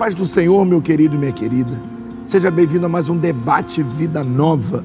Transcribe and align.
paz 0.00 0.14
do 0.14 0.24
Senhor, 0.24 0.64
meu 0.64 0.80
querido 0.80 1.14
e 1.14 1.18
minha 1.18 1.30
querida. 1.30 1.78
Seja 2.22 2.50
bem-vindo 2.50 2.86
a 2.86 2.88
mais 2.88 3.10
um 3.10 3.18
debate 3.18 3.82
Vida 3.82 4.24
Nova. 4.24 4.82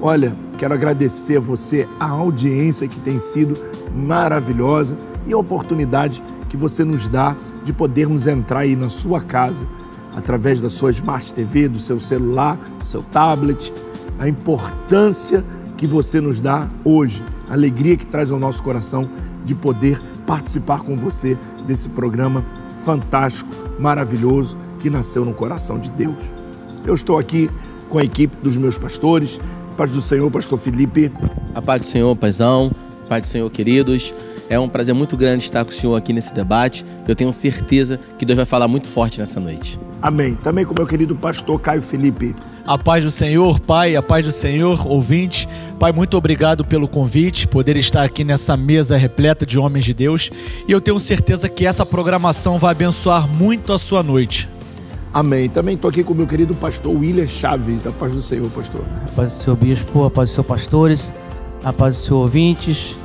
Olha, 0.00 0.32
quero 0.56 0.72
agradecer 0.72 1.38
a 1.38 1.40
você 1.40 1.88
a 1.98 2.08
audiência 2.08 2.86
que 2.86 3.00
tem 3.00 3.18
sido 3.18 3.58
maravilhosa 3.92 4.96
e 5.26 5.32
a 5.32 5.36
oportunidade 5.36 6.22
que 6.48 6.56
você 6.56 6.84
nos 6.84 7.08
dá 7.08 7.34
de 7.64 7.72
podermos 7.72 8.28
entrar 8.28 8.60
aí 8.60 8.76
na 8.76 8.88
sua 8.88 9.20
casa 9.20 9.66
através 10.14 10.60
da 10.60 10.70
sua 10.70 10.92
Smart 10.92 11.34
TV, 11.34 11.68
do 11.68 11.80
seu 11.80 11.98
celular, 11.98 12.56
do 12.78 12.84
seu 12.84 13.02
tablet. 13.02 13.74
A 14.20 14.28
importância 14.28 15.44
que 15.76 15.84
você 15.84 16.20
nos 16.20 16.38
dá 16.38 16.68
hoje, 16.84 17.24
a 17.50 17.54
alegria 17.54 17.96
que 17.96 18.06
traz 18.06 18.30
ao 18.30 18.38
nosso 18.38 18.62
coração 18.62 19.08
de 19.44 19.56
poder 19.56 20.00
participar 20.24 20.82
com 20.84 20.94
você 20.94 21.36
desse 21.66 21.88
programa 21.88 22.44
fantástico, 22.84 23.67
maravilhoso 23.78 24.58
que 24.80 24.90
nasceu 24.90 25.24
no 25.24 25.32
coração 25.32 25.78
de 25.78 25.90
Deus. 25.90 26.32
Eu 26.84 26.94
estou 26.94 27.18
aqui 27.18 27.50
com 27.88 27.98
a 27.98 28.02
equipe 28.02 28.36
dos 28.42 28.56
meus 28.56 28.76
pastores. 28.76 29.40
Paz 29.76 29.92
do 29.92 30.00
Senhor, 30.00 30.30
pastor 30.30 30.58
Felipe. 30.58 31.12
A 31.54 31.62
paz 31.62 31.80
do 31.80 31.86
Senhor, 31.86 32.14
paizão. 32.16 32.72
Paz 33.08 33.22
do 33.22 33.28
Senhor, 33.28 33.50
queridos. 33.50 34.12
É 34.50 34.58
um 34.58 34.68
prazer 34.68 34.94
muito 34.94 35.16
grande 35.16 35.44
estar 35.44 35.64
com 35.64 35.70
o 35.70 35.74
senhor 35.74 35.94
aqui 35.96 36.12
nesse 36.12 36.32
debate. 36.32 36.84
Eu 37.06 37.14
tenho 37.14 37.32
certeza 37.32 38.00
que 38.16 38.24
Deus 38.24 38.36
vai 38.36 38.46
falar 38.46 38.66
muito 38.66 38.88
forte 38.88 39.18
nessa 39.20 39.38
noite. 39.38 39.78
Amém. 40.00 40.34
Também 40.36 40.64
com 40.64 40.72
o 40.72 40.76
meu 40.76 40.86
querido 40.86 41.14
pastor 41.14 41.60
Caio 41.60 41.82
Felipe. 41.82 42.34
A 42.66 42.78
paz 42.78 43.04
do 43.04 43.10
Senhor, 43.10 43.60
Pai, 43.60 43.96
a 43.96 44.02
paz 44.02 44.24
do 44.24 44.32
Senhor, 44.32 44.86
ouvinte. 44.86 45.48
Pai, 45.78 45.92
muito 45.92 46.16
obrigado 46.16 46.64
pelo 46.64 46.88
convite, 46.88 47.46
poder 47.46 47.76
estar 47.76 48.02
aqui 48.02 48.24
nessa 48.24 48.56
mesa 48.56 48.96
repleta 48.96 49.44
de 49.44 49.58
homens 49.58 49.84
de 49.84 49.92
Deus. 49.92 50.30
E 50.66 50.72
eu 50.72 50.80
tenho 50.80 50.98
certeza 50.98 51.48
que 51.48 51.66
essa 51.66 51.84
programação 51.84 52.58
vai 52.58 52.72
abençoar 52.72 53.28
muito 53.28 53.72
a 53.72 53.78
sua 53.78 54.02
noite. 54.02 54.48
Amém. 55.12 55.48
Também 55.48 55.74
estou 55.74 55.90
aqui 55.90 56.04
com 56.04 56.12
o 56.12 56.16
meu 56.16 56.26
querido 56.26 56.54
pastor 56.54 56.94
William 56.94 57.26
Chaves. 57.26 57.86
A 57.86 57.92
paz 57.92 58.14
do 58.14 58.22
Senhor, 58.22 58.48
pastor. 58.50 58.84
A 59.06 59.10
paz 59.10 59.28
do 59.30 59.34
Senhor, 59.34 59.56
bispo, 59.56 60.04
a 60.04 60.10
paz 60.10 60.30
do 60.30 60.34
Senhor, 60.34 60.44
pastores, 60.44 61.12
a 61.64 61.72
paz 61.72 61.96
do 61.96 62.02
Senhor, 62.02 62.20
ouvintes. 62.20 62.96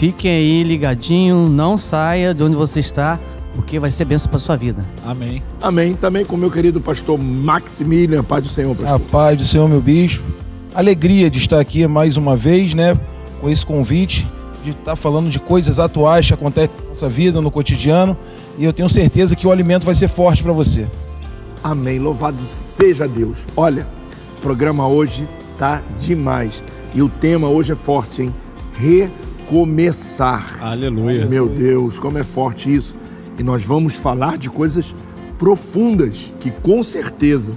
Fiquem 0.00 0.30
aí 0.30 0.62
ligadinho, 0.62 1.46
não 1.50 1.76
saia 1.76 2.32
de 2.32 2.42
onde 2.42 2.56
você 2.56 2.80
está, 2.80 3.20
porque 3.54 3.78
vai 3.78 3.90
ser 3.90 4.06
benção 4.06 4.30
para 4.30 4.38
sua 4.38 4.56
vida. 4.56 4.82
Amém. 5.04 5.42
Amém. 5.60 5.92
Também 5.92 6.24
com 6.24 6.36
o 6.36 6.38
meu 6.38 6.50
querido 6.50 6.80
pastor 6.80 7.18
Maximilian. 7.18 8.24
Paz 8.24 8.44
do 8.44 8.48
Senhor, 8.48 8.74
pastor. 8.74 8.94
A 8.94 8.98
paz 8.98 9.36
do 9.36 9.44
Senhor, 9.44 9.68
meu 9.68 9.82
bispo. 9.82 10.24
Alegria 10.74 11.28
de 11.28 11.38
estar 11.38 11.60
aqui 11.60 11.86
mais 11.86 12.16
uma 12.16 12.34
vez, 12.34 12.72
né? 12.72 12.98
Com 13.42 13.50
esse 13.50 13.66
convite, 13.66 14.26
de 14.64 14.70
estar 14.70 14.96
falando 14.96 15.28
de 15.28 15.38
coisas 15.38 15.78
atuais 15.78 16.28
que 16.28 16.32
acontecem 16.32 16.74
na 16.82 16.88
nossa 16.88 17.06
vida, 17.06 17.42
no 17.42 17.50
cotidiano. 17.50 18.16
E 18.56 18.64
eu 18.64 18.72
tenho 18.72 18.88
certeza 18.88 19.36
que 19.36 19.46
o 19.46 19.50
alimento 19.50 19.84
vai 19.84 19.94
ser 19.94 20.08
forte 20.08 20.42
para 20.42 20.54
você. 20.54 20.88
Amém. 21.62 21.98
Louvado 21.98 22.42
seja 22.42 23.06
Deus. 23.06 23.46
Olha, 23.54 23.86
o 24.38 24.40
programa 24.40 24.88
hoje 24.88 25.28
tá 25.58 25.82
demais. 25.98 26.62
E 26.94 27.02
o 27.02 27.08
tema 27.10 27.50
hoje 27.50 27.72
é 27.72 27.76
forte, 27.76 28.22
hein? 28.22 28.34
Recomeçar. 29.50 30.62
Aleluia. 30.62 31.26
Meu 31.26 31.48
Deus, 31.48 31.98
como 31.98 32.16
é 32.16 32.22
forte 32.22 32.72
isso. 32.72 32.94
E 33.36 33.42
nós 33.42 33.64
vamos 33.64 33.96
falar 33.96 34.38
de 34.38 34.48
coisas 34.48 34.94
profundas 35.40 36.32
que 36.38 36.52
com 36.52 36.84
certeza 36.84 37.50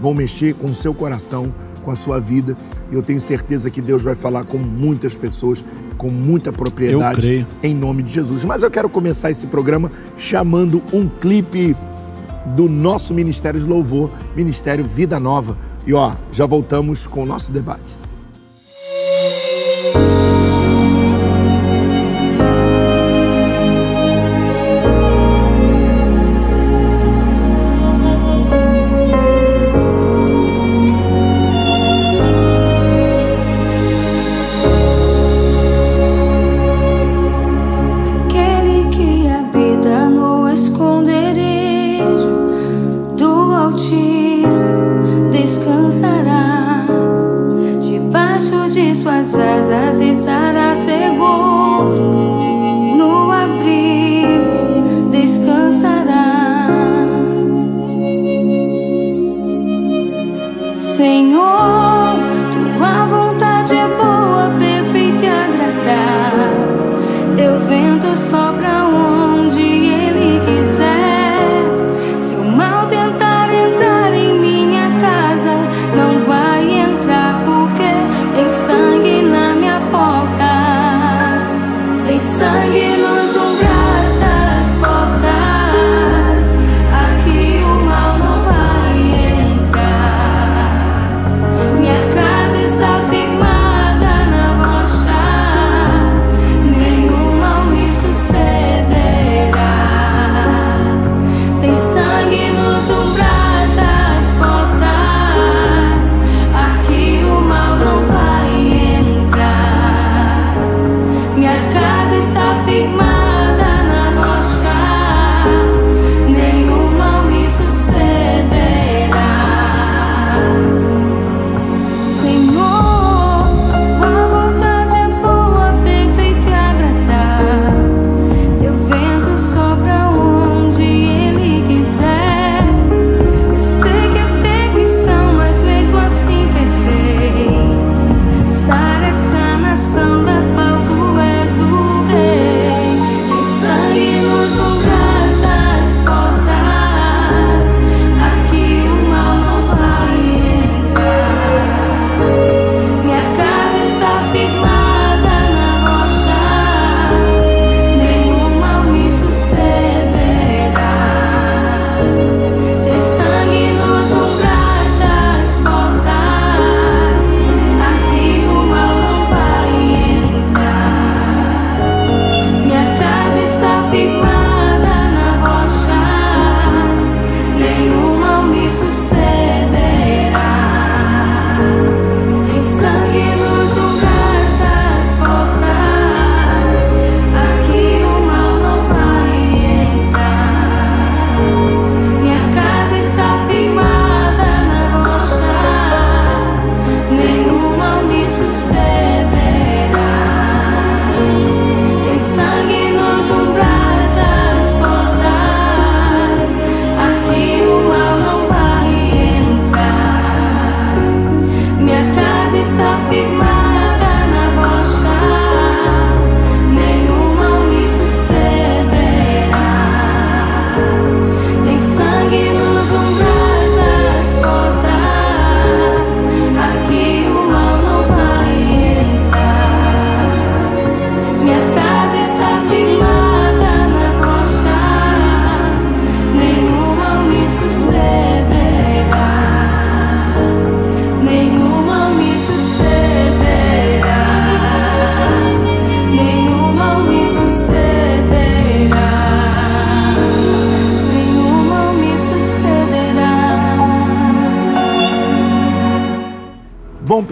vão 0.00 0.14
mexer 0.14 0.54
com 0.54 0.68
o 0.68 0.74
seu 0.76 0.94
coração, 0.94 1.52
com 1.84 1.90
a 1.90 1.96
sua 1.96 2.20
vida. 2.20 2.56
E 2.92 2.94
eu 2.94 3.02
tenho 3.02 3.20
certeza 3.20 3.68
que 3.68 3.80
Deus 3.80 4.00
vai 4.00 4.14
falar 4.14 4.44
com 4.44 4.58
muitas 4.58 5.16
pessoas, 5.16 5.64
com 5.96 6.08
muita 6.08 6.52
propriedade, 6.52 7.44
em 7.64 7.74
nome 7.74 8.04
de 8.04 8.12
Jesus. 8.12 8.44
Mas 8.44 8.62
eu 8.62 8.70
quero 8.70 8.88
começar 8.88 9.28
esse 9.28 9.48
programa 9.48 9.90
chamando 10.16 10.80
um 10.92 11.08
clipe 11.08 11.76
do 12.54 12.68
nosso 12.68 13.12
Ministério 13.12 13.58
de 13.58 13.66
Louvor, 13.66 14.08
Ministério 14.36 14.84
Vida 14.84 15.18
Nova. 15.18 15.58
E 15.84 15.92
ó, 15.92 16.12
já 16.30 16.46
voltamos 16.46 17.08
com 17.08 17.24
o 17.24 17.26
nosso 17.26 17.50
debate. 17.50 17.98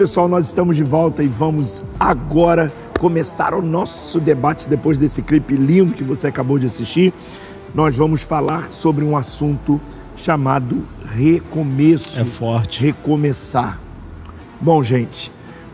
Pessoal, 0.07 0.29
nós 0.29 0.47
estamos 0.47 0.77
de 0.77 0.85
volta 0.85 1.21
e 1.21 1.27
vamos 1.27 1.83
agora 1.99 2.71
começar 2.97 3.53
o 3.53 3.61
nosso 3.61 4.21
debate 4.21 4.69
depois 4.69 4.97
desse 4.97 5.21
clipe 5.21 5.53
lindo 5.53 5.93
que 5.93 6.01
você 6.01 6.27
acabou 6.27 6.57
de 6.57 6.65
assistir. 6.65 7.11
Nós 7.75 7.97
vamos 7.97 8.21
falar 8.21 8.71
sobre 8.71 9.03
um 9.03 9.17
assunto 9.17 9.81
chamado 10.15 10.81
recomeço. 11.13 12.21
É 12.21 12.23
forte. 12.23 12.81
Recomeçar. 12.85 13.81
Bom, 14.61 14.81
gente, 14.81 15.29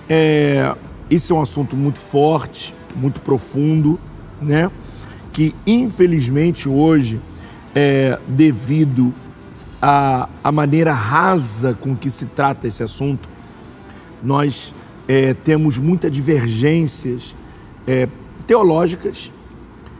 é, 0.10 0.74
isso 1.12 1.32
é 1.32 1.36
um 1.36 1.42
assunto 1.42 1.76
muito 1.76 2.00
forte, 2.00 2.74
muito 2.96 3.22
profundo, 3.22 4.00
né? 4.42 4.72
Que 5.32 5.54
infelizmente 5.68 6.68
hoje, 6.68 7.22
é, 7.76 8.18
devido 8.28 9.14
à, 9.80 10.28
à 10.44 10.52
maneira 10.52 10.92
rasa 10.92 11.78
com 11.80 11.96
que 11.96 12.10
se 12.10 12.26
trata 12.26 12.68
esse 12.68 12.82
assunto, 12.82 13.33
nós 14.24 14.74
é, 15.08 15.34
temos 15.34 15.78
muitas 15.78 16.10
divergências 16.10 17.36
é, 17.86 18.08
teológicas, 18.48 19.32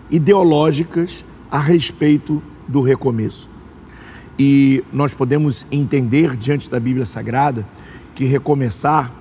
ideológicas 0.10 1.26
a 1.52 1.60
respeito 1.60 2.42
do 2.68 2.82
recomeço. 2.82 3.50
E 4.40 4.84
nós 4.92 5.14
podemos 5.14 5.66
entender 5.72 6.36
diante 6.36 6.70
da 6.70 6.80
Bíblia 6.80 7.06
Sagrada 7.06 7.66
que 8.16 8.26
recomeçar 8.26 9.12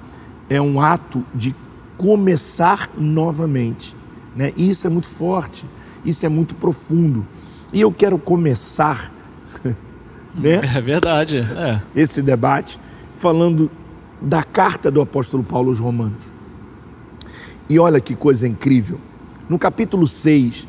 é 0.49 0.61
um 0.61 0.81
ato 0.81 1.25
de 1.35 1.55
começar 1.99 2.91
novamente. 2.97 3.95
Né? 4.35 4.53
E 4.57 4.71
isso 4.71 4.87
é 4.87 4.91
muito 4.91 5.09
forte, 5.09 5.67
isso 6.05 6.25
é 6.25 6.29
muito 6.29 6.55
profundo. 6.55 7.27
E 7.73 7.81
eu 7.81 7.93
quero 7.93 8.19
começar 8.19 9.13
né, 10.35 10.61
É 10.75 10.81
verdade. 10.81 11.39
É. 11.39 11.81
esse 11.95 12.23
debate 12.23 12.79
falando 13.17 13.71
da 14.23 14.43
carta 14.45 14.91
do 14.91 15.01
apóstolo 15.01 15.43
Paulo 15.43 15.71
aos 15.71 15.79
Romanos. 15.79 16.31
E 17.69 17.79
olha 17.79 18.01
que 18.01 18.15
coisa 18.15 18.47
incrível. 18.47 18.99
No 19.49 19.59
capítulo 19.59 20.07
6, 20.07 20.69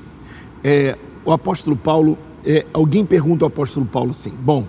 é, 0.64 0.98
o 1.24 1.32
apóstolo 1.32 1.76
Paulo, 1.76 2.18
é, 2.46 2.66
alguém 2.74 3.06
pergunta 3.06 3.46
ao 3.46 3.48
apóstolo 3.48 3.86
Paulo 3.86 4.12
assim: 4.12 4.32
Bom, 4.32 4.68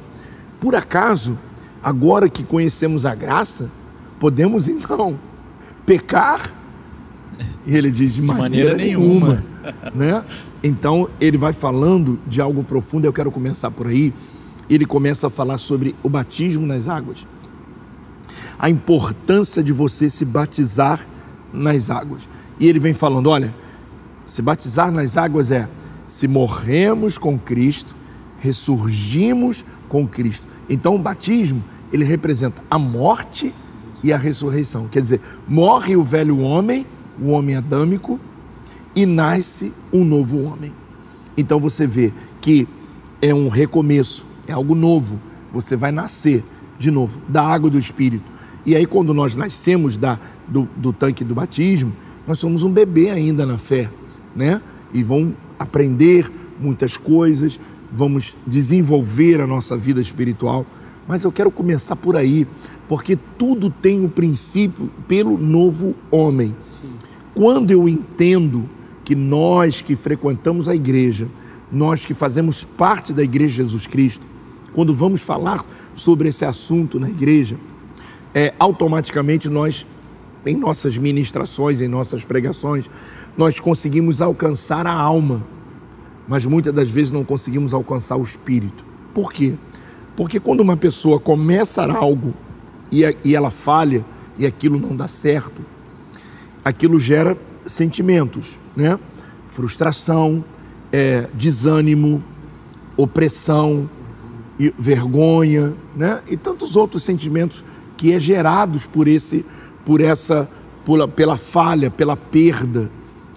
por 0.61 0.75
acaso, 0.75 1.39
agora 1.83 2.29
que 2.29 2.45
conhecemos 2.45 3.07
a 3.07 3.15
graça, 3.15 3.71
podemos 4.21 4.69
então 4.69 5.19
pecar? 5.87 6.53
E 7.67 7.75
ele 7.75 7.91
diz: 7.91 8.15
De 8.15 8.23
maneira, 8.23 8.71
maneira 8.71 8.77
nenhuma. 8.77 9.45
né? 9.95 10.25
Então 10.63 11.09
ele 11.21 11.37
vai 11.37 11.53
falando 11.53 12.19
de 12.27 12.41
algo 12.41 12.63
profundo, 12.63 13.07
eu 13.07 13.13
quero 13.13 13.31
começar 13.31 13.71
por 13.71 13.87
aí. 13.87 14.13
Ele 14.69 14.87
começa 14.87 15.27
a 15.27 15.31
falar 15.31 15.59
sobre 15.59 15.95
o 16.03 16.09
batismo 16.09 16.67
nas 16.67 16.89
águas 16.89 17.27
a 18.59 18.71
importância 18.71 19.63
de 19.63 19.73
você 19.73 20.09
se 20.09 20.25
batizar 20.25 21.07
nas 21.53 21.91
águas. 21.91 22.29
E 22.59 22.67
ele 22.67 22.79
vem 22.79 22.95
falando: 22.95 23.29
olha, 23.31 23.55
se 24.27 24.43
batizar 24.43 24.91
nas 24.91 25.17
águas 25.17 25.51
é 25.51 25.69
se 26.07 26.29
morremos 26.29 27.17
com 27.19 27.39
Cristo, 27.39 27.95
ressurgimos 28.39 29.65
com 29.89 30.07
Cristo. 30.07 30.47
Então 30.69 30.97
o 30.97 30.99
batismo, 30.99 31.63
ele 31.93 32.05
representa 32.05 32.63
a 32.71 32.79
morte 32.79 33.55
e 34.03 34.13
a 34.13 34.19
ressurreição. 34.19 34.87
Quer 34.89 35.01
dizer, 35.01 35.21
morre 35.49 35.97
o 35.97 36.03
velho 36.03 36.41
homem, 36.41 36.87
o 37.21 37.31
homem 37.31 37.57
adâmico, 37.57 38.21
e 38.95 39.07
nasce 39.07 39.73
um 39.93 40.05
novo 40.05 40.43
homem. 40.45 40.73
Então 41.37 41.59
você 41.59 41.87
vê 41.87 42.13
que 42.41 42.69
é 43.21 43.35
um 43.35 43.49
recomeço, 43.49 44.27
é 44.47 44.53
algo 44.53 44.75
novo. 44.75 45.19
Você 45.53 45.75
vai 45.75 45.91
nascer 45.91 46.45
de 46.79 46.91
novo 46.91 47.21
da 47.29 47.43
água 47.43 47.71
do 47.71 47.79
Espírito. 47.79 48.31
E 48.67 48.75
aí, 48.75 48.87
quando 48.87 49.13
nós 49.13 49.37
nascemos 49.37 49.97
da, 49.97 50.19
do, 50.49 50.69
do 50.77 50.93
tanque 50.93 51.23
do 51.23 51.35
batismo, 51.35 51.93
nós 52.27 52.39
somos 52.39 52.63
um 52.63 52.71
bebê 52.71 53.11
ainda 53.11 53.45
na 53.45 53.59
fé, 53.59 53.91
né? 54.35 54.61
E 54.93 55.03
vão 55.03 55.35
aprender 55.59 56.31
muitas 56.59 56.97
coisas, 56.97 57.61
vamos 57.93 58.37
desenvolver 58.47 59.41
a 59.41 59.47
nossa 59.47 59.77
vida 59.77 60.01
espiritual. 60.01 60.65
Mas 61.07 61.25
eu 61.25 61.31
quero 61.31 61.51
começar 61.51 61.97
por 61.97 62.17
aí, 62.17 62.47
porque 62.89 63.19
tudo 63.37 63.69
tem 63.69 64.01
o 64.01 64.05
um 64.05 64.09
princípio 64.09 64.91
pelo 65.07 65.37
novo 65.37 65.95
homem. 66.11 66.57
Quando 67.35 67.71
eu 67.71 67.89
entendo 67.89 68.69
que 69.05 69.15
nós 69.15 69.83
que 69.83 69.95
frequentamos 69.95 70.69
a 70.69 70.75
igreja, 70.75 71.29
nós 71.71 72.07
que 72.07 72.15
fazemos 72.15 72.65
parte 72.65 73.13
da 73.13 73.23
igreja 73.23 73.51
de 73.51 73.57
Jesus 73.57 73.87
Cristo, 73.87 74.27
quando 74.73 74.95
vamos 74.95 75.21
falar 75.21 75.65
sobre 75.95 76.31
esse 76.31 76.45
assunto 76.45 76.99
na 76.99 77.11
igreja, 77.11 77.57
é, 78.35 78.53
automaticamente 78.59 79.49
nós, 79.49 79.87
em 80.45 80.57
nossas 80.57 80.99
ministrações, 80.99 81.81
em 81.81 81.89
nossas 81.89 82.25
pregações, 82.25 82.91
nós 83.37 83.61
conseguimos 83.61 84.21
alcançar 84.21 84.87
a 84.87 84.93
alma, 84.93 85.47
mas 86.27 86.45
muitas 86.45 86.73
das 86.73 86.91
vezes 86.91 87.13
não 87.13 87.25
conseguimos 87.25 87.73
alcançar 87.73 88.17
o 88.17 88.23
espírito. 88.23 88.85
Por 89.15 89.33
quê? 89.33 89.55
Porque 90.17 90.41
quando 90.41 90.61
uma 90.61 90.77
pessoa 90.77 91.21
começa 91.21 91.85
algo 91.85 92.35
e, 92.91 93.05
a, 93.05 93.15
e 93.25 93.35
ela 93.35 93.51
falha 93.51 94.05
e 94.39 94.47
aquilo 94.47 94.79
não 94.79 94.95
dá 94.97 95.07
certo, 95.07 95.65
aquilo 96.65 96.99
gera 96.99 97.37
sentimentos, 97.67 98.59
né? 98.77 98.99
Frustração, 99.47 100.45
é, 100.93 101.29
desânimo, 101.35 102.23
opressão, 102.97 103.89
vergonha, 104.79 105.75
né? 105.97 106.23
E 106.29 106.37
tantos 106.37 106.77
outros 106.77 107.03
sentimentos 107.03 107.65
que 107.97 108.13
é 108.13 108.19
gerados 108.19 108.87
por 108.87 109.09
esse, 109.09 109.45
por 109.85 110.01
essa, 110.01 110.49
por, 110.85 111.07
pela 111.09 111.37
falha, 111.37 111.91
pela 111.91 112.17
perda 112.17 112.91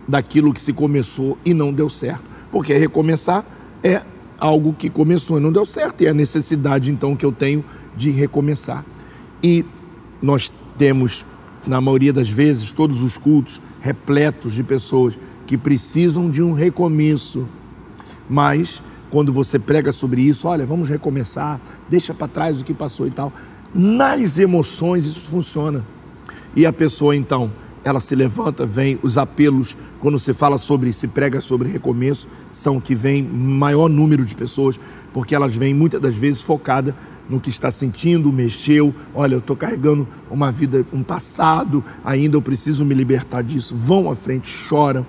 daquilo 0.07 0.53
que 0.53 0.61
se 0.61 0.73
começou 0.73 1.37
e 1.45 1.53
não 1.53 1.73
deu 1.73 1.89
certo. 1.89 2.23
Porque 2.51 2.73
recomeçar 2.73 3.45
é 3.83 4.01
algo 4.39 4.73
que 4.73 4.89
começou 4.89 5.37
e 5.37 5.41
não 5.41 5.51
deu 5.51 5.65
certo, 5.65 6.01
e 6.01 6.07
é 6.07 6.09
a 6.09 6.13
necessidade 6.13 6.91
então 6.91 7.15
que 7.15 7.25
eu 7.25 7.31
tenho 7.31 7.63
de 7.95 8.11
recomeçar. 8.11 8.85
E 9.43 9.65
nós 10.21 10.53
temos, 10.77 11.25
na 11.65 11.81
maioria 11.81 12.13
das 12.13 12.29
vezes, 12.29 12.71
todos 12.71 13.01
os 13.01 13.17
cultos 13.17 13.61
repletos 13.81 14.53
de 14.53 14.63
pessoas 14.63 15.17
que 15.45 15.57
precisam 15.57 16.29
de 16.29 16.41
um 16.41 16.53
recomeço. 16.53 17.47
Mas 18.29 18.81
quando 19.09 19.31
você 19.31 19.57
prega 19.57 19.91
sobre 19.91 20.21
isso, 20.21 20.47
olha, 20.47 20.65
vamos 20.65 20.89
recomeçar, 20.89 21.59
deixa 21.89 22.13
para 22.13 22.27
trás 22.27 22.61
o 22.61 22.65
que 22.65 22.73
passou 22.73 23.07
e 23.07 23.11
tal, 23.11 23.31
nas 23.73 24.37
emoções 24.37 25.05
isso 25.05 25.29
funciona. 25.29 25.85
E 26.55 26.65
a 26.65 26.73
pessoa 26.73 27.15
então, 27.15 27.51
ela 27.83 27.99
se 27.99 28.15
levanta, 28.15 28.65
vem 28.65 28.99
os 29.01 29.17
apelos, 29.17 29.77
quando 29.99 30.19
se 30.19 30.33
fala 30.33 30.57
sobre, 30.57 30.91
se 30.91 31.07
prega 31.07 31.39
sobre 31.39 31.69
recomeço, 31.69 32.27
são 32.51 32.79
que 32.81 32.95
vem 32.95 33.23
maior 33.23 33.89
número 33.89 34.25
de 34.25 34.35
pessoas, 34.35 34.79
porque 35.13 35.33
elas 35.33 35.55
vêm 35.55 35.73
muitas 35.73 36.01
das 36.01 36.17
vezes 36.17 36.41
focada 36.41 36.95
no 37.29 37.39
que 37.39 37.49
está 37.49 37.69
sentindo, 37.69 38.31
mexeu, 38.31 38.93
olha, 39.13 39.35
eu 39.35 39.39
estou 39.39 39.55
carregando 39.55 40.07
uma 40.31 40.51
vida, 40.51 40.85
um 40.93 41.03
passado, 41.03 41.83
ainda 42.03 42.37
eu 42.37 42.41
preciso 42.41 42.85
me 42.85 42.93
libertar 42.93 43.41
disso. 43.41 43.75
Vão 43.75 44.09
à 44.09 44.15
frente, 44.15 44.47
choram, 44.47 45.05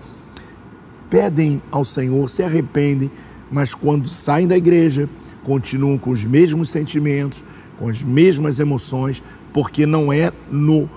pedem 1.08 1.62
ao 1.70 1.84
Senhor, 1.84 2.28
se 2.28 2.42
arrependem, 2.42 3.10
mas 3.50 3.74
quando 3.74 4.08
saem 4.08 4.46
da 4.46 4.56
igreja, 4.56 5.08
continuam 5.44 5.96
com 5.96 6.10
os 6.10 6.24
mesmos 6.24 6.70
sentimentos, 6.70 7.42
com 7.78 7.88
as 7.88 8.02
mesmas 8.02 8.58
emoções, 8.61 9.23
porque 9.52 9.87
não 9.87 10.12
é 10.12 10.32
no 10.50 10.88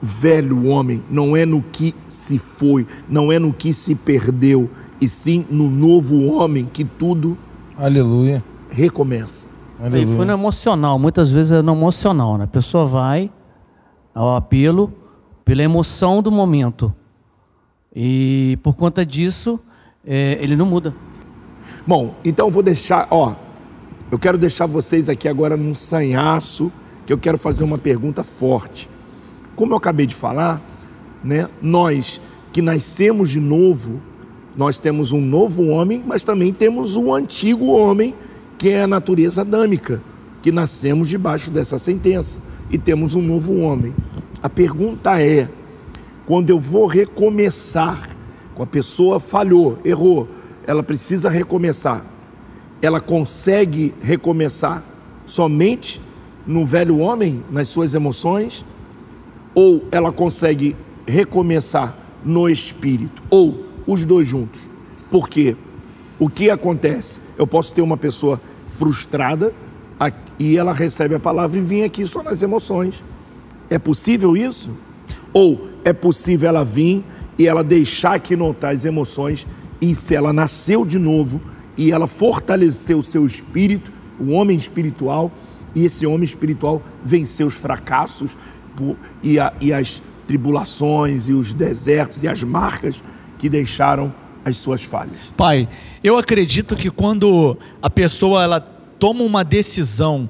velho 0.00 0.66
homem, 0.66 1.02
não 1.10 1.36
é 1.36 1.46
no 1.46 1.62
que 1.62 1.94
se 2.06 2.38
foi, 2.38 2.86
não 3.08 3.32
é 3.32 3.38
no 3.38 3.52
que 3.52 3.72
se 3.72 3.94
perdeu, 3.94 4.70
e 5.00 5.08
sim 5.08 5.46
no 5.50 5.70
novo 5.70 6.26
homem 6.26 6.68
que 6.70 6.84
tudo 6.84 7.36
Aleluia. 7.76 8.44
recomeça. 8.68 9.46
E 9.80 9.86
Aleluia. 9.86 10.16
foi 10.16 10.26
no 10.26 10.32
emocional, 10.32 10.98
muitas 10.98 11.30
vezes 11.30 11.52
é 11.52 11.62
no 11.62 11.72
emocional, 11.72 12.38
né? 12.38 12.44
A 12.44 12.48
pessoa 12.48 12.86
vai 12.86 13.30
ao 14.14 14.36
apelo 14.36 14.92
pela 15.44 15.62
emoção 15.62 16.22
do 16.22 16.30
momento. 16.30 16.94
E 17.94 18.58
por 18.62 18.74
conta 18.76 19.04
disso, 19.04 19.58
é, 20.06 20.38
ele 20.40 20.56
não 20.56 20.66
muda. 20.66 20.94
Bom, 21.86 22.14
então 22.24 22.46
eu 22.46 22.50
vou 22.52 22.62
deixar, 22.62 23.06
ó, 23.10 23.34
eu 24.14 24.18
quero 24.20 24.38
deixar 24.38 24.66
vocês 24.66 25.08
aqui 25.08 25.26
agora 25.26 25.56
num 25.56 25.74
sanhaço, 25.74 26.70
que 27.04 27.12
eu 27.12 27.18
quero 27.18 27.36
fazer 27.36 27.64
uma 27.64 27.76
pergunta 27.76 28.22
forte. 28.22 28.88
Como 29.56 29.72
eu 29.72 29.76
acabei 29.76 30.06
de 30.06 30.14
falar, 30.14 30.62
né, 31.24 31.48
nós 31.60 32.20
que 32.52 32.62
nascemos 32.62 33.28
de 33.28 33.40
novo, 33.40 34.00
nós 34.56 34.78
temos 34.78 35.10
um 35.10 35.20
novo 35.20 35.66
homem, 35.66 36.00
mas 36.06 36.22
também 36.22 36.52
temos 36.52 36.94
um 36.94 37.12
antigo 37.12 37.66
homem, 37.72 38.14
que 38.56 38.68
é 38.68 38.82
a 38.82 38.86
natureza 38.86 39.40
adâmica, 39.40 40.00
que 40.40 40.52
nascemos 40.52 41.08
debaixo 41.08 41.50
dessa 41.50 41.76
sentença, 41.76 42.38
e 42.70 42.78
temos 42.78 43.16
um 43.16 43.20
novo 43.20 43.56
homem. 43.56 43.92
A 44.40 44.48
pergunta 44.48 45.20
é: 45.20 45.48
quando 46.24 46.50
eu 46.50 46.60
vou 46.60 46.86
recomeçar, 46.86 48.10
com 48.54 48.62
a 48.62 48.66
pessoa 48.66 49.18
falhou, 49.18 49.76
errou, 49.84 50.28
ela 50.68 50.84
precisa 50.84 51.28
recomeçar. 51.28 52.13
Ela 52.84 53.00
consegue 53.00 53.94
recomeçar 54.02 54.84
somente 55.24 56.02
no 56.46 56.66
velho 56.66 56.98
homem, 56.98 57.42
nas 57.50 57.70
suas 57.70 57.94
emoções, 57.94 58.62
ou 59.54 59.86
ela 59.90 60.12
consegue 60.12 60.76
recomeçar 61.06 61.96
no 62.22 62.46
espírito, 62.46 63.22
ou 63.30 63.64
os 63.86 64.04
dois 64.04 64.28
juntos. 64.28 64.68
Porque 65.10 65.56
o 66.18 66.28
que 66.28 66.50
acontece? 66.50 67.22
Eu 67.38 67.46
posso 67.46 67.74
ter 67.74 67.80
uma 67.80 67.96
pessoa 67.96 68.38
frustrada 68.66 69.54
e 70.38 70.58
ela 70.58 70.74
recebe 70.74 71.14
a 71.14 71.18
palavra 71.18 71.58
e 71.58 71.62
vem 71.62 71.84
aqui 71.84 72.04
só 72.04 72.22
nas 72.22 72.42
emoções. 72.42 73.02
É 73.70 73.78
possível 73.78 74.36
isso? 74.36 74.68
Ou 75.32 75.70
é 75.86 75.94
possível 75.94 76.50
ela 76.50 76.62
vir 76.62 77.02
e 77.38 77.48
ela 77.48 77.64
deixar 77.64 78.16
aqui 78.16 78.36
notar 78.36 78.74
as 78.74 78.84
emoções 78.84 79.46
e 79.80 79.94
se 79.94 80.14
ela 80.14 80.34
nasceu 80.34 80.84
de 80.84 80.98
novo 80.98 81.40
e 81.76 81.90
ela 81.92 82.06
fortaleceu 82.06 82.98
o 82.98 83.02
seu 83.02 83.24
espírito, 83.26 83.92
o 84.20 84.30
homem 84.30 84.56
espiritual, 84.56 85.32
e 85.74 85.84
esse 85.84 86.06
homem 86.06 86.24
espiritual 86.24 86.82
venceu 87.04 87.46
os 87.46 87.56
fracassos 87.56 88.36
e, 89.22 89.38
a- 89.38 89.52
e 89.60 89.72
as 89.72 90.00
tribulações 90.26 91.28
e 91.28 91.32
os 91.32 91.52
desertos 91.52 92.22
e 92.22 92.28
as 92.28 92.42
marcas 92.42 93.02
que 93.38 93.48
deixaram 93.48 94.14
as 94.44 94.56
suas 94.56 94.82
falhas. 94.84 95.32
Pai, 95.36 95.68
eu 96.02 96.16
acredito 96.18 96.76
que 96.76 96.90
quando 96.90 97.56
a 97.82 97.90
pessoa 97.90 98.42
ela 98.42 98.60
toma 98.60 99.22
uma 99.22 99.42
decisão 99.44 100.28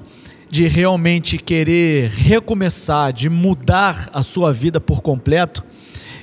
de 0.49 0.67
realmente 0.67 1.37
querer 1.37 2.09
recomeçar, 2.09 3.11
de 3.11 3.29
mudar 3.29 4.09
a 4.13 4.23
sua 4.23 4.53
vida 4.53 4.79
por 4.79 5.01
completo, 5.01 5.63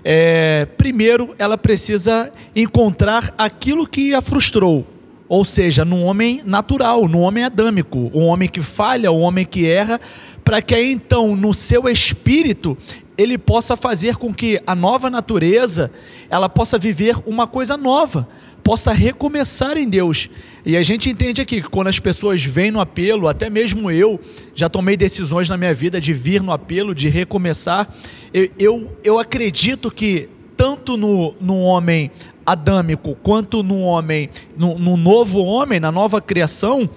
é, 0.05 0.67
primeiro 0.76 1.35
ela 1.38 1.57
precisa 1.59 2.33
encontrar 2.57 3.33
aquilo 3.38 3.87
que 3.87 4.14
a 4.14 4.21
frustrou. 4.21 4.87
Ou 5.32 5.46
seja, 5.46 5.82
no 5.82 6.02
homem 6.02 6.42
natural, 6.44 7.08
no 7.08 7.20
homem 7.20 7.42
adâmico, 7.42 8.10
um 8.12 8.26
homem 8.26 8.50
que 8.50 8.60
falha, 8.60 9.10
um 9.10 9.22
homem 9.22 9.46
que 9.46 9.66
erra, 9.66 9.98
para 10.44 10.60
que 10.60 10.78
então 10.78 11.34
no 11.34 11.54
seu 11.54 11.88
espírito 11.88 12.76
ele 13.16 13.38
possa 13.38 13.74
fazer 13.74 14.16
com 14.16 14.34
que 14.34 14.60
a 14.66 14.74
nova 14.74 15.08
natureza 15.08 15.90
ela 16.28 16.50
possa 16.50 16.76
viver 16.76 17.16
uma 17.24 17.46
coisa 17.46 17.78
nova, 17.78 18.28
possa 18.62 18.92
recomeçar 18.92 19.78
em 19.78 19.88
Deus. 19.88 20.28
E 20.66 20.76
a 20.76 20.82
gente 20.82 21.08
entende 21.08 21.40
aqui 21.40 21.62
que 21.62 21.68
quando 21.70 21.88
as 21.88 21.98
pessoas 21.98 22.44
vêm 22.44 22.70
no 22.70 22.78
apelo, 22.78 23.26
até 23.26 23.48
mesmo 23.48 23.90
eu 23.90 24.20
já 24.54 24.68
tomei 24.68 24.98
decisões 24.98 25.48
na 25.48 25.56
minha 25.56 25.72
vida 25.72 25.98
de 25.98 26.12
vir 26.12 26.42
no 26.42 26.52
apelo, 26.52 26.94
de 26.94 27.08
recomeçar. 27.08 27.88
Eu, 28.34 28.50
eu, 28.58 28.98
eu 29.02 29.18
acredito 29.18 29.90
que 29.90 30.28
tanto 30.62 30.97
no, 30.97 31.35
no 31.40 31.59
homem 31.59 32.09
adâmico 32.47 33.16
quanto 33.21 33.64
no 33.64 33.81
homem, 33.81 34.31
no, 34.57 34.78
no 34.78 34.97
novo 34.97 35.40
homem, 35.40 35.81
na 35.81 35.90
nova 35.90 36.21
criação, 36.21 36.88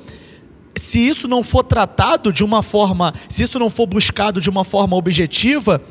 se 0.78 1.00
isso 1.00 1.28
não 1.28 1.42
for 1.42 1.64
tratado 1.64 2.32
de 2.32 2.44
uma 2.44 2.62
forma, 2.62 3.12
se 3.28 3.42
isso 3.42 3.58
não 3.58 3.68
for 3.68 3.88
buscado 3.88 4.40
de 4.40 4.52
uma 4.52 4.64
forma 4.64 4.96
objetiva, 4.96 5.82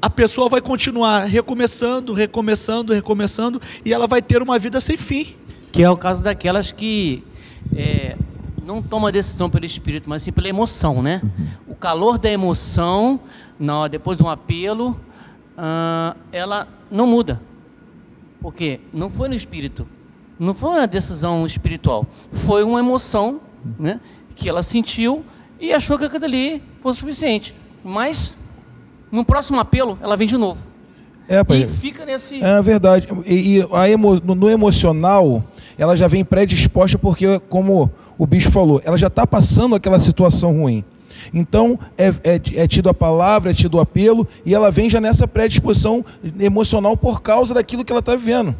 a 0.00 0.08
pessoa 0.08 0.48
vai 0.48 0.62
continuar 0.62 1.24
recomeçando, 1.24 2.14
recomeçando, 2.14 2.94
recomeçando 2.94 3.60
e 3.84 3.92
ela 3.92 4.06
vai 4.06 4.22
ter 4.22 4.40
uma 4.40 4.58
vida 4.58 4.80
sem 4.80 4.96
fim. 4.96 5.36
Que 5.70 5.82
é 5.82 5.90
o 5.90 5.98
caso 5.98 6.22
daquelas 6.22 6.72
que 6.72 7.22
é, 7.76 8.16
não 8.64 8.82
toma 8.82 9.12
decisão 9.12 9.50
pelo 9.50 9.66
espírito, 9.66 10.08
mas 10.08 10.22
sim 10.22 10.32
pela 10.32 10.48
emoção, 10.48 11.02
né? 11.02 11.20
O 11.66 11.74
calor 11.74 12.16
da 12.16 12.30
emoção, 12.30 13.20
na, 13.60 13.86
depois 13.86 14.16
de 14.16 14.24
um 14.24 14.30
apelo, 14.30 14.98
ah, 15.58 16.16
ela 16.32 16.77
não 16.90 17.06
muda. 17.06 17.40
Porque 18.40 18.80
não 18.92 19.10
foi 19.10 19.28
no 19.28 19.34
espírito, 19.34 19.86
não 20.38 20.54
foi 20.54 20.70
uma 20.70 20.86
decisão 20.86 21.44
espiritual, 21.44 22.06
foi 22.32 22.62
uma 22.62 22.78
emoção, 22.78 23.40
né? 23.78 24.00
Que 24.36 24.48
ela 24.48 24.62
sentiu 24.62 25.24
e 25.60 25.72
achou 25.72 25.98
que 25.98 26.04
aquilo 26.04 26.24
ali 26.24 26.62
fosse 26.80 27.00
suficiente. 27.00 27.54
Mas 27.82 28.34
no 29.10 29.24
próximo 29.24 29.58
apelo, 29.58 29.98
ela 30.00 30.16
vem 30.16 30.28
de 30.28 30.36
novo. 30.36 30.60
É, 31.26 31.42
pai. 31.42 31.64
E 31.64 31.68
fica 31.68 32.06
nesse. 32.06 32.42
É 32.42 32.62
verdade. 32.62 33.08
E, 33.26 33.58
e 33.58 33.68
a 33.72 33.90
emo- 33.90 34.20
no, 34.24 34.34
no 34.34 34.48
emocional, 34.48 35.42
ela 35.76 35.96
já 35.96 36.06
vem 36.06 36.24
predisposta 36.24 36.96
porque, 36.96 37.38
como 37.48 37.90
o 38.16 38.26
bicho 38.26 38.50
falou, 38.50 38.80
ela 38.84 38.96
já 38.96 39.08
está 39.08 39.26
passando 39.26 39.74
aquela 39.74 39.98
situação 39.98 40.52
ruim. 40.60 40.84
Então, 41.32 41.78
é, 41.96 42.08
é, 42.24 42.40
é 42.54 42.66
tido 42.66 42.88
a 42.88 42.94
palavra, 42.94 43.50
é 43.50 43.54
tido 43.54 43.76
o 43.76 43.80
apelo, 43.80 44.26
e 44.44 44.54
ela 44.54 44.70
vem 44.70 44.88
já 44.88 45.00
nessa 45.00 45.26
predisposição 45.26 46.04
emocional 46.38 46.96
por 46.96 47.22
causa 47.22 47.54
daquilo 47.54 47.84
que 47.84 47.92
ela 47.92 48.00
está 48.00 48.14
vivendo. 48.14 48.54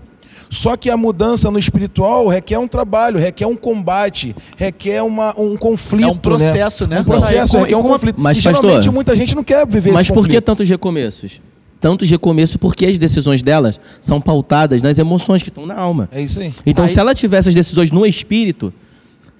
Só 0.50 0.76
que 0.76 0.88
a 0.88 0.96
mudança 0.96 1.50
no 1.50 1.58
espiritual 1.58 2.26
requer 2.26 2.58
um 2.58 2.66
trabalho, 2.66 3.18
requer 3.18 3.46
um 3.46 3.56
combate, 3.56 4.34
requer 4.56 5.02
uma, 5.02 5.38
um 5.38 5.56
conflito. 5.56 6.08
É 6.08 6.10
um 6.10 6.16
processo, 6.16 6.86
né? 6.86 7.00
Um 7.00 7.04
processo, 7.04 7.56
E 7.56 7.60
requer 7.60 7.72
e 7.72 7.76
um 7.76 7.82
conflito. 7.82 8.16
Mas, 8.18 8.38
e 8.38 8.40
geralmente 8.40 8.74
pastor, 8.74 8.92
muita 8.92 9.14
gente 9.14 9.36
não 9.36 9.44
quer 9.44 9.66
viver 9.66 9.92
Mas 9.92 10.06
esse 10.06 10.14
por 10.14 10.26
que 10.26 10.40
tantos 10.40 10.68
recomeços? 10.68 11.42
Tantos 11.80 12.10
recomeços 12.10 12.56
porque 12.56 12.86
as 12.86 12.98
decisões 12.98 13.42
delas 13.42 13.78
são 14.00 14.20
pautadas 14.20 14.82
nas 14.82 14.98
emoções 14.98 15.42
que 15.42 15.48
estão 15.48 15.66
na 15.66 15.76
alma. 15.76 16.08
É 16.10 16.20
isso 16.20 16.40
aí. 16.40 16.52
Então, 16.66 16.84
Aí- 16.84 16.88
se 16.88 16.98
ela 16.98 17.14
tivesse 17.14 17.50
as 17.50 17.54
decisões 17.54 17.90
no 17.90 18.04
espírito, 18.06 18.72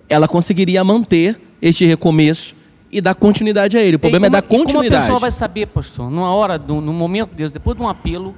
ela 0.09 0.29
conseguiria 0.29 0.85
manter 0.85 1.41
este 1.61 1.85
recomeço 1.85 2.55
e 2.91 3.01
dar 3.01 3.15
continuidade 3.15 3.77
a 3.77 3.83
ele. 3.83 3.97
O 3.97 3.99
problema 3.99 4.27
E 4.27 4.29
é 4.29 4.31
dar 4.31 4.43
como- 4.43 4.55
e 4.55 4.57
Como 4.59 4.63
a 4.63 4.73
continuidade. 4.73 5.03
pessoa 5.05 5.19
vai 5.19 5.31
saber, 5.31 5.67
pastor, 5.67 6.11
numa 6.11 6.33
hora, 6.35 6.59
num 6.59 6.93
momento 6.93 7.35
desse, 7.35 7.53
depois 7.53 7.77
de 7.77 7.83
um 7.83 7.89
apelo, 7.89 8.35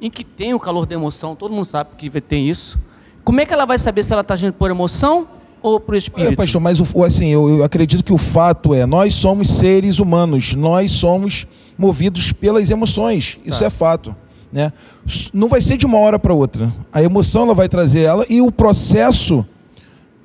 em 0.00 0.10
que 0.10 0.22
tem 0.24 0.52
o 0.52 0.60
calor 0.60 0.84
da 0.86 0.94
emoção, 0.94 1.34
todo 1.34 1.52
mundo 1.54 1.64
sabe 1.64 1.90
que 1.96 2.20
tem 2.20 2.48
isso. 2.48 2.78
Como 3.24 3.40
é 3.40 3.46
que 3.46 3.52
ela 3.54 3.64
vai 3.64 3.78
saber 3.78 4.02
se 4.02 4.12
ela 4.12 4.20
está 4.22 4.34
agindo 4.34 4.52
por 4.52 4.70
emoção 4.70 5.26
ou 5.62 5.80
por 5.80 5.94
espírito? 5.96 6.32
É, 6.32 6.36
pastor, 6.36 6.60
mas 6.60 6.78
o- 6.80 7.02
assim, 7.04 7.28
eu, 7.28 7.48
eu 7.48 7.64
acredito 7.64 8.04
que 8.04 8.12
o 8.12 8.18
fato 8.18 8.74
é, 8.74 8.84
nós 8.86 9.14
somos 9.14 9.48
seres 9.50 9.98
humanos, 9.98 10.52
nós 10.54 10.92
somos 10.92 11.46
movidos 11.78 12.30
pelas 12.32 12.68
emoções, 12.70 13.40
isso 13.44 13.64
é 13.64 13.70
fato. 13.70 14.14
Né? 14.52 14.72
Não 15.34 15.48
vai 15.48 15.60
ser 15.60 15.76
de 15.76 15.84
uma 15.86 15.98
hora 15.98 16.18
para 16.18 16.32
outra. 16.32 16.72
A 16.92 17.02
emoção 17.02 17.42
ela 17.42 17.54
vai 17.54 17.68
trazer 17.68 18.02
ela 18.02 18.24
e 18.28 18.40
o 18.40 18.52
processo 18.52 19.44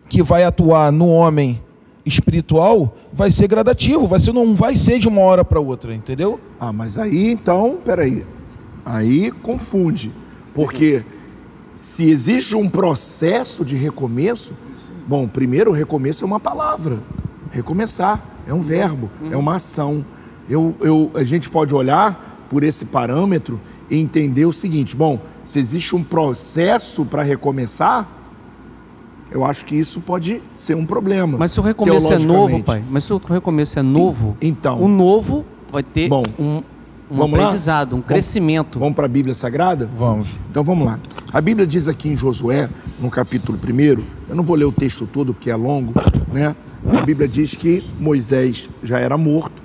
que 0.08 0.22
vai 0.22 0.44
atuar 0.44 0.92
no 0.92 1.08
homem 1.08 1.62
espiritual 2.06 2.96
vai 3.12 3.30
ser 3.30 3.48
gradativo, 3.48 4.08
vai 4.08 4.20
ser, 4.20 4.34
não 4.34 4.56
vai 4.56 4.76
ser 4.76 5.00
de 5.00 5.08
uma 5.08 5.22
hora 5.22 5.44
para 5.44 5.60
outra, 5.60 5.94
entendeu? 5.94 6.40
Ah, 6.60 6.74
mas 6.74 6.98
aí 6.98 7.30
então, 7.30 7.80
peraí. 7.84 8.26
Aí 8.86 9.32
confunde. 9.32 10.12
Porque 10.54 11.04
se 11.76 12.10
existe 12.10 12.56
um 12.56 12.68
processo 12.68 13.64
de 13.64 13.76
recomeço, 13.76 14.54
bom, 15.08 15.28
primeiro 15.28 15.72
recomeço 15.72 16.24
é 16.24 16.28
uma 16.28 16.40
palavra. 16.40 17.00
Recomeçar 17.52 18.24
é 18.48 18.54
um 18.54 18.62
verbo, 18.62 19.10
é 19.30 19.38
uma 19.38 19.56
ação. 19.56 20.06
Eu, 20.50 20.76
eu, 20.82 21.12
a 21.14 21.24
gente 21.24 21.50
pode 21.50 21.74
olhar 21.74 22.46
por 22.50 22.64
esse 22.64 22.86
parâmetro 22.86 23.60
e 23.90 23.98
entender 23.98 24.46
o 24.46 24.52
seguinte: 24.52 24.96
bom, 24.96 25.20
se 25.46 25.60
existe 25.60 25.96
um 25.96 26.04
processo 26.04 27.06
para 27.06 27.24
recomeçar, 27.24 28.08
eu 29.32 29.44
acho 29.46 29.66
que 29.66 29.76
isso 29.76 30.02
pode 30.02 30.42
ser 30.54 30.76
um 30.76 30.86
problema. 30.86 31.38
Mas 31.38 31.52
se 31.54 31.60
o 31.60 31.64
recomeço 31.64 32.12
é 32.14 32.20
novo, 32.20 32.62
pai, 32.64 32.84
mas 32.90 33.04
se 33.06 33.14
o 33.14 33.18
recomeço 33.18 33.80
é 33.80 33.82
novo, 33.82 34.36
Então. 34.42 34.80
o 34.82 34.88
novo 34.88 35.46
vai 35.72 35.82
ter 35.84 36.10
Bom, 36.10 36.24
um, 36.38 36.62
um 37.10 37.18
vamos 37.18 37.38
lá? 37.40 37.46
aprendizado, 37.46 37.88
um 37.94 37.96
Vamos- 37.98 38.08
crescimento. 38.08 38.78
Vamos 38.80 38.96
para 38.96 39.06
a 39.06 39.10
Bíblia 39.10 39.34
Sagrada? 39.34 39.90
Vamos. 39.98 40.28
Então 40.50 40.64
vamos 40.64 40.86
lá. 40.86 41.00
A 41.32 41.40
Bíblia 41.42 41.66
diz 41.66 41.88
aqui 41.88 42.10
em 42.10 42.16
Josué, 42.16 42.70
no 43.00 43.10
capítulo 43.10 43.58
1, 43.58 44.04
eu 44.30 44.36
não 44.36 44.44
vou 44.44 44.56
ler 44.56 44.66
o 44.66 44.72
texto 44.72 45.08
todo 45.08 45.34
porque 45.34 45.50
é 45.50 45.56
longo, 45.56 45.94
né? 46.32 46.56
A 46.92 47.02
Bíblia 47.02 47.28
diz 47.28 47.54
que 47.56 47.84
Moisés 48.00 48.70
já 48.84 49.00
era 49.00 49.18
morto 49.18 49.62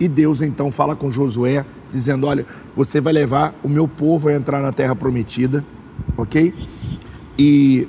e 0.00 0.08
Deus 0.08 0.40
então 0.42 0.70
fala 0.72 0.96
com 0.96 1.10
Josué, 1.10 1.64
dizendo: 1.92 2.26
Olha, 2.26 2.44
você 2.74 3.00
vai 3.00 3.12
levar 3.12 3.54
o 3.62 3.68
meu 3.68 3.86
povo 3.86 4.28
a 4.28 4.34
entrar 4.34 4.60
na 4.60 4.72
terra 4.72 4.96
prometida, 4.96 5.64
ok? 6.16 6.52
E 7.38 7.86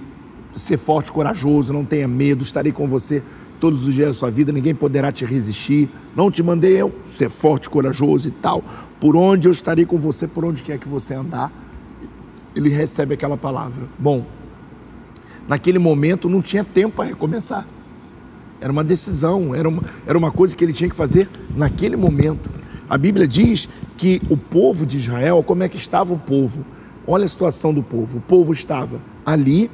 ser 0.56 0.78
forte, 0.78 1.12
corajoso, 1.12 1.74
não 1.74 1.86
tenha 1.86 2.08
medo, 2.08 2.44
estarei 2.44 2.72
com 2.72 2.88
você 2.88 3.22
todos 3.60 3.86
os 3.86 3.94
dias 3.94 4.08
da 4.08 4.14
sua 4.14 4.32
vida, 4.32 4.52
ninguém 4.52 4.76
poderá 4.76 5.12
te 5.12 5.26
resistir. 5.26 5.90
Não 6.16 6.30
te 6.30 6.44
mandei 6.44 6.80
eu 6.80 6.94
ser 7.06 7.30
forte, 7.30 7.70
corajoso 7.70 8.28
e 8.28 8.32
tal. 8.32 8.64
Por 9.00 9.16
onde 9.16 9.48
eu 9.48 9.52
estarei 9.52 9.86
com 9.86 9.98
você, 9.98 10.28
por 10.28 10.46
onde 10.46 10.62
quer 10.62 10.78
que 10.78 10.88
você 10.88 11.14
andar 11.14 11.52
ele 12.56 12.70
recebe 12.70 13.14
aquela 13.14 13.38
palavra. 13.38 13.88
Bom, 14.00 14.26
naquele 15.48 15.78
momento 15.78 16.30
não 16.30 16.42
tinha 16.42 16.64
tempo 16.64 16.96
para 16.96 17.06
recomeçar. 17.06 17.68
Era 18.62 18.72
uma 18.72 18.84
decisão, 18.84 19.54
era 19.54 19.68
uma, 19.68 19.84
era 20.08 20.18
uma 20.18 20.32
coisa 20.32 20.56
que 20.56 20.64
ele 20.64 20.74
tinha 20.74 20.90
que 20.90 20.96
fazer 20.96 21.30
naquele 21.56 21.98
momento. 21.98 22.50
A 22.90 22.98
Bíblia 22.98 23.28
diz 23.28 23.68
que 23.98 24.22
o 24.30 24.38
povo 24.38 24.86
de 24.86 24.98
Israel, 24.98 25.44
como 25.44 25.64
é 25.64 25.70
que 25.70 25.78
estava 25.78 26.14
o 26.14 26.18
povo? 26.18 26.66
Olha 27.06 27.26
a 27.26 27.28
situação 27.28 27.74
do 27.74 27.84
povo. 27.84 28.20
O 28.20 28.22
povo 28.22 28.54
estava 28.54 29.02
ali 29.26 29.70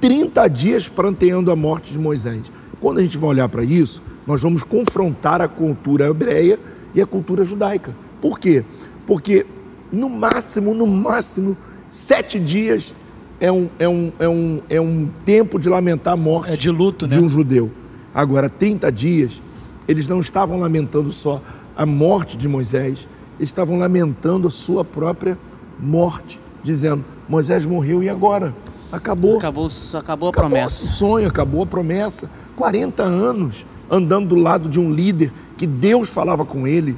30 0.00 0.48
dias 0.48 0.88
pranteando 0.88 1.50
a 1.50 1.56
morte 1.56 1.92
de 1.92 1.98
Moisés. 1.98 2.50
Quando 2.80 2.98
a 2.98 3.02
gente 3.02 3.18
vai 3.18 3.30
olhar 3.30 3.48
para 3.48 3.62
isso, 3.62 4.02
nós 4.26 4.42
vamos 4.42 4.62
confrontar 4.62 5.40
a 5.40 5.48
cultura 5.48 6.08
hebreia 6.08 6.58
e 6.94 7.00
a 7.02 7.06
cultura 7.06 7.44
judaica. 7.44 7.94
Por 8.20 8.38
quê? 8.38 8.64
Porque 9.06 9.46
no 9.92 10.08
máximo, 10.08 10.74
no 10.74 10.86
máximo, 10.86 11.56
sete 11.88 12.38
dias 12.38 12.94
é 13.38 13.50
um, 13.50 13.68
é 13.78 13.88
um, 13.88 14.12
é 14.18 14.28
um, 14.28 14.62
é 14.68 14.80
um 14.80 15.08
tempo 15.24 15.58
de 15.58 15.68
lamentar 15.68 16.14
a 16.14 16.16
morte 16.16 16.52
É 16.52 16.56
de 16.56 16.70
luto, 16.70 17.06
de 17.06 17.16
né? 17.16 17.22
um 17.22 17.28
judeu. 17.28 17.70
Agora, 18.14 18.48
30 18.48 18.90
dias, 18.90 19.42
eles 19.86 20.08
não 20.08 20.20
estavam 20.20 20.58
lamentando 20.60 21.10
só 21.10 21.42
a 21.76 21.86
morte 21.86 22.36
de 22.36 22.48
Moisés, 22.48 23.08
Eles 23.38 23.48
estavam 23.48 23.78
lamentando 23.78 24.48
a 24.48 24.50
sua 24.50 24.84
própria 24.84 25.38
morte, 25.78 26.38
dizendo: 26.62 27.04
Moisés 27.28 27.64
morreu 27.66 28.02
e 28.02 28.08
agora? 28.08 28.54
Acabou. 28.92 29.38
Acabou, 29.38 29.68
acabou 29.68 30.28
a 30.28 30.30
Acabou 30.30 30.32
promessa. 30.32 30.84
o 30.84 30.88
sonho, 30.88 31.28
acabou 31.28 31.62
a 31.62 31.66
promessa. 31.66 32.30
40 32.56 33.02
anos 33.02 33.64
andando 33.90 34.28
do 34.30 34.34
lado 34.36 34.68
de 34.68 34.80
um 34.80 34.92
líder 34.92 35.32
que 35.56 35.66
Deus 35.66 36.08
falava 36.08 36.44
com 36.44 36.66
ele, 36.66 36.96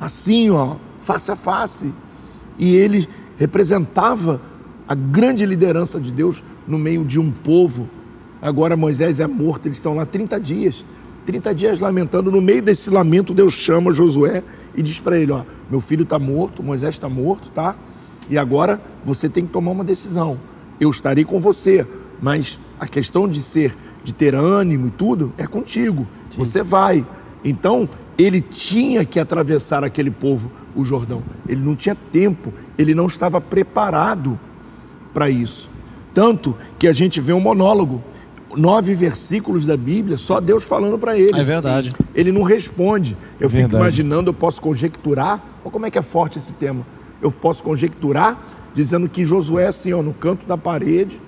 assim, 0.00 0.50
ó, 0.50 0.76
face 1.00 1.30
a 1.30 1.36
face. 1.36 1.92
E 2.58 2.74
ele 2.74 3.08
representava 3.36 4.40
a 4.86 4.94
grande 4.94 5.44
liderança 5.46 6.00
de 6.00 6.12
Deus 6.12 6.44
no 6.66 6.78
meio 6.78 7.04
de 7.04 7.18
um 7.18 7.30
povo. 7.30 7.88
Agora 8.40 8.76
Moisés 8.76 9.20
é 9.20 9.26
morto, 9.26 9.66
eles 9.66 9.78
estão 9.78 9.94
lá 9.94 10.04
30 10.06 10.40
dias. 10.40 10.84
30 11.24 11.54
dias 11.54 11.78
lamentando. 11.78 12.30
No 12.32 12.40
meio 12.40 12.60
desse 12.62 12.90
lamento, 12.90 13.32
Deus 13.32 13.54
chama 13.54 13.92
Josué 13.92 14.42
e 14.76 14.82
diz 14.82 14.98
para 14.98 15.16
ele: 15.18 15.30
Ó, 15.30 15.42
meu 15.70 15.80
filho 15.80 16.02
está 16.02 16.18
morto, 16.18 16.62
Moisés 16.62 16.94
está 16.94 17.08
morto, 17.08 17.50
tá? 17.50 17.76
E 18.28 18.36
agora 18.36 18.80
você 19.04 19.28
tem 19.28 19.46
que 19.46 19.52
tomar 19.52 19.70
uma 19.70 19.84
decisão. 19.84 20.38
Eu 20.80 20.90
estarei 20.90 21.24
com 21.24 21.40
você, 21.40 21.86
mas 22.20 22.58
a 22.78 22.86
questão 22.86 23.28
de 23.28 23.42
ser, 23.42 23.76
de 24.02 24.12
ter 24.12 24.34
ânimo 24.34 24.88
e 24.88 24.90
tudo, 24.90 25.32
é 25.38 25.46
contigo. 25.46 26.06
Você 26.36 26.62
vai. 26.62 27.06
Então, 27.44 27.88
ele 28.18 28.40
tinha 28.40 29.04
que 29.04 29.18
atravessar 29.18 29.84
aquele 29.84 30.10
povo, 30.10 30.50
o 30.74 30.84
Jordão. 30.84 31.22
Ele 31.48 31.60
não 31.60 31.74
tinha 31.74 31.96
tempo, 32.12 32.52
ele 32.78 32.94
não 32.94 33.06
estava 33.06 33.40
preparado 33.40 34.38
para 35.12 35.28
isso. 35.28 35.70
Tanto 36.14 36.56
que 36.78 36.86
a 36.86 36.92
gente 36.92 37.20
vê 37.20 37.32
um 37.32 37.40
monólogo, 37.40 38.02
nove 38.56 38.94
versículos 38.94 39.64
da 39.64 39.76
Bíblia, 39.76 40.16
só 40.16 40.40
Deus 40.40 40.64
falando 40.64 40.98
para 40.98 41.18
ele. 41.18 41.38
É 41.38 41.44
verdade. 41.44 41.90
Ele 42.14 42.30
não 42.30 42.42
responde. 42.42 43.16
Eu 43.40 43.48
fico 43.48 43.62
Verdade. 43.62 43.82
imaginando, 43.82 44.30
eu 44.30 44.34
posso 44.34 44.60
conjecturar. 44.60 45.42
Olha 45.64 45.70
como 45.70 45.86
é 45.86 45.90
que 45.90 45.98
é 45.98 46.02
forte 46.02 46.38
esse 46.38 46.52
tema. 46.52 46.86
Eu 47.20 47.30
posso 47.30 47.62
conjecturar 47.62 48.61
dizendo 48.74 49.08
que 49.08 49.24
Josué, 49.24 49.66
assim, 49.66 49.92
ó, 49.92 50.02
no 50.02 50.12
canto 50.12 50.46
da 50.46 50.56
parede, 50.56 51.20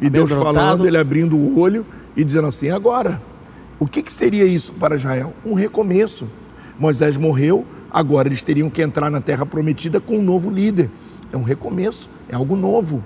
e 0.00 0.08
Deus 0.08 0.30
falando, 0.32 0.86
ele 0.86 0.96
abrindo 0.96 1.36
o 1.36 1.58
olho 1.58 1.84
e 2.16 2.24
dizendo 2.24 2.48
assim: 2.48 2.70
agora, 2.70 3.20
o 3.78 3.86
que, 3.86 4.02
que 4.02 4.12
seria 4.12 4.44
isso 4.44 4.72
para 4.72 4.94
Israel? 4.94 5.34
Um 5.44 5.54
recomeço. 5.54 6.28
Moisés 6.78 7.16
morreu, 7.18 7.66
agora 7.90 8.28
eles 8.28 8.42
teriam 8.42 8.70
que 8.70 8.80
entrar 8.80 9.10
na 9.10 9.20
terra 9.20 9.44
prometida 9.44 10.00
com 10.00 10.16
um 10.16 10.22
novo 10.22 10.50
líder. 10.50 10.90
É 11.30 11.36
um 11.36 11.42
recomeço, 11.42 12.08
é 12.28 12.34
algo 12.34 12.56
novo. 12.56 13.04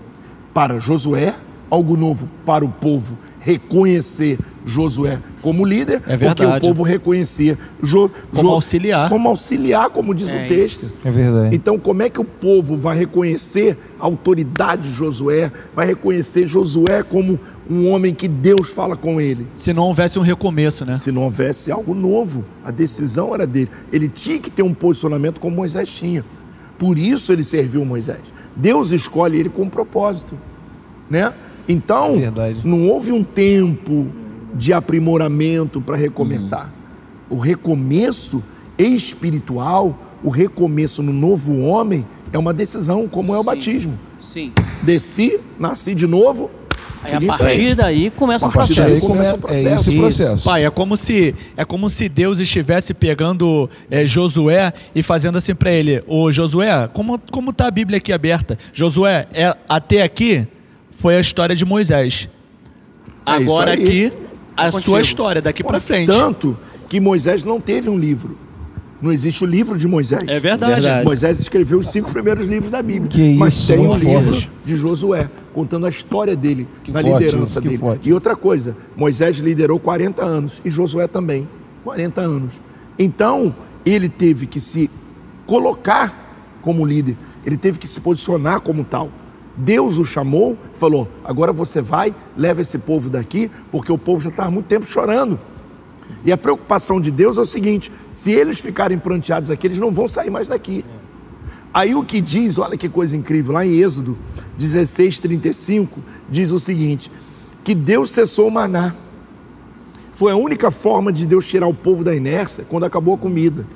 Para 0.53 0.79
Josué, 0.79 1.35
algo 1.69 1.97
novo 1.97 2.29
para 2.47 2.65
o 2.65 2.69
povo 2.69 3.19
reconhecer 3.45 4.39
Josué 4.65 5.19
como 5.43 5.63
líder, 5.67 6.01
É 6.07 6.17
porque 6.17 6.45
o 6.47 6.59
povo 6.59 6.83
reconhecia 6.83 7.59
Jo- 7.83 8.11
Como 8.31 8.43
Jo- 8.43 8.49
auxiliar. 8.55 9.11
como 9.11 9.29
auxiliar, 9.29 9.91
como 9.91 10.15
diz 10.15 10.31
É 10.31 10.45
o 10.45 10.49
texto. 10.49 10.85
isso. 10.85 10.97
É 11.05 11.11
verdade. 11.11 11.55
Então, 11.55 11.79
como 11.79 12.03
é 12.03 12.09
que 12.09 12.19
o 12.19 12.25
povo 12.25 12.75
vai 12.75 12.97
reconhecer 12.97 13.77
a 14.01 14.05
autoridade 14.07 14.89
de 14.89 14.95
Josué, 14.95 15.53
vai 15.77 15.87
reconhecer 15.87 16.47
Josué 16.47 17.03
como 17.03 17.39
um 17.69 17.91
homem 17.91 18.15
que 18.15 18.27
Deus 18.27 18.71
fala 18.71 18.97
com 18.97 19.21
ele? 19.21 19.47
Se 19.59 19.75
não 19.75 19.83
houvesse 19.85 20.19
um 20.19 20.23
recomeço, 20.23 20.87
né? 20.87 20.97
Se 20.97 21.13
não 21.13 21.25
houvesse 21.25 21.71
algo 21.71 21.95
novo, 21.95 22.43
a 22.65 22.71
decisão 22.71 23.35
era 23.35 23.47
dele. 23.47 23.69
Ele 23.93 24.09
tinha 24.09 24.39
que 24.39 24.51
ter 24.51 24.63
um 24.63 24.73
posicionamento 24.73 25.39
como 25.41 25.55
Moisés 25.55 25.95
tinha. 25.95 26.25
Por 26.79 26.97
isso 26.99 27.31
ele 27.31 27.45
serviu 27.45 27.85
Moisés. 27.85 28.33
Deus 28.57 28.93
escolhe 28.93 29.39
ele 29.39 29.51
com 29.51 29.63
um 29.65 29.69
propósito, 29.69 30.39
né? 31.11 31.35
Então, 31.69 32.19
Verdade. 32.19 32.61
não 32.65 32.87
houve 32.89 33.11
um 33.13 33.23
tempo 33.23 34.09
de 34.55 34.73
aprimoramento 34.73 35.81
para 35.81 35.97
recomeçar. 35.97 36.73
O 37.31 37.37
recomeço 37.39 38.43
espiritual, 38.79 39.99
o 40.23 40.29
recomeço 40.31 41.03
no 41.03 41.13
novo 41.13 41.61
homem 41.61 42.07
é 42.33 42.39
uma 42.39 42.53
decisão, 42.53 43.07
como 43.09 43.35
é 43.35 43.39
o 43.39 43.41
Sim. 43.41 43.47
batismo. 43.47 43.99
Sim. 44.21 44.53
Desci, 44.83 45.39
nasci 45.59 45.95
de 45.95 46.07
novo. 46.07 46.51
Aí 47.05 47.29
a 47.29 47.37
partir 47.37 47.75
daí 47.75 48.11
começa 48.11 48.47
A 48.47 48.49
o 48.49 48.53
partir 48.53 48.75
processo. 48.77 48.89
daí 48.89 48.95
Aí 48.95 49.01
começa 49.07 49.35
o 49.35 49.39
come- 49.39 49.55
é 49.55 49.61
processo. 49.63 49.81
esse 49.81 49.89
o 49.91 49.93
Isso. 49.93 50.01
processo. 50.01 50.45
Pai, 50.45 50.65
é 50.65 50.71
como 50.71 50.97
se 50.97 51.35
é 51.55 51.63
como 51.65 51.91
se 51.91 52.09
Deus 52.09 52.39
estivesse 52.39 52.95
pegando 52.95 53.69
é, 53.91 54.07
Josué 54.07 54.73
e 54.95 55.03
fazendo 55.03 55.37
assim 55.37 55.55
pra 55.55 55.71
ele: 55.71 56.03
Ô 56.07 56.33
Josué, 56.33 56.89
como, 56.95 57.21
como 57.31 57.53
tá 57.53 57.67
a 57.67 57.71
Bíblia 57.71 57.99
aqui 57.99 58.11
aberta? 58.11 58.59
Josué, 58.73 59.29
é, 59.35 59.55
até 59.69 60.03
aqui 60.03 60.49
foi 60.97 61.17
a 61.17 61.21
história 61.21 61.55
de 61.55 61.65
Moisés. 61.65 62.29
É 63.27 63.33
Agora 63.33 63.73
aqui 63.73 64.13
a 64.57 64.71
Contigo. 64.71 64.83
sua 64.91 65.01
história, 65.01 65.43
daqui 65.43 65.65
pra 65.65 65.81
frente. 65.81 66.07
Tanto 66.09 66.57
que 66.89 67.01
Moisés 67.01 67.43
não 67.43 67.61
teve 67.61 67.89
um 67.89 67.99
livro. 67.99 68.39
Não 69.03 69.13
existe 69.13 69.43
o 69.45 69.47
livro 69.47 69.77
de 69.77 69.87
Moisés. 69.87 70.23
É 70.27 70.41
verdade. 70.41 70.73
Verdade. 70.75 71.05
Moisés 71.05 71.39
escreveu 71.39 71.79
os 71.79 71.91
cinco 71.91 72.11
primeiros 72.11 72.47
livros 72.47 72.71
da 72.71 72.81
Bíblia. 72.81 73.11
Que 73.11 73.35
mas 73.35 73.55
isso, 73.55 73.69
tem 73.69 73.79
um 73.79 73.89
muito 73.89 74.07
livro 74.07 74.51
de 74.65 74.77
Josué, 74.77 75.29
contando 75.53 75.85
a 75.85 75.89
história 75.91 76.35
dele, 76.35 76.67
Que 76.83 76.91
na 76.91 77.03
forte 77.03 77.25
liderança 77.25 77.61
dele. 77.61 77.77
forte. 77.79 78.09
E 78.09 78.13
outra 78.15 78.35
coisa, 78.35 78.77
Moisés 78.97 79.39
liderou 79.39 79.79
40 79.79 80.25
anos 80.25 80.63
e 80.65 80.71
Josué 80.71 81.07
também, 81.07 81.47
40 81.83 82.21
anos. 82.23 82.63
Então, 82.99 83.55
ele 83.85 84.09
teve 84.09 84.47
que 84.47 84.59
se 84.61 84.89
colocar 85.45 86.59
como 86.63 86.85
líder, 86.87 87.17
ele 87.45 87.57
teve 87.59 87.79
que 87.79 87.87
se 87.87 88.01
posicionar 88.01 88.61
como 88.61 88.85
tal. 88.85 89.11
Deus 89.57 89.99
o 89.99 90.05
chamou, 90.05 90.59
falou: 90.75 91.09
agora 91.23 91.53
você 91.53 91.81
vai, 91.81 92.15
leva 92.37 92.61
esse 92.61 92.79
povo 92.79 93.09
daqui, 93.09 93.51
porque 93.71 93.93
o 93.93 93.99
povo 93.99 94.21
já 94.21 94.31
estava 94.31 94.49
há 94.49 94.53
muito 94.53 94.67
tempo 94.67 94.87
chorando. 94.87 95.39
E 96.25 96.33
a 96.33 96.37
preocupação 96.37 97.01
de 97.01 97.11
Deus 97.11 97.39
é 97.39 97.41
o 97.41 97.45
seguinte: 97.45 97.93
se 98.11 98.33
eles 98.33 98.59
ficarem 98.59 98.99
pranteados 98.99 99.51
aqui, 99.51 99.67
eles 99.67 99.79
não 99.79 99.91
vão 99.91 100.09
sair 100.09 100.31
mais 100.31 100.49
daqui. 100.49 100.85
Aí 101.73 101.95
o 101.95 102.05
que 102.05 102.21
diz, 102.21 102.59
olha 102.59 102.77
que 102.77 102.89
coisa 102.89 103.17
incrível, 103.17 103.55
lá 103.55 103.67
em 103.67 103.73
Êxodo 103.81 104.17
16, 104.57 105.19
35, 105.19 106.01
diz 106.29 106.51
o 106.51 106.59
seguinte: 106.59 107.11
que 107.63 107.75
Deus 107.75 108.11
cessou 108.11 108.49
o 108.49 108.51
maná. 108.51 108.95
Foi 110.13 110.31
a 110.31 110.37
única 110.37 110.71
forma 110.71 111.13
de 111.13 111.27
Deus 111.27 111.49
tirar 111.49 111.67
o 111.67 111.75
povo 111.75 112.05
da 112.05 112.15
inércia 112.15 112.65
quando 112.69 112.85
acabou 112.85 113.15
a 113.15 113.19
comida. 113.19 113.67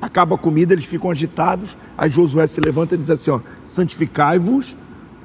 Acaba 0.00 0.36
a 0.36 0.38
comida, 0.38 0.72
eles 0.72 0.86
ficam 0.86 1.10
agitados. 1.10 1.76
Aí 1.98 2.08
Josué 2.08 2.46
se 2.46 2.60
levanta 2.60 2.94
e 2.94 2.98
diz 2.98 3.10
assim: 3.10 3.30
ó, 3.30 3.40
santificai-vos, 3.64 4.76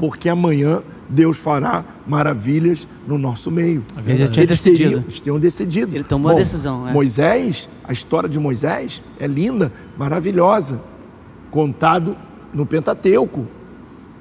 porque 0.01 0.27
amanhã 0.27 0.81
Deus 1.07 1.37
fará 1.37 1.85
maravilhas 2.07 2.87
no 3.07 3.19
nosso 3.19 3.51
meio. 3.51 3.85
Ele 4.03 4.23
já 4.23 4.27
tinha 4.29 4.43
eles 4.43 4.59
decidido. 4.59 4.89
teriam, 4.89 5.01
eles 5.03 5.19
tinham 5.19 5.39
decidido. 5.39 5.95
Ele 5.95 6.03
tomou 6.03 6.31
a 6.31 6.33
decisão, 6.33 6.89
é. 6.89 6.91
Moisés, 6.91 7.69
a 7.83 7.91
história 7.91 8.27
de 8.27 8.39
Moisés 8.39 9.03
é 9.19 9.27
linda, 9.27 9.71
maravilhosa, 9.95 10.81
contado 11.51 12.17
no 12.51 12.65
Pentateuco, 12.65 13.45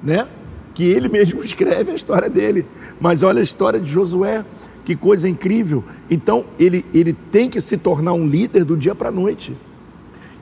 né? 0.03 0.27
Que 0.75 0.83
ele 0.83 1.09
mesmo 1.09 1.41
escreve 1.43 1.91
a 1.91 1.95
história 1.95 2.29
dele. 2.29 2.63
Mas 2.99 3.23
olha 3.23 3.39
a 3.39 3.43
história 3.43 3.79
de 3.79 3.89
Josué, 3.89 4.45
que 4.85 4.95
coisa 4.95 5.27
incrível. 5.27 5.83
Então 6.11 6.45
ele 6.59 6.85
ele 6.93 7.11
tem 7.11 7.49
que 7.49 7.59
se 7.59 7.75
tornar 7.75 8.13
um 8.13 8.27
líder 8.27 8.63
do 8.63 8.77
dia 8.77 8.93
para 8.93 9.09
a 9.09 9.11
noite. 9.11 9.57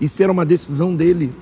Isso 0.02 0.22
era 0.22 0.34
uma 0.34 0.46
decisão 0.46 0.94
dele. 0.94 1.34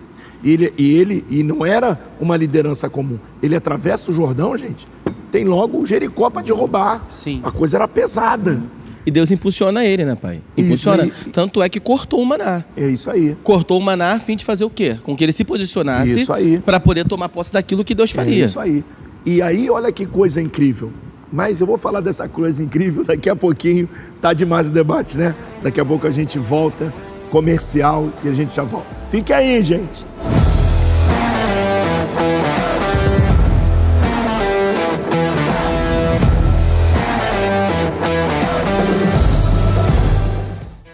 E 0.43 0.52
ele, 0.52 0.73
e 0.78 0.95
ele 0.95 1.26
e 1.30 1.43
não 1.43 1.65
era 1.65 2.00
uma 2.19 2.38
liderança 2.38 2.89
comum. 2.89 3.17
Ele 3.41 3.56
atravessa 3.56 4.12
o 4.12 4.13
Jordão, 4.13 4.56
gente. 4.56 4.88
Tem 5.32 5.43
logo 5.43 5.80
o 5.80 5.86
Jericó 5.86 6.30
para 6.30 6.41
derrubar. 6.43 7.04
Sim. 7.08 7.41
A 7.43 7.52
coisa 7.52 7.78
era 7.78 7.88
pesada. 7.88 8.62
E 9.06 9.12
Deus 9.12 9.32
impulsiona 9.32 9.86
ele, 9.86 10.04
né, 10.04 10.15
pai? 10.15 10.41
Isso 10.56 10.65
Impulsiona. 10.65 11.10
Tanto 11.32 11.62
é 11.63 11.69
que 11.69 11.80
cortou 11.80 12.21
o 12.21 12.26
maná. 12.26 12.63
É 12.76 12.88
isso 12.89 13.10
aí. 13.10 13.38
Cortou 13.43 13.80
o 13.80 13.82
maná 13.82 14.12
a 14.13 14.19
fim 14.19 14.36
de 14.36 14.43
fazer 14.43 14.65
o 14.65 14.69
quê? 14.69 14.97
Com 15.04 15.15
que 15.15 15.23
ele 15.23 15.32
se 15.32 15.45
posicionasse 15.45 16.28
para 16.65 16.80
poder 16.80 17.06
tomar 17.06 17.30
posse 17.30 17.54
daquilo 17.54 17.84
que 17.86 17.95
Deus 17.95 18.12
É 18.12 18.13
faria. 18.13 18.45
isso 18.45 18.60
aí. 18.60 18.84
E 19.26 19.41
aí, 19.41 19.69
olha 19.69 19.91
que 19.91 20.06
coisa 20.06 20.41
incrível. 20.41 20.91
Mas 21.32 21.60
eu 21.60 21.67
vou 21.67 21.78
falar 21.78 22.00
dessa 22.00 22.28
coisa 22.30 22.63
incrível 22.63 23.04
daqui 23.04 23.30
a 23.30 23.36
pouquinho. 23.36 23.88
Tá 24.21 24.34
demais 24.34 24.67
o 24.67 24.71
debate, 24.71 25.17
né? 25.17 25.36
Daqui 25.62 25.80
a 25.80 25.86
pouco 25.86 26.06
a 26.08 26.12
gente 26.12 26.38
volta, 26.39 26.93
comercial, 27.30 28.10
e 28.24 28.30
a 28.30 28.34
gente 28.34 28.56
já 28.56 28.63
volta. 28.63 28.88
Fique 29.10 29.32
aí, 29.34 29.62
gente. 29.63 30.06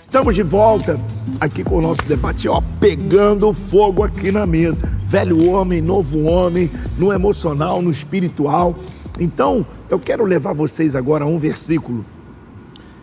Estamos 0.01 0.35
de 0.35 0.43
volta 0.43 0.99
aqui 1.39 1.63
com 1.63 1.77
o 1.77 1.81
nosso 1.81 2.03
debate, 2.07 2.47
ó, 2.47 2.61
pegando 2.79 3.51
fogo 3.51 4.03
aqui 4.03 4.31
na 4.31 4.45
mesa. 4.45 4.79
Velho 5.05 5.49
homem, 5.49 5.81
novo 5.81 6.23
homem, 6.23 6.69
no 6.97 7.11
emocional, 7.11 7.81
no 7.81 7.89
espiritual. 7.89 8.75
Então, 9.19 9.65
eu 9.89 9.99
quero 9.99 10.23
levar 10.23 10.53
vocês 10.53 10.95
agora 10.95 11.25
a 11.25 11.27
um 11.27 11.37
versículo 11.37 12.05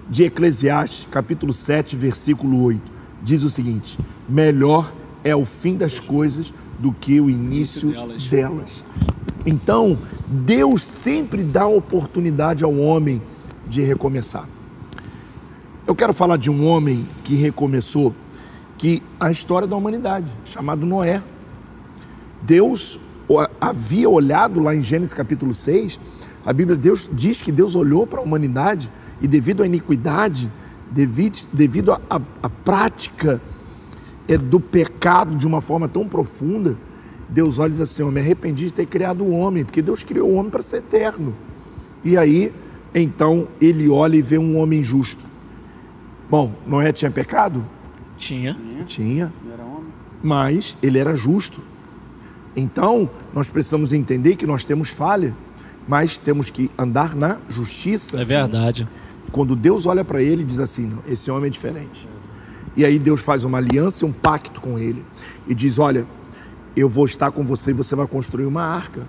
de 0.08 0.24
Eclesiastes, 0.24 1.08
capítulo 1.10 1.52
7, 1.52 1.96
versículo 1.96 2.62
8. 2.62 2.99
Diz 3.22 3.42
o 3.42 3.50
seguinte: 3.50 3.98
Melhor 4.28 4.92
é 5.22 5.34
o 5.34 5.44
fim 5.44 5.76
das 5.76 6.00
coisas 6.00 6.52
do 6.78 6.92
que 6.92 7.20
o 7.20 7.28
início 7.28 7.92
delas. 8.30 8.84
Então, 9.44 9.98
Deus 10.26 10.84
sempre 10.84 11.42
dá 11.42 11.66
oportunidade 11.66 12.64
ao 12.64 12.74
homem 12.76 13.22
de 13.66 13.82
recomeçar. 13.82 14.48
Eu 15.86 15.94
quero 15.94 16.12
falar 16.12 16.36
de 16.36 16.50
um 16.50 16.66
homem 16.66 17.06
que 17.24 17.34
recomeçou 17.34 18.14
que 18.78 19.02
a 19.18 19.30
história 19.30 19.68
da 19.68 19.76
humanidade, 19.76 20.26
chamado 20.44 20.86
Noé. 20.86 21.22
Deus 22.42 22.98
havia 23.60 24.08
olhado 24.08 24.60
lá 24.60 24.74
em 24.74 24.80
Gênesis 24.80 25.12
capítulo 25.12 25.52
6, 25.52 26.00
a 26.44 26.52
Bíblia 26.52 26.76
Deus 26.76 27.08
diz 27.12 27.42
que 27.42 27.52
Deus 27.52 27.76
olhou 27.76 28.06
para 28.06 28.20
a 28.20 28.22
humanidade 28.22 28.90
e 29.20 29.28
devido 29.28 29.62
à 29.62 29.66
iniquidade, 29.66 30.50
devido, 30.90 31.46
devido 31.52 31.92
à, 31.92 32.00
à- 32.10 32.20
à 32.42 32.48
prática 32.48 33.40
é, 34.28 34.36
do 34.36 34.60
pecado 34.60 35.34
de 35.36 35.46
uma 35.46 35.60
forma 35.60 35.88
tão 35.88 36.06
profunda, 36.06 36.76
Deus 37.28 37.58
olha 37.58 37.68
e 37.68 37.72
diz 37.72 37.80
assim: 37.80 38.02
Eu 38.02 38.10
me 38.10 38.20
arrependi 38.20 38.66
de 38.66 38.72
ter 38.74 38.86
criado 38.86 39.22
o 39.24 39.30
homem, 39.30 39.64
porque 39.64 39.80
Deus 39.82 40.02
criou 40.02 40.28
o 40.30 40.34
homem 40.34 40.50
para 40.50 40.62
ser 40.62 40.78
eterno. 40.78 41.34
E 42.04 42.16
aí, 42.16 42.52
então, 42.94 43.46
ele 43.60 43.88
olha 43.88 44.16
e 44.16 44.22
vê 44.22 44.38
um 44.38 44.56
homem 44.58 44.82
justo. 44.82 45.24
Bom, 46.28 46.54
Noé 46.66 46.92
tinha 46.92 47.10
pecado? 47.10 47.64
Tinha. 48.16 48.56
Tinha. 48.84 49.32
Mas 50.22 50.76
ele 50.82 50.98
era 50.98 51.14
justo. 51.16 51.60
Então, 52.54 53.08
nós 53.32 53.48
precisamos 53.50 53.92
entender 53.92 54.36
que 54.36 54.46
nós 54.46 54.64
temos 54.64 54.90
falha, 54.90 55.34
mas 55.88 56.18
temos 56.18 56.50
que 56.50 56.70
andar 56.78 57.14
na 57.14 57.38
justiça. 57.48 58.20
É 58.20 58.24
verdade. 58.24 58.88
Quando 59.32 59.54
Deus 59.54 59.86
olha 59.86 60.04
para 60.04 60.22
ele, 60.22 60.44
diz 60.44 60.58
assim: 60.58 60.86
"Não, 60.86 60.98
esse 61.06 61.30
homem 61.30 61.46
é 61.46 61.50
diferente. 61.50 62.08
E 62.76 62.84
aí 62.84 62.98
Deus 62.98 63.22
faz 63.22 63.44
uma 63.44 63.58
aliança, 63.58 64.06
um 64.06 64.12
pacto 64.12 64.60
com 64.60 64.78
ele 64.78 65.04
e 65.46 65.54
diz: 65.54 65.78
olha, 65.78 66.06
eu 66.76 66.88
vou 66.88 67.04
estar 67.04 67.30
com 67.30 67.44
você 67.44 67.70
e 67.70 67.74
você 67.74 67.94
vai 67.96 68.06
construir 68.06 68.46
uma 68.46 68.62
arca. 68.62 69.06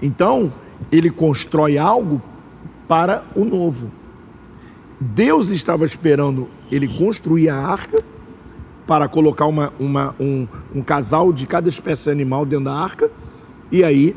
Então, 0.00 0.52
ele 0.90 1.10
constrói 1.10 1.78
algo 1.78 2.20
para 2.88 3.24
o 3.34 3.44
novo. 3.44 3.90
Deus 5.00 5.48
estava 5.50 5.84
esperando 5.84 6.48
ele 6.70 6.86
construir 6.98 7.48
a 7.48 7.56
arca 7.56 8.02
para 8.86 9.08
colocar 9.08 9.46
uma, 9.46 9.72
uma- 9.78 10.14
um, 10.18 10.46
um 10.74 10.82
casal 10.82 11.32
de 11.32 11.46
cada 11.46 11.68
espécie 11.68 12.10
animal 12.10 12.44
dentro 12.44 12.66
da 12.66 12.74
arca, 12.74 13.10
e 13.70 13.82
aí 13.84 14.16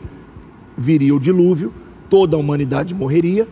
viria 0.78 1.16
o 1.16 1.20
dilúvio, 1.20 1.74
toda 2.10 2.36
a 2.36 2.40
humanidade 2.40 2.94
morreria, 2.94 3.48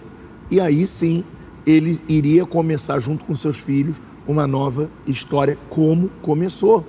e 0.50 0.60
aí 0.60 0.86
sim 0.86 1.24
ele 1.66 2.00
iria 2.08 2.46
começar 2.46 3.00
junto 3.00 3.24
com 3.26 3.34
seus 3.34 3.58
filhos 3.58 4.02
uma 4.28 4.46
nova 4.48 4.90
história, 5.08 5.58
como 5.70 6.10
começou. 6.22 6.86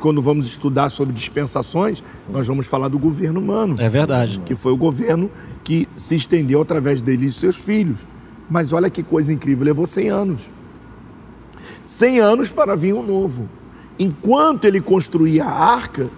Quando 0.00 0.22
vamos 0.22 0.46
estudar 0.46 0.88
sobre 0.88 1.12
dispensações, 1.12 2.02
nós 2.30 2.46
vamos 2.46 2.66
falar 2.66 2.88
do 2.88 2.98
governo 2.98 3.40
humano 3.40 3.74
É 3.78 3.88
verdade. 3.88 4.38
que 4.46 4.54
foi 4.54 4.72
o 4.72 4.76
governo 4.76 5.28
que 5.64 5.88
se 5.96 6.14
estendeu 6.14 6.62
através 6.62 7.02
dele 7.02 7.26
e 7.26 7.30
seus 7.30 7.56
filhos. 7.56 8.06
Mas 8.48 8.72
olha 8.72 8.88
que 8.88 9.02
coisa 9.02 9.32
incrível, 9.32 9.64
levou 9.64 9.86
100 9.86 10.08
anos. 10.08 10.50
100 11.84 12.20
anos 12.20 12.48
para 12.50 12.76
vir 12.76 12.94
um 12.94 13.02
novo. 13.04 13.48
Enquanto 13.98 14.64
ele 14.64 14.80
construía 14.80 15.44
a 15.44 15.50
arca, 15.74 16.08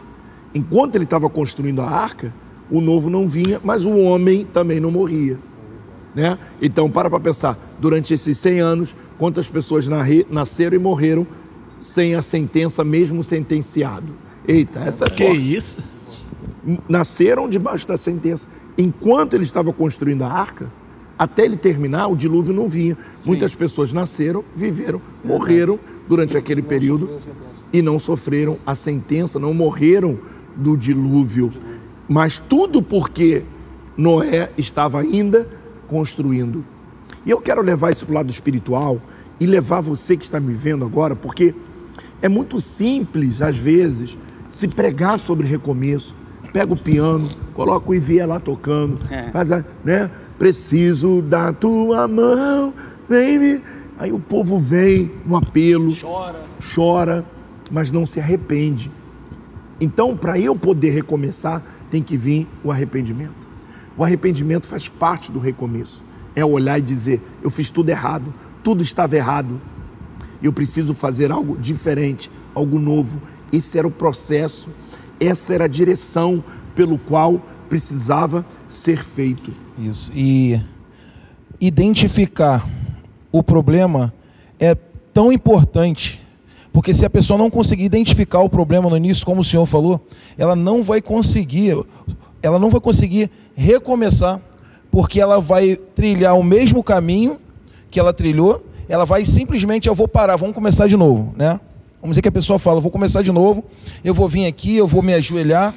enquanto 0.55 0.95
ele 0.97 1.05
estava 1.05 1.29
construindo 1.31 1.81
a 1.81 1.89
arca, 1.89 2.33
o 2.71 2.81
novo 2.81 3.09
não 3.11 3.27
vinha, 3.27 3.61
mas 3.65 3.85
o 3.87 3.97
homem 3.99 4.45
também 4.53 4.81
não 4.81 4.91
morria. 4.91 5.39
Né? 6.15 6.39
Então, 6.61 6.91
para 6.91 7.09
para 7.09 7.21
pensar, 7.21 7.59
durante 7.81 8.13
esses 8.13 8.37
100 8.39 8.61
anos, 8.61 8.97
quantas 9.19 9.49
pessoas 9.49 9.89
nasceram 10.29 10.77
e 10.77 10.79
morreram 10.79 11.27
sem 11.79 12.15
a 12.15 12.23
sentença, 12.23 12.85
mesmo 12.85 13.23
sentenciado? 13.23 14.15
Eita, 14.47 14.81
essa 14.81 15.05
é 15.05 15.11
Que 15.11 15.25
forte 15.25 15.57
isso? 15.57 15.79
nasceram 16.89 17.49
debaixo 17.49 17.87
da 17.87 17.97
sentença. 17.97 18.47
Enquanto 18.79 19.35
ele 19.35 19.45
estava 19.45 19.73
construindo 19.73 20.23
a 20.23 20.31
arca, 20.31 20.71
até 21.19 21.45
ele 21.45 21.57
terminar, 21.57 22.09
o 22.09 22.17
dilúvio 22.17 22.53
não 22.53 22.69
vinha. 22.69 22.97
Muitas 23.25 23.55
pessoas 23.55 23.93
nasceram, 23.93 24.45
viveram, 24.55 25.01
morreram 25.25 25.79
durante 26.09 26.37
aquele 26.37 26.63
período 26.63 27.17
e 27.73 27.81
não 27.83 27.99
sofreram 27.99 28.59
a 28.67 28.75
sentença, 28.75 29.39
não 29.39 29.55
morreram 29.55 30.19
do 30.57 30.77
dilúvio. 30.77 31.51
Mas 32.09 32.39
tudo 32.39 32.83
porque 32.83 33.43
Noé 33.97 34.51
estava 34.59 35.01
ainda 35.01 35.49
construindo. 35.93 36.65
E 37.27 37.31
eu 37.31 37.39
quero 37.41 37.61
levar 37.61 37.91
isso 37.91 38.07
para 38.07 38.13
o 38.13 38.15
lado 38.17 38.31
espiritual 38.31 38.99
e 39.39 39.45
levar 39.45 39.81
você 39.81 40.17
que 40.17 40.25
está 40.25 40.41
me 40.41 40.55
vendo 40.55 40.85
agora, 40.87 41.15
porque 41.15 41.55
é 42.23 42.29
muito 42.29 42.59
simples, 42.61 43.43
às 43.43 43.59
vezes, 43.59 44.17
se 44.49 44.67
pregar 44.67 45.19
sobre 45.19 45.47
recomeço. 45.47 46.17
Pega 46.53 46.73
o 46.73 46.77
piano, 46.77 47.29
coloca 47.55 47.91
o 47.91 47.95
Ivia 47.95 48.27
lá 48.27 48.41
tocando, 48.41 48.99
É. 49.11 49.31
faz 49.31 49.53
a, 49.53 49.65
né? 49.85 50.11
Preciso 50.39 51.21
da 51.23 51.53
tua 51.53 52.09
mão, 52.09 52.73
vem 53.09 53.39
me. 53.39 53.61
Aí 53.99 54.13
o 54.13 54.19
povo 54.19 54.59
vem 54.59 55.13
no 55.27 55.37
apelo, 55.37 55.95
chora, 55.99 56.43
chora, 56.75 57.25
mas 57.71 57.91
não 57.91 58.05
se 58.07 58.19
arrepende. 58.19 58.91
Então, 59.81 60.17
para 60.17 60.39
eu 60.39 60.55
poder 60.57 60.91
recomeçar, 60.91 61.63
tem 61.91 62.03
que 62.03 62.17
vir 62.17 62.47
o 62.65 62.71
arrependimento. 62.71 63.49
O 63.97 64.05
arrependimento 64.05 64.67
faz 64.67 64.89
parte 64.89 65.31
do 65.31 65.39
recomeço. 65.39 66.05
É 66.35 66.45
olhar 66.45 66.79
e 66.79 66.83
dizer: 66.83 67.21
eu 67.43 67.51
fiz 67.51 67.71
tudo 67.71 67.91
errado, 67.91 68.33
tudo 68.63 68.83
estava 68.83 69.17
errado. 69.17 69.61
Eu 70.43 70.53
preciso 70.53 70.95
fazer 70.95 71.31
algo 71.31 71.57
diferente, 71.59 72.31
algo 72.55 72.79
novo. 72.79 73.21
Esse 73.53 73.79
era 73.79 73.87
o 73.87 73.91
processo, 73.91 74.71
essa 75.21 75.55
era 75.55 75.65
a 75.65 75.69
direção 75.69 76.43
pelo 76.75 76.99
qual 76.99 77.41
precisava 77.69 78.45
ser 78.69 79.05
feito. 79.05 79.53
Isso. 79.79 80.11
E 80.15 80.61
identificar 81.61 82.69
o 83.31 83.43
problema 83.43 84.13
é 84.59 84.75
tão 84.75 85.33
importante, 85.33 86.21
porque 86.73 86.93
se 86.93 87.05
a 87.05 87.11
pessoa 87.11 87.39
não 87.39 87.51
conseguir 87.51 87.85
identificar 87.85 88.41
o 88.41 88.49
problema 88.49 88.91
no 88.91 88.97
início, 88.97 89.25
como 89.25 89.43
o 89.43 89.45
senhor 89.45 89.67
falou, 89.67 90.07
ela 90.37 90.57
não 90.57 90.83
vai 90.83 91.01
conseguir, 91.01 91.77
ela 92.43 92.59
não 92.59 92.69
vai 92.69 92.81
conseguir 92.81 93.31
recomeçar, 93.55 94.41
porque 94.91 95.21
ela 95.21 95.41
vai 95.41 95.77
trilhar 95.77 96.37
o 96.39 96.43
mesmo 96.43 96.83
caminho 96.83 97.39
que 97.91 98.01
ela 98.01 98.13
trilhou, 98.13 98.67
ela 98.89 99.05
vai 99.05 99.25
simplesmente, 99.25 99.89
eu 99.89 99.95
vou 99.95 100.09
parar, 100.09 100.37
vamos 100.37 100.55
começar 100.55 100.87
de 100.87 100.97
novo, 100.97 101.33
né? 101.37 101.61
Vamos 102.01 102.15
dizer 102.15 102.23
que 102.23 102.29
a 102.29 102.33
pessoa 102.33 102.59
fala, 102.59 102.81
vou 102.81 102.91
começar 102.91 103.23
de 103.23 103.31
novo, 103.31 103.65
eu 104.05 104.13
vou 104.13 104.29
vir 104.29 104.47
aqui, 104.47 104.77
eu 104.77 104.87
vou 104.87 105.03
me 105.03 105.15
ajoelhar, 105.15 105.73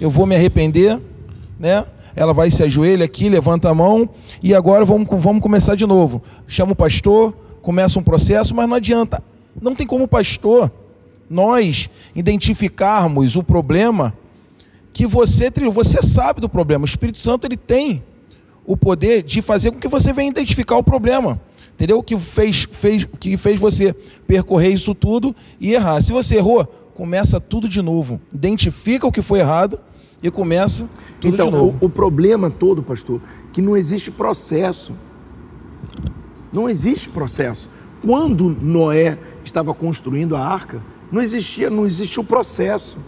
eu 0.00 0.10
vou 0.10 0.26
me 0.26 0.34
arrepender, 0.34 1.00
né? 1.58 1.84
Ela 2.16 2.34
vai 2.34 2.50
se 2.50 2.62
ajoelha 2.64 3.04
aqui, 3.04 3.28
levanta 3.28 3.70
a 3.70 3.74
mão 3.74 4.08
e 4.42 4.52
agora 4.52 4.84
vamos, 4.84 5.06
vamos 5.22 5.40
começar 5.40 5.76
de 5.76 5.86
novo. 5.86 6.20
Chama 6.48 6.72
o 6.72 6.76
pastor, 6.76 7.32
começa 7.62 7.98
um 7.98 8.02
processo, 8.02 8.54
mas 8.54 8.68
não 8.68 8.74
adianta. 8.74 9.22
Não 9.60 9.74
tem 9.74 9.86
como 9.86 10.04
o 10.04 10.08
pastor 10.08 10.70
nós 11.30 11.88
identificarmos 12.16 13.36
o 13.36 13.42
problema 13.42 14.14
que 14.92 15.06
você 15.06 15.50
trilhou. 15.50 15.72
Você 15.72 16.02
sabe 16.02 16.40
do 16.40 16.48
problema. 16.48 16.82
O 16.82 16.86
Espírito 16.86 17.18
Santo 17.18 17.46
ele 17.46 17.56
tem 17.56 18.02
o 18.64 18.76
poder 18.76 19.22
de 19.22 19.40
fazer 19.40 19.70
com 19.70 19.78
que 19.78 19.88
você 19.88 20.12
venha 20.12 20.30
identificar 20.30 20.76
o 20.76 20.82
problema. 20.82 21.40
Entendeu? 21.74 21.98
O 21.98 22.02
que 22.02 22.18
fez, 22.18 22.66
fez, 22.70 23.06
que 23.20 23.36
fez 23.36 23.60
você 23.60 23.94
percorrer 24.26 24.70
isso 24.70 24.94
tudo 24.94 25.34
e 25.60 25.72
errar. 25.72 26.02
Se 26.02 26.12
você 26.12 26.36
errou, 26.36 26.66
começa 26.94 27.40
tudo 27.40 27.68
de 27.68 27.80
novo. 27.80 28.20
Identifica 28.34 29.06
o 29.06 29.12
que 29.12 29.22
foi 29.22 29.38
errado 29.38 29.78
e 30.22 30.30
começa 30.30 30.88
tudo 31.20 31.34
então, 31.34 31.46
de 31.46 31.52
novo. 31.52 31.78
O, 31.80 31.86
o 31.86 31.88
problema 31.88 32.50
todo, 32.50 32.82
pastor, 32.82 33.20
que 33.52 33.62
não 33.62 33.76
existe 33.76 34.10
processo. 34.10 34.92
Não 36.52 36.68
existe 36.68 37.08
processo. 37.08 37.70
Quando 38.02 38.56
Noé 38.60 39.18
estava 39.44 39.72
construindo 39.72 40.34
a 40.34 40.44
arca, 40.44 40.82
não 41.10 41.22
existia, 41.22 41.70
não 41.70 41.86
existia 41.86 42.20
o 42.20 42.26
processo. 42.26 42.98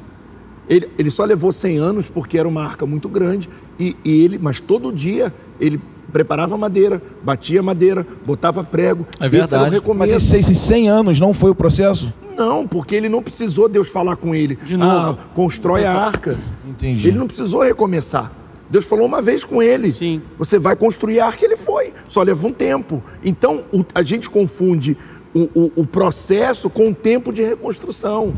Ele, 0.70 0.88
ele 0.96 1.10
só 1.10 1.24
levou 1.24 1.50
100 1.52 1.78
anos 1.78 2.08
porque 2.08 2.38
era 2.38 2.48
uma 2.48 2.62
arca 2.64 2.86
muito 2.86 3.08
grande 3.08 3.50
e, 3.78 3.96
e 4.04 4.24
ele, 4.24 4.38
mas 4.38 4.60
todo 4.60 4.92
dia 4.92 5.34
ele 5.60 5.80
preparava 6.12 6.56
madeira, 6.56 7.02
batia 7.22 7.62
madeira, 7.62 8.06
botava 8.24 8.62
prego. 8.64 9.04
É 9.18 9.28
verdade. 9.28 9.64
Mas 9.98 10.10
esses 10.34 10.58
100 10.58 10.88
anos 10.88 11.20
não 11.20 11.34
foi 11.34 11.50
o 11.50 11.54
processo? 11.54 12.12
Não, 12.36 12.66
porque 12.66 12.94
ele 12.94 13.08
não 13.08 13.20
precisou 13.22 13.68
Deus 13.68 13.88
falar 13.88 14.14
com 14.16 14.32
ele. 14.34 14.56
De 14.64 14.76
novo. 14.76 15.18
Ah, 15.20 15.34
constrói 15.34 15.84
a 15.84 15.92
arca. 15.92 16.38
Entendi. 16.66 17.06
Ele 17.08 17.18
não 17.18 17.26
precisou 17.26 17.62
recomeçar. 17.62 18.32
Deus 18.70 18.84
falou 18.84 19.04
uma 19.06 19.20
vez 19.20 19.44
com 19.44 19.60
ele. 19.60 19.92
Sim. 19.92 20.22
Você 20.38 20.56
vai 20.58 20.76
construir 20.76 21.18
a 21.18 21.26
arca, 21.26 21.44
ele 21.44 21.56
foi. 21.56 21.92
Só 22.06 22.22
leva 22.22 22.46
um 22.46 22.52
tempo. 22.52 23.02
Então, 23.24 23.64
o- 23.72 23.84
a 23.92 24.02
gente 24.02 24.30
confunde 24.30 24.96
o, 25.34 25.48
o- 25.54 25.72
o 25.76 25.84
processo 25.86 26.70
com 26.70 26.88
o 26.90 26.94
tempo 26.94 27.32
de 27.32 27.42
reconstrução. 27.42 28.32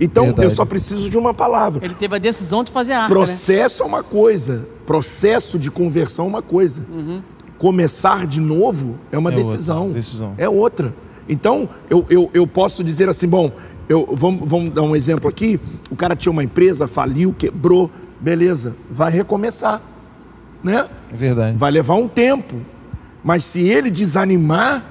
Então, 0.00 0.24
Verdade. 0.26 0.48
eu 0.48 0.50
só 0.50 0.64
preciso 0.64 1.10
de 1.10 1.18
uma 1.18 1.34
palavra. 1.34 1.84
Ele 1.84 1.94
teve 1.94 2.16
a 2.16 2.18
decisão 2.18 2.64
de 2.64 2.72
fazer 2.72 2.92
a 2.92 3.02
arca, 3.02 3.08
né? 3.14 3.20
Processo 3.20 3.82
é 3.82 3.86
uma 3.86 4.02
coisa, 4.02 4.66
processo 4.86 5.58
de 5.58 5.70
conversão 5.70 6.24
é 6.24 6.28
uma 6.28 6.42
coisa. 6.42 6.82
Começar 7.58 8.26
de 8.26 8.40
novo 8.40 8.98
é 9.12 9.18
uma 9.18 9.30
É 9.30 9.36
decisão. 9.36 9.82
outra 9.82 9.94
decisão. 9.94 10.34
É 10.38 10.48
outra. 10.48 10.94
Então, 11.28 11.68
eu, 11.90 12.06
eu, 12.08 12.30
eu 12.32 12.46
posso 12.46 12.82
dizer 12.82 13.08
assim, 13.08 13.28
bom, 13.28 13.52
eu, 13.88 14.08
vamos, 14.14 14.48
vamos 14.48 14.70
dar 14.70 14.82
um 14.82 14.96
exemplo 14.96 15.28
aqui. 15.28 15.60
O 15.90 15.96
cara 15.96 16.16
tinha 16.16 16.32
uma 16.32 16.42
empresa, 16.42 16.86
faliu, 16.88 17.34
quebrou, 17.36 17.90
beleza, 18.18 18.74
vai 18.90 19.12
recomeçar. 19.12 19.82
Né? 20.64 20.88
É 21.12 21.16
verdade. 21.16 21.56
Vai 21.58 21.70
levar 21.70 21.94
um 21.94 22.08
tempo. 22.08 22.56
Mas 23.22 23.44
se 23.44 23.60
ele 23.68 23.90
desanimar, 23.90 24.84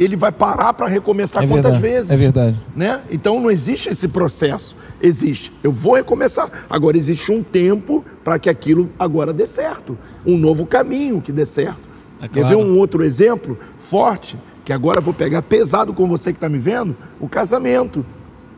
ele 0.00 0.16
vai 0.16 0.32
parar 0.32 0.72
para 0.72 0.86
recomeçar 0.88 1.44
É 1.44 1.46
quantas 1.46 1.72
verdade, 1.78 1.82
vezes? 1.82 2.10
é 2.10 2.16
verdade. 2.16 2.60
Né? 2.74 3.02
Então 3.10 3.38
não 3.38 3.50
existe 3.50 3.90
esse 3.90 4.08
processo. 4.08 4.74
Existe, 5.00 5.52
eu 5.62 5.70
vou 5.70 5.94
recomeçar. 5.94 6.50
Agora 6.70 6.96
existe 6.96 7.30
um 7.30 7.42
tempo 7.42 8.02
para 8.24 8.38
que 8.38 8.48
aquilo 8.48 8.88
agora 8.98 9.30
dê 9.30 9.46
certo. 9.46 9.98
Um 10.24 10.38
novo 10.38 10.64
caminho 10.64 11.20
que 11.20 11.30
dê 11.30 11.44
certo. 11.44 11.90
É 12.18 12.28
Quer 12.28 12.40
claro. 12.40 12.48
ver 12.48 12.64
um 12.64 12.78
outro 12.78 13.04
exemplo 13.04 13.58
forte? 13.78 14.38
Que 14.64 14.72
agora 14.72 14.98
eu 14.98 15.02
vou 15.02 15.12
pegar 15.12 15.42
pesado 15.42 15.92
com 15.92 16.06
você 16.08 16.32
que 16.32 16.36
está 16.38 16.48
me 16.48 16.58
vendo? 16.58 16.96
O 17.18 17.28
casamento. 17.28 18.04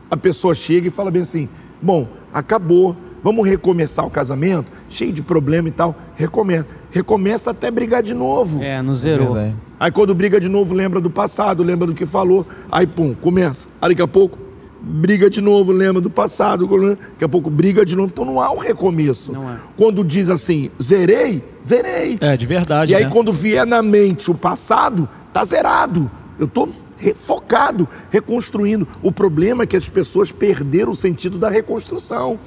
A 0.09 0.15
pessoa 0.15 0.55
chega 0.55 0.87
e 0.87 0.91
fala 0.91 1.11
bem 1.11 1.23
assim: 1.23 1.49
bom, 1.81 2.07
acabou, 2.33 2.95
vamos 3.23 3.47
recomeçar 3.47 4.05
o 4.05 4.09
casamento, 4.09 4.71
cheio 4.89 5.13
de 5.13 5.23
problema 5.23 5.69
e 5.69 5.71
tal. 5.71 5.95
Recomeça. 6.15 6.67
Recomeça 6.91 7.51
até 7.51 7.71
brigar 7.71 8.03
de 8.03 8.13
novo. 8.13 8.61
É, 8.61 8.81
não 8.81 8.93
zerou. 8.93 9.33
Verdade. 9.33 9.55
Aí 9.79 9.91
quando 9.91 10.13
briga 10.13 10.39
de 10.39 10.49
novo, 10.49 10.75
lembra 10.75 11.01
do 11.01 11.09
passado, 11.09 11.63
lembra 11.63 11.87
do 11.87 11.93
que 11.93 12.05
falou. 12.05 12.45
Aí, 12.71 12.85
pum, 12.85 13.13
começa. 13.15 13.67
Aí 13.81 13.89
daqui 13.89 14.01
a 14.01 14.07
pouco, 14.07 14.37
briga 14.79 15.29
de 15.29 15.41
novo, 15.41 15.71
lembra 15.71 16.01
do 16.01 16.09
passado. 16.09 16.67
Daqui 16.67 17.23
a 17.23 17.29
pouco, 17.29 17.49
briga 17.49 17.83
de 17.83 17.95
novo. 17.95 18.11
Então 18.13 18.25
não 18.25 18.41
há 18.41 18.51
um 18.51 18.57
recomeço. 18.57 19.33
Não 19.33 19.49
é. 19.49 19.57
Quando 19.75 20.03
diz 20.03 20.29
assim, 20.29 20.69
zerei, 20.81 21.43
zerei. 21.65 22.17
É, 22.21 22.37
de 22.37 22.45
verdade, 22.45 22.91
E 22.91 22.95
aí 22.95 23.05
né? 23.05 23.09
quando 23.09 23.31
vier 23.33 23.65
na 23.65 23.81
mente 23.81 24.29
o 24.29 24.35
passado, 24.35 25.09
tá 25.31 25.43
zerado. 25.43 26.11
Eu 26.37 26.47
tô 26.47 26.69
focado, 27.15 27.87
reconstruindo. 28.09 28.87
O 29.01 29.11
problema 29.11 29.63
é 29.63 29.67
que 29.67 29.75
as 29.75 29.89
pessoas 29.89 30.31
perderam 30.31 30.91
o 30.91 30.95
sentido 30.95 31.37
da 31.37 31.49
reconstrução. 31.49 32.39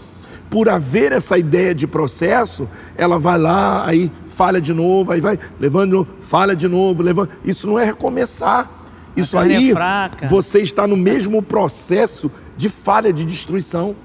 Por 0.48 0.68
haver 0.68 1.12
essa 1.12 1.37
ideia 1.37 1.74
de 1.74 1.87
processo, 1.87 2.68
ela 2.96 3.18
vai 3.18 3.38
lá, 3.38 3.87
aí 3.87 4.11
falha 4.26 4.61
de 4.61 4.72
novo, 4.72 5.12
aí 5.12 5.20
vai 5.20 5.38
levando, 5.59 5.90
de 5.90 5.96
novo, 5.96 6.09
falha 6.20 6.54
de 6.54 6.68
novo, 6.68 7.02
levando. 7.02 7.30
Isso 7.44 7.66
não 7.66 7.78
é 7.78 7.85
recomeçar. 7.85 8.70
Isso 9.16 9.37
é 9.38 9.40
aí, 9.40 9.72
fraca. 9.72 10.26
você 10.28 10.61
está 10.61 10.87
no 10.87 10.96
mesmo 10.96 11.42
processo 11.42 12.30
de 12.56 12.68
falha, 12.68 13.12
de 13.12 13.24
destruição. 13.24 13.96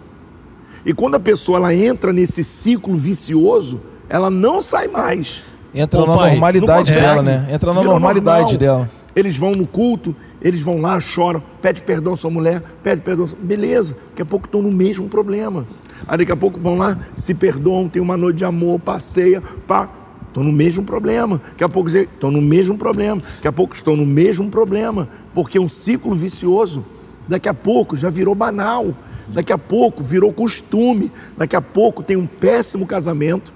E 0.86 0.94
quando 0.94 1.16
a 1.16 1.20
pessoa 1.20 1.58
ela 1.58 1.76
entra 1.76 2.14
nesse 2.14 2.44
ciclo 2.44 2.98
vicioso, 2.98 3.82
ela 4.10 4.30
não 4.30 4.62
sai 4.62 4.88
mais. 4.88 5.44
Entra 5.74 6.02
Ô, 6.02 6.08
na 6.08 6.16
pai, 6.16 6.32
normalidade 6.32 6.92
dela, 6.92 7.22
né? 7.22 7.48
Entra 7.52 7.74
na 7.74 7.84
normalidade 7.84 8.54
normal. 8.54 8.58
dela. 8.58 8.90
Eles 9.16 9.38
vão 9.38 9.52
no 9.52 9.68
culto, 9.68 10.16
eles 10.42 10.62
vão 10.62 10.80
lá, 10.82 11.00
choram, 11.00 11.42
pede 11.62 11.82
perdão 11.82 12.14
à 12.14 12.18
sua 12.18 12.30
mulher, 12.32 12.64
pede 12.84 13.02
perdão. 13.02 13.28
sua- 13.28 13.40
Beleza, 13.42 13.96
daqui 14.10 14.22
a 14.22 14.26
pouco 14.26 14.48
estão 14.48 14.62
no 14.62 14.72
mesmo 14.72 15.08
problema. 15.08 15.66
Aí 16.08 16.18
daqui 16.18 16.32
a 16.32 16.36
pouco 16.38 16.60
vão 16.60 16.76
lá, 16.76 16.98
se 17.16 17.34
perdoam, 17.34 17.88
tem 17.88 18.02
uma 18.02 18.18
noite 18.18 18.38
de 18.38 18.46
amor, 18.46 18.80
passeia, 18.80 19.42
pá. 19.68 19.90
Estão 20.28 20.44
no 20.46 20.52
mesmo 20.54 20.84
problema. 20.86 21.42
Daqui 21.52 21.64
a 21.66 21.68
pouco 21.70 21.90
estão 21.90 22.32
no 22.32 22.42
mesmo 22.42 22.78
problema. 22.78 23.22
Daqui 23.36 23.48
a 23.50 23.52
pouco 23.52 23.76
estão 23.76 23.98
no 23.98 24.06
mesmo 24.06 24.50
problema. 24.50 25.10
Porque 25.36 25.60
um 25.60 25.68
ciclo 25.68 26.16
vicioso, 26.16 26.86
daqui 27.28 27.50
a 27.50 27.54
pouco 27.54 27.98
já 27.98 28.10
virou 28.10 28.34
banal. 28.34 28.96
Daqui 29.28 29.52
a 29.52 29.58
pouco 29.58 30.02
virou 30.02 30.32
costume. 30.32 31.12
Daqui 31.38 31.54
a 31.54 31.62
pouco 31.62 32.02
tem 32.02 32.16
um 32.16 32.26
péssimo 32.26 32.88
casamento 32.88 33.54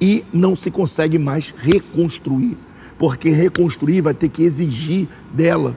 e 0.00 0.24
não 0.32 0.56
se 0.56 0.70
consegue 0.70 1.18
mais 1.18 1.54
reconstruir. 1.56 2.56
Porque 2.98 3.28
reconstruir 3.28 4.00
vai 4.00 4.14
ter 4.14 4.30
que 4.30 4.42
exigir 4.42 5.06
dela 5.34 5.76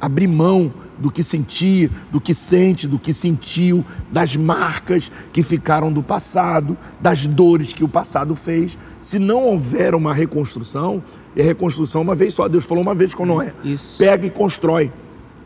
abrir 0.00 0.26
mão 0.26 0.72
do 0.98 1.10
que 1.10 1.22
sentia, 1.22 1.90
do 2.10 2.20
que 2.20 2.34
sente, 2.34 2.86
do 2.86 2.98
que 2.98 3.12
sentiu, 3.12 3.84
das 4.10 4.36
marcas 4.36 5.10
que 5.32 5.42
ficaram 5.42 5.92
do 5.92 6.02
passado, 6.02 6.76
das 7.00 7.26
dores 7.26 7.72
que 7.72 7.82
o 7.82 7.88
passado 7.88 8.34
fez. 8.34 8.76
Se 9.00 9.18
não 9.18 9.44
houver 9.44 9.94
uma 9.94 10.12
reconstrução, 10.14 11.02
e 11.34 11.40
a 11.40 11.44
reconstrução 11.44 12.02
uma 12.02 12.14
vez 12.14 12.34
só, 12.34 12.48
Deus 12.48 12.64
falou 12.64 12.82
uma 12.82 12.94
vez 12.94 13.14
com 13.14 13.24
Noé: 13.24 13.52
Isso. 13.64 13.98
pega 13.98 14.26
e 14.26 14.30
constrói. 14.30 14.92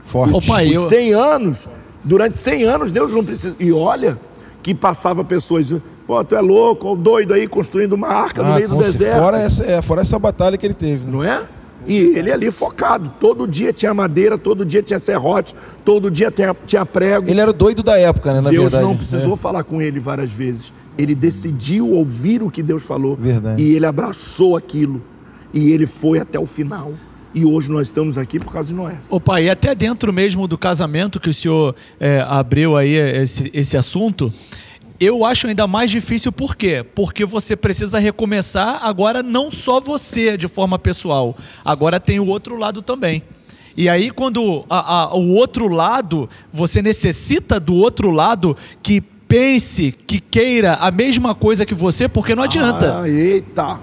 Forte. 0.05 0.35
Ô, 0.35 0.43
pai, 0.43 0.71
Os 0.71 0.79
eu... 0.79 0.88
100 0.88 1.14
anos, 1.14 1.69
durante 2.03 2.37
100 2.37 2.64
anos, 2.64 2.93
Deus 2.93 3.12
não 3.14 3.25
precisa. 3.25 3.55
E 3.59 3.73
olha 3.73 4.19
que 4.62 4.75
passava 4.75 5.23
pessoas, 5.23 5.75
pô, 6.07 6.25
tu 6.25 6.35
é 6.35 6.40
louco, 6.40 6.97
doido 6.97 7.35
aí 7.35 7.47
construindo 7.47 7.93
uma 7.93 8.09
arca 8.09 8.43
no 8.43 8.53
Ah, 8.53 8.55
meio 8.57 8.69
do 8.69 8.77
deserto. 8.79 9.19
Fora 9.19 9.38
essa, 9.38 9.64
é, 9.64 9.83
fora 9.83 10.01
essa 10.01 10.19
batalha 10.19 10.57
que 10.57 10.67
ele 10.67 10.75
teve. 10.75 11.05
né? 11.05 11.12
Não 11.12 11.23
é? 11.23 11.47
E 11.87 11.97
ele 12.17 12.33
ali 12.33 12.51
focado, 12.51 13.13
todo 13.21 13.47
dia 13.47 13.73
tinha 13.73 13.93
madeira, 13.93 14.39
todo 14.39 14.65
dia 14.65 14.83
tinha 14.83 14.99
serrote, 14.99 15.55
todo 15.85 16.11
dia 16.11 16.31
tinha, 16.31 16.57
tinha 16.67 16.87
prego. 16.87 17.29
Ele 17.31 17.41
era 17.41 17.51
o 17.51 17.53
doido 17.53 17.83
da 17.83 17.99
época, 17.99 18.33
né? 18.33 18.41
Na 18.41 18.49
Deus 18.51 18.65
verdade. 18.73 18.85
não 18.85 18.97
precisou 18.97 19.35
É. 19.35 19.37
falar 19.37 19.65
com 19.65 19.83
ele 19.83 20.01
várias 20.01 20.31
vezes. 20.33 20.73
Ele 20.97 21.15
decidiu 21.15 21.91
ouvir 21.91 22.43
o 22.43 22.51
que 22.51 22.63
Deus 22.63 22.85
falou. 22.85 23.17
Verdade. 23.17 23.61
E 23.63 23.75
ele 23.75 23.85
abraçou 23.85 24.57
aquilo. 24.57 25.03
E 25.53 25.73
ele 25.73 25.87
foi 25.87 26.19
até 26.19 26.39
o 26.39 26.47
final. 26.47 26.95
E 27.35 27.45
hoje 27.45 27.71
nós 27.71 27.89
estamos 27.89 28.17
aqui 28.17 28.39
por 28.39 28.53
causa 28.53 28.69
de 28.69 28.75
Noé. 28.77 28.95
Ô 29.11 29.19
pai, 29.21 29.47
e 29.47 29.51
até 29.51 29.75
dentro 29.75 30.13
mesmo 30.13 30.47
do 30.47 30.57
casamento 30.57 31.19
que 31.21 31.29
o 31.29 31.35
senhor 31.35 31.75
é, 31.99 32.21
abriu 32.27 32.77
aí 32.77 32.95
esse, 32.95 33.51
esse 33.53 33.77
assunto, 33.77 34.33
eu 35.01 35.25
acho 35.25 35.47
ainda 35.47 35.67
mais 35.67 35.91
difícil 35.91 36.31
por 36.33 36.55
quê? 36.57 36.85
Porque 36.95 37.25
você 37.25 37.57
precisa 37.57 37.99
recomeçar 37.99 38.79
agora 38.83 39.23
não 39.23 39.51
só 39.51 39.81
você 39.81 40.37
de 40.37 40.49
forma 40.49 40.79
pessoal, 40.79 41.37
agora 41.65 41.99
tem 42.01 42.21
o 42.21 42.27
outro 42.27 42.57
lado 42.57 42.81
também. 42.83 43.23
E 43.77 43.89
aí, 43.89 44.11
quando 44.11 44.65
a- 44.71 45.03
a- 45.03 45.15
o 45.17 45.31
outro 45.35 45.67
lado, 45.69 46.29
você 46.53 46.81
necessita 46.81 47.59
do 47.59 47.75
outro 47.75 48.11
lado 48.13 48.57
que 48.83 49.01
pense, 49.01 49.91
que 50.07 50.21
queira 50.21 50.75
a 50.75 50.93
mesma 50.93 51.35
coisa 51.35 51.67
que 51.67 51.75
você, 51.75 52.09
porque 52.09 52.37
não 52.37 52.45
adianta. 52.45 53.01
Ah, 53.01 53.09
eita! 53.09 53.81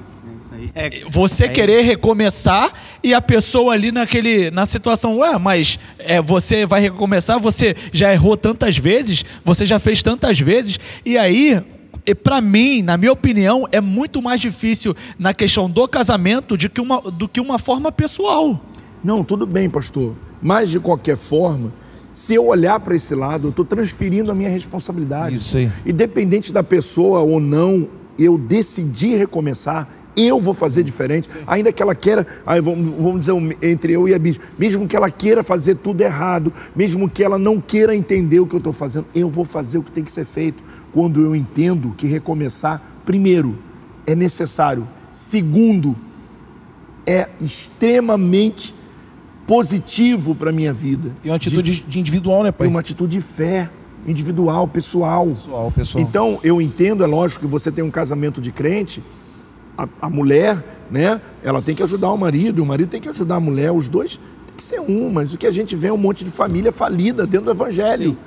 É, 0.75 1.03
Você 1.09 1.47
querer 1.47 1.81
recomeçar 1.81 2.71
e 3.03 3.13
a 3.13 3.21
pessoa 3.21 3.73
ali 3.73 3.91
naquele 3.91 4.51
na 4.51 4.65
situação, 4.65 5.17
ué, 5.17 5.37
mas 5.37 5.79
é, 5.99 6.21
você 6.21 6.65
vai 6.65 6.81
recomeçar, 6.81 7.39
você 7.39 7.75
já 7.91 8.13
errou 8.13 8.37
tantas 8.37 8.77
vezes, 8.77 9.23
você 9.43 9.65
já 9.65 9.79
fez 9.79 10.01
tantas 10.03 10.39
vezes, 10.39 10.79
e 11.05 11.17
aí, 11.17 11.61
e 12.05 12.15
pra 12.15 12.41
mim, 12.41 12.81
na 12.81 12.97
minha 12.97 13.11
opinião, 13.11 13.67
é 13.71 13.81
muito 13.81 14.21
mais 14.21 14.39
difícil 14.39 14.95
na 15.17 15.33
questão 15.33 15.69
do 15.69 15.87
casamento 15.87 16.57
de 16.57 16.69
que 16.69 16.81
uma, 16.81 17.01
do 17.01 17.27
que 17.27 17.39
uma 17.39 17.57
forma 17.59 17.91
pessoal. 17.91 18.59
Não, 19.03 19.23
tudo 19.23 19.45
bem, 19.45 19.69
pastor. 19.69 20.15
Mas 20.41 20.69
de 20.69 20.79
qualquer 20.79 21.17
forma, 21.17 21.71
se 22.11 22.35
eu 22.35 22.45
olhar 22.47 22.79
para 22.79 22.95
esse 22.95 23.15
lado, 23.15 23.47
eu 23.47 23.49
estou 23.51 23.63
transferindo 23.63 24.31
a 24.31 24.35
minha 24.35 24.49
responsabilidade. 24.49 25.37
Isso 25.37 25.57
aí. 25.57 25.71
Independente 25.85 26.51
da 26.51 26.61
pessoa 26.61 27.19
ou 27.19 27.39
não, 27.39 27.87
eu 28.19 28.37
decidir 28.37 29.17
recomeçar, 29.17 29.87
eu 30.15 30.39
vou 30.39 30.53
fazer 30.53 30.83
diferente. 30.83 31.29
Ainda 31.47 31.71
que 31.71 31.81
ela 31.81 31.95
queira, 31.95 32.25
aí 32.45 32.59
vamos, 32.61 32.93
vamos 32.95 33.21
dizer, 33.21 33.57
entre 33.61 33.93
eu 33.93 34.07
e 34.07 34.13
a 34.13 34.19
Bispo, 34.19 34.43
mesmo 34.57 34.87
que 34.87 34.95
ela 34.95 35.09
queira 35.09 35.43
fazer 35.43 35.75
tudo 35.75 36.01
errado, 36.01 36.53
mesmo 36.75 37.09
que 37.09 37.23
ela 37.23 37.37
não 37.37 37.59
queira 37.59 37.95
entender 37.95 38.39
o 38.39 38.45
que 38.47 38.55
eu 38.55 38.59
estou 38.59 38.73
fazendo, 38.73 39.05
eu 39.15 39.29
vou 39.29 39.45
fazer 39.45 39.77
o 39.77 39.83
que 39.83 39.91
tem 39.91 40.03
que 40.03 40.11
ser 40.11 40.25
feito. 40.25 40.63
Quando 40.91 41.21
eu 41.21 41.35
entendo 41.35 41.93
que 41.97 42.07
recomeçar, 42.07 42.81
primeiro, 43.05 43.57
é 44.05 44.15
necessário. 44.15 44.87
Segundo, 45.11 45.95
é 47.05 47.29
extremamente 47.39 48.75
positivo 49.47 50.35
para 50.35 50.51
minha 50.51 50.71
vida. 50.71 51.15
E 51.23 51.29
uma 51.29 51.35
atitude 51.35 51.83
de 51.87 51.99
individual, 51.99 52.43
né, 52.43 52.49
E 52.49 52.51
pai? 52.51 52.67
uma 52.67 52.79
atitude 52.79 53.17
de 53.17 53.21
fé 53.21 53.69
individual, 54.07 54.67
pessoal. 54.67 55.27
Pessoal, 55.27 55.71
pessoal. 55.71 56.03
Então, 56.03 56.39
eu 56.43 56.61
entendo, 56.61 57.03
é 57.03 57.07
lógico 57.07 57.45
que 57.45 57.51
você 57.51 57.71
tem 57.71 57.83
um 57.83 57.91
casamento 57.91 58.41
de 58.41 58.51
crente, 58.51 59.03
a, 59.83 60.07
a 60.07 60.09
mulher, 60.09 60.63
né, 60.89 61.19
ela 61.43 61.61
tem 61.61 61.75
que 61.75 61.83
ajudar 61.83 62.11
o 62.11 62.17
marido, 62.17 62.61
o 62.61 62.65
marido 62.65 62.89
tem 62.89 63.01
que 63.01 63.09
ajudar 63.09 63.35
a 63.35 63.39
mulher, 63.39 63.71
os 63.71 63.87
dois 63.87 64.19
tem 64.47 64.55
que 64.55 64.63
ser 64.63 64.79
um, 64.79 65.09
mas 65.09 65.33
o 65.33 65.37
que 65.37 65.47
a 65.47 65.51
gente 65.51 65.75
vê 65.75 65.87
é 65.87 65.93
um 65.93 65.97
monte 65.97 66.23
de 66.23 66.31
família 66.31 66.71
falida 66.71 67.25
dentro 67.25 67.45
do 67.45 67.51
evangelho, 67.51 68.17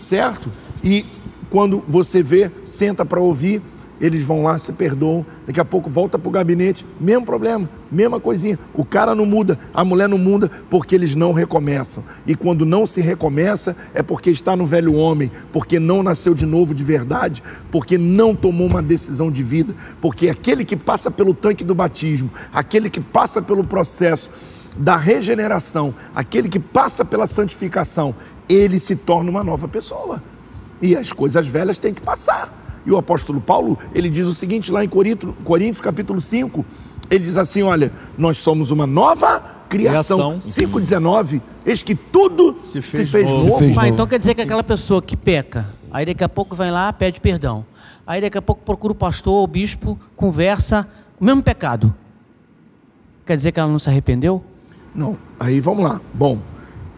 certo? 0.00 0.50
E 0.82 1.04
quando 1.50 1.82
você 1.86 2.22
vê, 2.22 2.50
senta 2.64 3.04
para 3.04 3.20
ouvir, 3.20 3.62
eles 4.00 4.24
vão 4.24 4.42
lá, 4.42 4.58
se 4.58 4.72
perdoam, 4.72 5.24
daqui 5.46 5.60
a 5.60 5.64
pouco 5.64 5.88
volta 5.88 6.18
para 6.18 6.28
o 6.28 6.32
gabinete, 6.32 6.84
mesmo 7.00 7.24
problema, 7.24 7.68
mesma 7.90 8.18
coisinha. 8.18 8.58
O 8.74 8.84
cara 8.84 9.14
não 9.14 9.24
muda, 9.24 9.58
a 9.72 9.84
mulher 9.84 10.08
não 10.08 10.18
muda, 10.18 10.50
porque 10.68 10.94
eles 10.94 11.14
não 11.14 11.32
recomeçam. 11.32 12.02
E 12.26 12.34
quando 12.34 12.66
não 12.66 12.86
se 12.86 13.00
recomeça, 13.00 13.76
é 13.94 14.02
porque 14.02 14.30
está 14.30 14.56
no 14.56 14.66
velho 14.66 14.94
homem, 14.94 15.30
porque 15.52 15.78
não 15.78 16.02
nasceu 16.02 16.34
de 16.34 16.44
novo 16.44 16.74
de 16.74 16.82
verdade, 16.82 17.42
porque 17.70 17.96
não 17.96 18.34
tomou 18.34 18.66
uma 18.66 18.82
decisão 18.82 19.30
de 19.30 19.42
vida, 19.42 19.74
porque 20.00 20.28
aquele 20.28 20.64
que 20.64 20.76
passa 20.76 21.10
pelo 21.10 21.32
tanque 21.32 21.62
do 21.62 21.74
batismo, 21.74 22.30
aquele 22.52 22.90
que 22.90 23.00
passa 23.00 23.40
pelo 23.40 23.64
processo 23.64 24.30
da 24.76 24.96
regeneração, 24.96 25.94
aquele 26.14 26.48
que 26.48 26.58
passa 26.58 27.04
pela 27.04 27.26
santificação, 27.26 28.14
ele 28.48 28.78
se 28.78 28.96
torna 28.96 29.30
uma 29.30 29.44
nova 29.44 29.68
pessoa. 29.68 30.22
E 30.82 30.96
as 30.96 31.12
coisas 31.12 31.46
velhas 31.46 31.78
têm 31.78 31.94
que 31.94 32.02
passar. 32.02 32.63
E 32.86 32.90
o 32.90 32.96
apóstolo 32.96 33.40
Paulo, 33.40 33.78
ele 33.94 34.08
diz 34.08 34.28
o 34.28 34.34
seguinte 34.34 34.70
lá 34.70 34.84
em 34.84 34.88
Corinto, 34.88 35.34
Coríntios, 35.44 35.80
capítulo 35.80 36.20
5, 36.20 36.64
ele 37.10 37.24
diz 37.24 37.36
assim, 37.36 37.62
olha, 37.62 37.92
nós 38.16 38.36
somos 38.36 38.70
uma 38.70 38.86
nova 38.86 39.40
criação. 39.68 40.38
Criação. 40.38 40.68
5,19, 40.68 41.40
eis 41.64 41.82
que 41.82 41.94
tudo 41.94 42.56
se 42.62 42.80
Se 42.80 42.82
fez, 42.82 43.10
fez 43.10 43.30
novo. 43.30 43.46
novo. 43.46 43.58
Se 43.58 43.64
fez 43.66 43.78
Ah, 43.78 43.88
então 43.88 44.06
quer 44.06 44.18
dizer 44.18 44.34
que 44.34 44.42
aquela 44.42 44.62
pessoa 44.62 45.00
que 45.02 45.16
peca, 45.16 45.72
aí 45.90 46.04
daqui 46.06 46.22
a 46.22 46.28
pouco 46.28 46.54
vai 46.54 46.70
lá, 46.70 46.92
pede 46.92 47.20
perdão. 47.20 47.64
Aí 48.06 48.20
daqui 48.20 48.36
a 48.36 48.42
pouco 48.42 48.62
procura 48.62 48.92
o 48.92 48.96
pastor, 48.96 49.42
o 49.42 49.46
bispo, 49.46 49.98
conversa, 50.14 50.86
o 51.18 51.24
mesmo 51.24 51.42
pecado. 51.42 51.94
Quer 53.26 53.36
dizer 53.36 53.52
que 53.52 53.58
ela 53.60 53.70
não 53.70 53.78
se 53.78 53.88
arrependeu? 53.88 54.44
Não, 54.94 55.16
aí 55.40 55.58
vamos 55.60 55.82
lá. 55.82 56.00
Bom, 56.12 56.40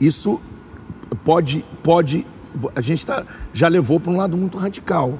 isso 0.00 0.40
pode, 1.24 1.64
pode, 1.82 2.26
a 2.74 2.80
gente 2.80 3.06
tá, 3.06 3.24
já 3.52 3.68
levou 3.68 4.00
para 4.00 4.12
um 4.12 4.16
lado 4.16 4.36
muito 4.36 4.58
radical. 4.58 5.18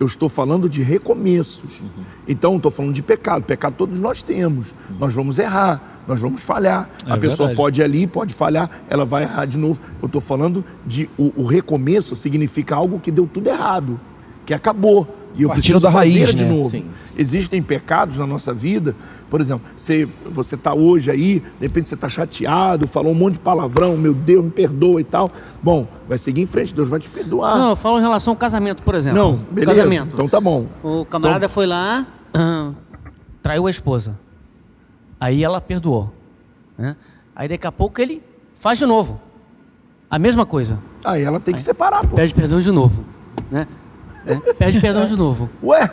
Eu 0.00 0.06
estou 0.06 0.30
falando 0.30 0.66
de 0.66 0.82
recomeços. 0.82 1.84
Então, 2.26 2.56
estou 2.56 2.70
falando 2.70 2.94
de 2.94 3.02
pecado. 3.02 3.44
Pecado 3.44 3.74
todos 3.76 4.00
nós 4.00 4.22
temos. 4.22 4.74
Nós 4.98 5.12
vamos 5.12 5.38
errar, 5.38 6.00
nós 6.08 6.18
vamos 6.18 6.42
falhar. 6.42 6.88
É 7.06 7.12
a 7.12 7.18
pessoa 7.18 7.48
verdade. 7.48 7.56
pode 7.56 7.80
ir 7.82 7.84
ali, 7.84 8.06
pode 8.06 8.32
falhar, 8.32 8.70
ela 8.88 9.04
vai 9.04 9.24
errar 9.24 9.44
de 9.44 9.58
novo. 9.58 9.78
Eu 10.00 10.06
estou 10.06 10.22
falando 10.22 10.64
de. 10.86 11.10
O, 11.18 11.42
o 11.42 11.44
recomeço 11.44 12.16
significa 12.16 12.74
algo 12.74 12.98
que 12.98 13.10
deu 13.10 13.28
tudo 13.30 13.50
errado, 13.50 14.00
que 14.46 14.54
acabou. 14.54 15.06
E 15.34 15.42
eu 15.42 15.48
Partindo 15.48 15.62
preciso 15.74 15.80
da 15.80 15.90
raiz, 15.90 16.34
de 16.34 16.44
né? 16.44 16.50
novo. 16.50 16.68
Sim. 16.68 16.84
Existem 17.16 17.62
pecados 17.62 18.18
na 18.18 18.26
nossa 18.26 18.52
vida, 18.52 18.96
por 19.28 19.40
exemplo, 19.40 19.68
você 19.76 20.08
você 20.24 20.54
está 20.56 20.74
hoje 20.74 21.10
aí, 21.10 21.40
de 21.40 21.66
repente 21.66 21.86
você 21.88 21.94
está 21.94 22.08
chateado, 22.08 22.88
falou 22.88 23.12
um 23.12 23.14
monte 23.14 23.34
de 23.34 23.40
palavrão, 23.40 23.96
meu 23.96 24.12
Deus, 24.12 24.44
me 24.44 24.50
perdoa 24.50 25.00
e 25.00 25.04
tal. 25.04 25.30
Bom, 25.62 25.86
vai 26.08 26.18
seguir 26.18 26.40
em 26.42 26.46
frente, 26.46 26.74
Deus 26.74 26.88
vai 26.88 26.98
te 26.98 27.08
perdoar. 27.08 27.56
Não, 27.58 27.70
eu 27.70 27.76
falo 27.76 27.98
em 27.98 28.00
relação 28.02 28.32
ao 28.32 28.36
casamento, 28.36 28.82
por 28.82 28.94
exemplo. 28.94 29.18
Não, 29.18 29.36
beleza. 29.50 29.76
Casamento. 29.80 30.14
Então 30.14 30.28
tá 30.28 30.40
bom. 30.40 30.66
O 30.82 31.04
camarada 31.04 31.44
Então- 31.44 31.54
foi 31.54 31.66
lá, 31.66 32.06
traiu 33.42 33.66
a 33.66 33.70
esposa. 33.70 34.18
Aí 35.20 35.44
ela 35.44 35.60
perdoou. 35.60 36.12
né? 36.78 36.96
Aí 37.36 37.48
daqui 37.48 37.66
a 37.66 37.72
pouco 37.72 38.00
ele 38.00 38.22
faz 38.58 38.78
de 38.78 38.86
novo. 38.86 39.20
A 40.10 40.18
mesma 40.18 40.44
coisa. 40.44 40.78
Aí 41.04 41.22
ela 41.22 41.38
tem 41.38 41.54
que 41.54 41.62
separar, 41.62 42.04
pô. 42.06 42.16
Pede 42.16 42.34
perdão 42.34 42.60
de 42.60 42.70
novo. 42.72 43.04
Né? 43.50 43.66
Né? 44.24 44.40
Pede 44.58 44.80
perdão 44.80 45.06
de 45.06 45.16
novo. 45.16 45.48
Ué, 45.62 45.90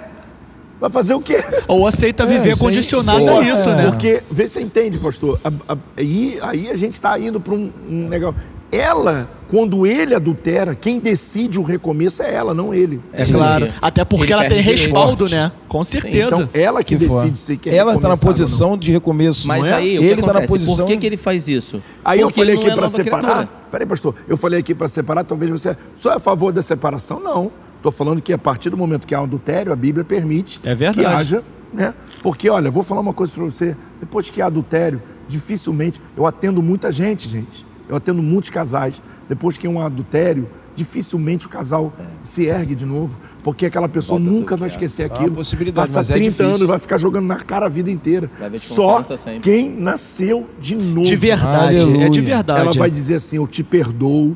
vai 0.80 0.90
fazer 0.90 1.14
o 1.14 1.22
quê? 1.22 1.44
Ou 1.68 1.88
aceita 1.88 2.26
viver 2.26 2.52
isso 2.52 2.66
aí- 2.68 2.74
condicionado 2.74 3.20
isso 3.24 3.32
a 3.32 3.42
isso, 3.42 3.70
é. 3.70 3.76
né? 3.76 3.86
Porque, 3.90 4.24
vê 4.30 4.48
se 4.48 4.54
você 4.56 4.62
entende, 4.62 5.00
pastor. 5.00 5.40
A- 5.44 5.74
a- 5.74 5.78
Aí, 5.98 6.38
aí 6.42 6.70
a 6.70 6.76
gente 6.76 6.94
está 6.94 7.18
indo 7.20 7.40
para 7.40 7.54
um, 7.54 7.72
um 7.90 8.08
negócio. 8.08 8.40
Ela, 8.70 9.30
quando 9.48 9.88
ele 9.88 10.14
adultera, 10.14 10.76
quem 10.76 11.00
decide 11.00 11.58
o 11.58 11.64
recomeço 11.64 12.22
é 12.22 12.34
ela, 12.34 12.54
não 12.54 12.74
ele. 12.74 13.00
É 13.14 13.24
Sim. 13.24 13.36
claro. 13.36 13.72
Até 13.82 14.04
porque 14.04 14.26
Ele 14.26 14.34
ela 14.34 14.44
tem 14.50 14.60
respaldo, 14.60 15.30
né? 15.30 15.54
Com 15.70 15.86
certeza. 15.86 16.36
Então, 16.36 16.50
ela 16.54 16.84
que, 16.84 16.98
Que 16.98 17.08
decide 17.08 17.38
se 17.38 17.56
quer 17.56 17.74
Ela 17.74 17.96
está 17.96 18.10
na 18.10 18.18
posição 18.18 18.78
de 18.78 18.92
recomeço. 18.92 19.48
Mas 19.48 19.62
não 19.62 19.70
é? 19.70 19.74
aí, 19.74 19.98
o 19.98 20.02
que 20.02 20.08
ele 20.08 20.20
está 20.20 20.34
na 20.34 20.46
posição. 20.46 20.76
Por 20.76 20.86
que, 20.86 20.98
que 20.98 21.06
ele 21.06 21.16
faz 21.16 21.48
isso? 21.48 21.82
Aí 22.04 22.20
eu 22.20 22.28
Porque 22.28 22.42
falei 22.42 22.56
ele 22.56 22.62
aqui 22.62 22.72
é 22.72 22.76
para 22.76 22.90
separar. 22.90 23.22
criatura. 23.22 23.50
Peraí, 23.72 23.88
pastor. 23.88 24.16
Eu 24.28 24.36
falei 24.36 24.60
aqui 24.60 24.76
para 24.76 24.90
separar, 24.90 25.24
talvez 25.24 25.50
você. 25.50 25.78
Só 25.96 26.12
é 26.12 26.16
a 26.16 26.20
favor 26.20 26.52
da 26.52 26.62
separação? 26.62 27.22
Não. 27.22 27.50
Estou 27.78 27.92
falando 27.92 28.22
que 28.22 28.34
a 28.34 28.38
partir 28.38 28.70
do 28.70 28.78
momento 28.78 29.08
que 29.08 29.16
há 29.16 29.22
um 29.22 29.24
adultério, 29.24 29.72
a 29.72 29.76
Bíblia 29.76 30.04
permite 30.04 30.60
É 30.64 30.76
que 30.92 31.06
haja, 31.06 31.44
né? 31.74 31.94
Porque, 32.22 32.50
olha, 32.50 32.70
vou 32.70 32.84
falar 32.84 33.02
uma 33.02 33.14
coisa 33.14 33.34
para 33.34 33.44
você. 33.44 33.76
Depois 34.00 34.30
que 34.30 34.42
há 34.42 34.48
adultério, 34.48 35.02
dificilmente. 35.28 36.02
Eu 36.16 36.26
atendo 36.26 36.62
muita 36.62 36.92
gente, 36.92 37.28
gente. 37.28 37.66
Eu 37.88 37.96
atendo 37.96 38.22
muitos 38.22 38.50
casais. 38.50 39.02
Depois 39.30 39.58
que 39.58 39.68
há 39.68 39.70
um 39.70 39.82
adultério, 39.82 40.50
dificilmente 40.76 41.46
o 41.46 41.50
casal 41.50 41.94
se 42.24 42.46
ergue 42.48 42.76
de 42.76 42.86
novo. 42.86 43.18
Porque 43.44 43.66
aquela 43.66 43.88
pessoa 43.88 44.20
Volta 44.20 44.34
nunca 44.36 44.56
vai 44.58 44.68
que 44.70 44.76
esquecer 44.76 45.08
uma 45.10 45.16
aquilo. 45.16 45.36
possibilidade, 45.36 45.88
Passa 45.88 46.00
mas 46.00 46.10
é 46.10 46.14
30 46.14 46.30
difícil. 46.30 46.56
anos, 46.56 46.68
vai 46.68 46.80
ficar 46.80 46.98
jogando 46.98 47.26
na 47.26 47.38
cara 47.38 47.66
a 47.68 47.70
vida 47.70 47.90
inteira. 47.92 48.30
Só 48.58 49.02
quem 49.42 49.70
nasceu 49.70 50.48
de 50.60 50.76
novo. 50.76 51.06
De 51.08 51.16
verdade. 51.16 51.78
Aleluia. 51.78 52.06
É 52.08 52.10
de 52.10 52.22
verdade. 52.22 52.60
Ela 52.62 52.74
vai 52.74 52.90
dizer 52.92 53.16
assim: 53.16 53.38
Eu 53.38 53.48
te 53.48 53.64
perdoo 53.64 54.36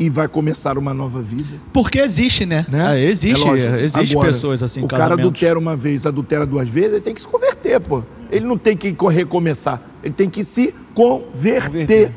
e 0.00 0.08
vai 0.08 0.26
começar 0.26 0.78
uma 0.78 0.92
nova 0.94 1.20
vida. 1.22 1.60
Porque 1.74 1.98
existe, 2.00 2.46
né? 2.46 2.64
Né? 2.68 2.86
Ah, 2.86 2.98
existe, 2.98 3.46
É 3.46 3.50
lógico. 3.50 3.74
existe 3.76 4.12
Agora, 4.16 4.32
pessoas 4.32 4.62
assim, 4.62 4.82
O 4.82 4.88
cara 4.88 5.12
adultera 5.14 5.58
uma 5.58 5.76
vez, 5.76 6.06
adultera 6.06 6.46
duas 6.46 6.68
vezes, 6.68 6.92
ele 6.94 7.00
tem 7.02 7.14
que 7.14 7.20
se 7.20 7.28
converter, 7.28 7.78
pô. 7.80 8.02
Ele 8.32 8.46
não 8.46 8.56
tem 8.56 8.74
que 8.76 8.92
co- 8.94 9.08
recomeçar. 9.08 9.80
Ele 10.02 10.14
tem 10.14 10.28
que 10.30 10.42
se 10.42 10.74
converter. 10.94 11.66
Converter. 11.70 12.12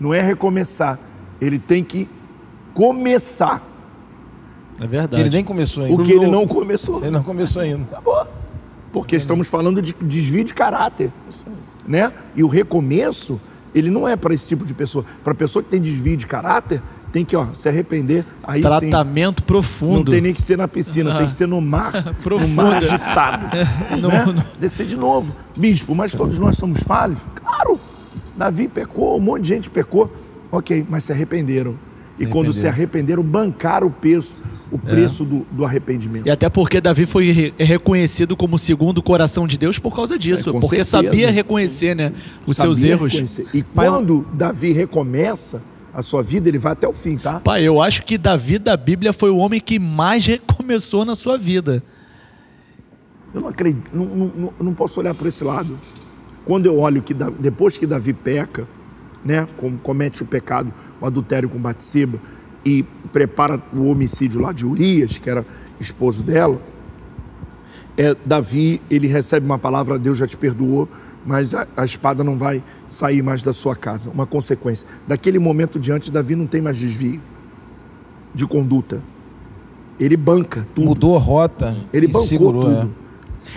Não 0.00 0.12
é 0.12 0.20
recomeçar. 0.20 0.98
Ele 1.40 1.58
tem 1.60 1.84
que 1.84 2.08
começar 2.74 3.62
É 4.80 4.86
verdade. 4.86 5.22
Ele 5.22 5.30
nem 5.30 5.44
começou 5.44 5.84
ainda. 5.84 6.02
o 6.02 6.04
que 6.04 6.12
ele 6.12 6.26
não 6.26 6.46
começou. 6.46 7.00
Ele 7.02 7.10
não 7.10 7.22
começou 7.22 7.62
ainda. 7.62 7.84
Acabou. 7.90 8.26
Porque 8.92 9.16
estamos 9.16 9.46
falando 9.48 9.80
de 9.80 9.94
desvio 10.02 10.42
de 10.44 10.52
caráter. 10.52 11.10
Né? 11.86 12.12
E 12.34 12.42
o 12.42 12.48
recomeço, 12.48 13.40
ele 13.74 13.90
não 13.90 14.06
é 14.08 14.16
para 14.16 14.34
esse 14.34 14.48
tipo 14.48 14.64
de 14.64 14.74
pessoa. 14.74 15.04
Para 15.22 15.34
pessoa 15.34 15.62
que 15.62 15.68
tem 15.70 15.80
desvio 15.80 16.16
de 16.16 16.26
caráter, 16.26 16.82
tem 17.16 17.24
que 17.24 17.34
ó, 17.34 17.46
se 17.54 17.66
arrepender. 17.66 18.26
Aí 18.44 18.60
sim. 18.60 18.68
Tratamento 18.68 19.42
profundo. 19.42 19.94
Não 19.96 20.04
tem 20.04 20.20
nem 20.20 20.34
que 20.34 20.42
ser 20.42 20.58
na 20.58 20.68
piscina, 20.68 21.14
Ah. 21.14 21.16
tem 21.16 21.26
que 21.26 21.32
ser 21.32 21.48
no 21.48 21.62
mar, 21.62 21.90
no 22.28 22.48
mar 22.48 22.74
agitado. 22.74 23.56
No- 23.98 24.08
né? 24.08 24.24
no- 24.26 24.44
Descer 24.60 24.84
de 24.84 24.96
novo. 24.96 25.34
Bispo, 25.56 25.94
mas 25.94 26.12
todos 26.12 26.38
nós 26.38 26.56
somos 26.56 26.82
falhos? 26.82 27.24
Claro. 27.34 27.80
Davi 28.36 28.68
pecou, 28.68 29.16
um 29.16 29.20
monte 29.20 29.44
de 29.44 29.48
gente 29.48 29.70
pecou. 29.70 30.12
Ok, 30.52 30.84
mas 30.90 31.04
se 31.04 31.12
arrependeram. 31.12 31.74
E 32.18 32.26
quando 32.26 32.52
se 32.52 32.68
arrependeram, 32.68 33.22
bancaram 33.22 33.86
o 33.86 33.90
preço, 33.90 34.36
o 34.70 34.78
preço 34.78 35.24
do, 35.24 35.46
do 35.50 35.64
arrependimento. 35.64 36.26
E 36.26 36.30
até 36.30 36.50
porque 36.50 36.82
Davi 36.82 37.06
foi 37.06 37.30
re- 37.30 37.54
reconhecido 37.58 38.36
como 38.36 38.58
segundo 38.58 39.02
coração 39.02 39.46
de 39.46 39.56
Deus 39.56 39.78
por 39.78 39.94
causa 39.96 40.18
disso. 40.18 40.50
É, 40.50 40.52
porque 40.52 40.84
certeza. 40.84 40.90
sabia 40.90 41.30
reconhecer, 41.30 41.94
né? 41.96 42.12
Os 42.46 42.58
seus 42.58 42.78
Sabia 42.78 42.92
erros. 42.92 43.10
reconhecer. 43.12 43.46
E 43.54 43.62
quando 43.62 44.26
Davi 44.34 44.72
recomeça 44.72 45.62
a 45.96 46.02
sua 46.02 46.22
vida, 46.22 46.46
ele 46.46 46.58
vai 46.58 46.72
até 46.72 46.86
o 46.86 46.92
fim, 46.92 47.16
tá? 47.16 47.40
Pai, 47.40 47.62
eu 47.62 47.80
acho 47.80 48.02
que 48.02 48.18
Davi 48.18 48.58
da 48.58 48.76
Bíblia 48.76 49.14
foi 49.14 49.30
o 49.30 49.38
homem 49.38 49.58
que 49.58 49.78
mais 49.78 50.26
recomeçou 50.28 51.06
na 51.06 51.14
sua 51.14 51.38
vida. 51.38 51.82
Eu 53.32 53.40
não 53.40 53.48
acredito, 53.48 53.88
não, 53.94 54.04
não, 54.04 54.52
não- 54.60 54.74
posso 54.74 55.00
olhar 55.00 55.14
por 55.14 55.26
esse 55.26 55.42
lado. 55.42 55.78
Quando 56.44 56.66
eu 56.66 56.78
olho 56.78 57.00
que 57.00 57.14
depois 57.14 57.78
que 57.78 57.86
Davi 57.86 58.12
peca, 58.12 58.68
né, 59.24 59.46
com- 59.56 59.78
comete 59.78 60.22
o 60.22 60.26
pecado, 60.26 60.70
o 61.00 61.06
adultério 61.06 61.48
com 61.48 61.58
Batseba 61.58 62.18
e 62.62 62.82
prepara 63.10 63.58
o 63.74 63.86
homicídio 63.86 64.38
lá 64.42 64.52
de 64.52 64.66
Urias, 64.66 65.16
que 65.16 65.30
era 65.30 65.46
esposo 65.80 66.22
dela, 66.22 66.60
é, 67.96 68.14
Davi 68.26 68.82
ele 68.90 69.06
recebe 69.06 69.46
uma 69.46 69.58
palavra, 69.58 69.98
Deus 69.98 70.18
já 70.18 70.26
te 70.26 70.36
perdoou, 70.36 70.86
mas 71.26 71.54
a, 71.54 71.66
a 71.76 71.84
espada 71.84 72.22
não 72.22 72.38
vai 72.38 72.62
sair 72.88 73.20
mais 73.22 73.42
da 73.42 73.52
sua 73.52 73.74
casa. 73.74 74.08
Uma 74.10 74.24
consequência. 74.26 74.86
Daquele 75.06 75.38
momento 75.38 75.78
diante, 75.78 76.10
Davi 76.10 76.36
não 76.36 76.46
tem 76.46 76.62
mais 76.62 76.76
desvio 76.78 77.20
de 78.34 78.46
conduta. 78.46 79.02
Ele 79.98 80.16
banca 80.16 80.66
tudo. 80.74 80.88
Mudou 80.88 81.16
a 81.16 81.18
rota. 81.18 81.76
Ele 81.92 82.06
bancou 82.06 82.22
segurou, 82.28 82.60
tudo. 82.62 82.94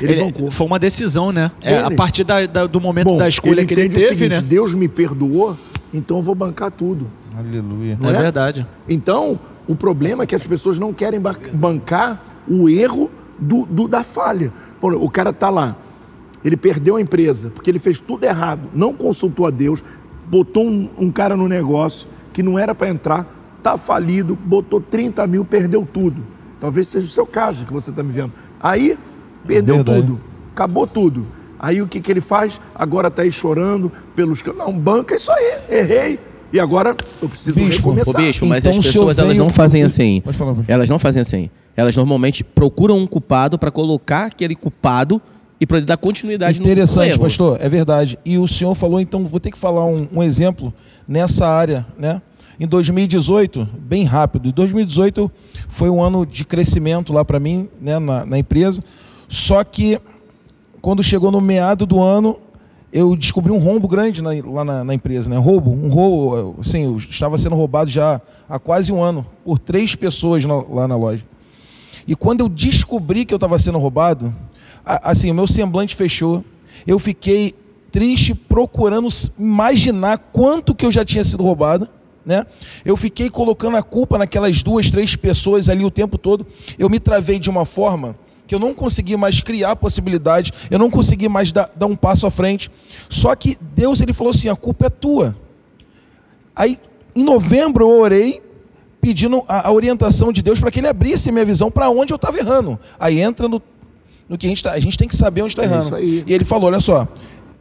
Ele, 0.02 0.14
Ele- 0.14 0.24
bancou. 0.24 0.52
Foi 0.52 0.68
uma 0.68 0.80
decisão, 0.80 1.32
né? 1.32 1.52
É, 1.62 1.80
a 1.80 1.92
partir 1.92 2.24
da- 2.24 2.46
da- 2.46 2.66
do 2.68 2.80
momento 2.80 3.08
Bom, 3.08 3.18
da 3.18 3.28
escolha 3.28 3.62
ele 3.62 3.66
que 3.66 3.74
ele 3.74 3.82
entende 3.86 3.96
teve, 4.04 4.06
o 4.14 4.18
seguinte, 4.18 4.42
né? 4.42 4.48
Deus 4.48 4.74
me 4.74 4.88
perdoou, 4.88 5.58
então 5.94 6.18
eu 6.18 6.24
vou 6.24 6.36
bancar 6.36 6.72
tudo. 6.72 7.08
é. 7.36 7.40
Aleluia. 7.40 7.98
não 8.00 8.10
É 8.10 8.14
é? 8.14 8.22
verdade. 8.22 8.66
Então, 8.88 9.40
o 9.68 9.76
problema 9.76 10.24
é 10.24 10.26
que 10.26 10.36
as 10.36 10.46
pessoas 10.48 10.80
não 10.80 10.94
querem 10.94 11.20
ba- 11.20 11.36
bancar 11.54 12.24
o 12.48 12.70
erro 12.70 13.12
do, 13.40 13.66
do- 13.66 13.88
da 13.88 14.04
falha. 14.04 14.54
Por- 14.80 14.94
o 14.96 15.10
cara 15.10 15.34
tá 15.34 15.50
lá, 15.50 15.76
ele 16.44 16.58
perdeu 16.58 16.96
a 16.96 17.02
empresa, 17.02 17.50
porque 17.50 17.70
ele 17.70 17.80
fez 17.80 18.00
tudo 18.00 18.24
errado, 18.24 18.70
não 18.74 18.94
consultou 18.94 19.46
a 19.46 19.50
Deus, 19.50 19.84
botou 20.28 20.66
um, 20.66 20.90
um 20.98 21.12
cara 21.12 21.36
no 21.36 21.48
negócio 21.48 22.08
que 22.32 22.44
não 22.44 22.58
era 22.58 22.74
para 22.74 22.90
entrar, 22.90 23.60
tá 23.62 23.78
falido, 23.78 24.36
botou 24.36 24.80
30 24.80 25.26
mil, 25.28 25.44
perdeu 25.44 25.88
tudo. 25.92 26.26
Talvez 26.60 26.88
seja 26.88 27.08
o 27.08 27.10
seu 27.10 27.26
caso 27.26 27.66
que 27.66 27.74
você 27.74 27.90
está 27.90 28.04
me 28.04 28.12
vendo. 28.12 28.34
Aí, 28.60 28.98
perdeu 29.46 29.84
tudo, 29.84 30.20
acabou 30.52 30.86
tudo. 30.86 31.28
Aí 31.60 31.82
o 31.82 31.88
que, 31.88 32.00
que 32.00 32.12
ele 32.12 32.22
faz? 32.22 32.60
Agora 32.74 33.12
tá 33.12 33.22
aí 33.22 33.32
chorando 33.32 33.92
pelos... 34.16 34.42
Não, 34.58 34.72
banca 34.72 35.16
isso 35.16 35.32
aí, 35.32 35.60
errei. 35.70 36.20
E 36.52 36.60
agora 36.60 36.96
eu 37.22 37.30
preciso 37.30 37.56
Bispo, 37.56 37.90
recomeçar. 37.90 38.16
Ô, 38.16 38.18
bispo, 38.18 38.46
mas 38.46 38.66
Então, 38.66 38.80
as 38.80 38.86
pessoas 38.86 39.20
elas 39.20 39.38
não 39.38 39.50
fazem 39.50 39.84
assim. 39.84 40.22
Pode 40.22 40.38
falar, 40.38 40.56
pode. 40.56 40.72
Elas 40.72 40.90
não 40.90 40.98
fazem 40.98 41.22
assim. 41.22 41.50
Elas 41.76 41.96
normalmente 41.96 42.44
procuram 42.44 42.98
um 42.98 43.06
culpado 43.06 43.60
para 43.60 43.70
colocar 43.70 44.26
aquele 44.26 44.56
culpado 44.56 45.22
e 45.60 45.66
para 45.68 45.82
dar 45.82 45.98
continuidade 45.98 46.60
no- 46.60 46.66
no 46.66 46.72
Interessante, 46.72 47.12
erro. 47.12 47.20
pastor, 47.24 47.58
é 47.62 47.68
verdade. 47.70 48.18
E 48.24 48.38
o 48.38 48.48
senhor 48.48 48.74
falou, 48.76 49.00
então, 49.00 49.26
vou 49.26 49.40
ter 49.40 49.52
que 49.52 49.58
falar 49.58 49.86
um, 49.86 50.08
um 50.14 50.24
exemplo 50.24 50.74
nessa 51.08 51.48
área, 51.48 51.86
né? 51.98 52.22
Em 52.60 52.68
2018, 52.68 53.68
bem 53.80 54.04
rápido, 54.04 54.50
em 54.50 54.52
2018 54.52 55.32
foi 55.70 55.90
um 55.90 56.02
ano 56.02 56.26
de 56.26 56.44
crescimento 56.44 57.14
lá 57.14 57.24
para 57.24 57.40
mim, 57.40 57.70
né, 57.80 57.98
na, 58.00 58.26
na 58.26 58.38
empresa. 58.38 58.82
Só 59.30 59.64
que 59.64 60.00
quando 60.82 61.02
chegou 61.02 61.32
no 61.32 61.40
meado 61.40 61.86
do 61.86 62.02
ano, 62.02 62.38
eu 62.92 63.16
descobri 63.16 63.52
um 63.52 63.60
rombo 63.60 63.88
grande 63.88 64.22
na- 64.22 64.32
lá 64.46 64.64
na, 64.66 64.84
na 64.84 64.94
empresa, 64.94 65.30
né? 65.30 65.38
Roubo, 65.38 65.72
um 65.72 65.90
roubo, 65.90 66.56
assim, 66.60 66.84
eu 66.84 66.98
estava 66.98 67.38
sendo 67.38 67.56
roubado 67.56 67.90
já 67.90 68.20
há 68.50 68.60
quase 68.60 68.92
um 68.92 69.02
ano 69.02 69.26
por 69.46 69.58
três 69.58 69.96
pessoas 69.96 70.44
na- 70.44 70.62
lá 70.70 70.86
na 70.88 70.98
loja. 70.98 71.24
E 72.08 72.16
quando 72.16 72.42
eu 72.42 72.50
descobri 72.50 73.24
que 73.24 73.34
eu 73.34 73.38
estava 73.38 73.58
sendo 73.60 73.78
roubado, 73.78 74.34
assim, 74.86 75.32
o 75.32 75.34
meu 75.34 75.48
semblante 75.48 75.96
fechou. 75.96 76.44
Eu 76.86 76.98
fiquei 77.00 77.54
triste 77.92 78.34
procurando 78.34 79.08
imaginar 79.38 80.18
quanto 80.18 80.76
que 80.76 80.86
eu 80.86 80.92
já 80.92 81.04
tinha 81.04 81.24
sido 81.24 81.44
roubado, 81.44 81.88
né? 82.26 82.46
Eu 82.86 82.96
fiquei 82.96 83.30
colocando 83.30 83.78
a 83.78 83.84
culpa 83.84 84.18
naquelas 84.18 84.62
duas, 84.62 84.92
três 84.92 85.16
pessoas 85.16 85.70
ali 85.70 85.84
o 85.84 85.92
tempo 85.92 86.18
todo. 86.18 86.46
Eu 86.78 86.90
me 86.90 87.00
travei 87.00 87.40
de 87.40 87.50
uma 87.50 87.66
forma 87.66 88.16
que 88.48 88.56
eu 88.56 88.60
não 88.60 88.74
consegui 88.74 89.16
mais 89.16 89.42
criar 89.42 89.76
possibilidades, 89.76 90.52
eu 90.72 90.80
não 90.80 90.90
consegui 90.90 91.30
mais 91.30 91.52
dar, 91.52 91.70
dar 91.76 91.86
um 91.86 91.96
passo 91.96 92.26
à 92.26 92.32
frente. 92.32 92.72
Só 93.08 93.36
que 93.36 93.58
Deus 93.76 94.02
ele 94.02 94.14
falou 94.14 94.32
assim: 94.32 94.50
a 94.50 94.56
culpa 94.56 94.88
é 94.88 94.90
tua. 94.90 95.36
Aí, 96.56 96.80
em 97.16 97.24
novembro, 97.24 97.84
eu 97.86 98.00
orei 98.02 98.42
pedindo 99.00 99.44
a, 99.48 99.68
a 99.68 99.72
orientação 99.72 100.32
de 100.32 100.42
Deus 100.42 100.60
para 100.60 100.72
que 100.72 100.80
Ele 100.80 100.88
abrisse 100.88 101.32
minha 101.32 101.46
visão 101.46 101.72
para 101.72 101.90
onde 101.90 102.12
eu 102.12 102.16
estava 102.16 102.38
errando. 102.38 102.78
Aí 103.00 103.20
entra 103.20 103.48
no, 103.48 103.62
no 104.30 104.38
que 104.38 104.46
a 104.46 104.50
gente 104.50 104.64
tá, 104.64 104.72
a 104.74 104.80
gente 104.80 104.98
tem 104.98 105.08
que 105.08 105.16
saber 105.16 105.42
onde 105.42 105.52
está 105.54 105.64
É 105.64 105.66
errando. 105.66 105.86
isso 105.86 105.96
aí. 105.96 106.24
E 106.28 106.34
Ele 106.34 106.46
falou: 106.46 106.68
olha 106.68 106.80
só, 106.80 107.08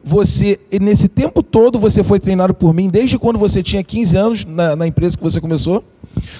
você 0.04 0.60
nesse 0.80 1.08
tempo 1.08 1.42
todo 1.42 1.78
você 1.78 2.04
foi 2.04 2.20
treinado 2.20 2.54
por 2.54 2.72
mim 2.74 2.88
desde 2.88 3.18
quando 3.18 3.38
você 3.38 3.62
tinha 3.62 3.82
15 3.82 4.16
anos 4.16 4.44
na, 4.44 4.76
na 4.76 4.86
empresa 4.86 5.16
que 5.16 5.22
você 5.22 5.40
começou. 5.40 5.82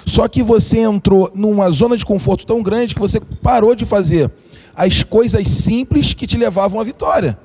Só 0.05 0.27
que 0.27 0.43
você 0.43 0.79
entrou 0.79 1.31
numa 1.33 1.69
zona 1.69 1.95
de 1.97 2.05
conforto 2.05 2.45
tão 2.45 2.61
grande 2.61 2.93
que 2.95 3.01
você 3.01 3.19
parou 3.19 3.73
de 3.75 3.85
fazer 3.85 4.29
as 4.75 5.03
coisas 5.03 5.47
simples 5.47 6.13
que 6.13 6.25
te 6.27 6.37
levavam 6.37 6.79
à 6.79 6.83
vitória 6.83 7.37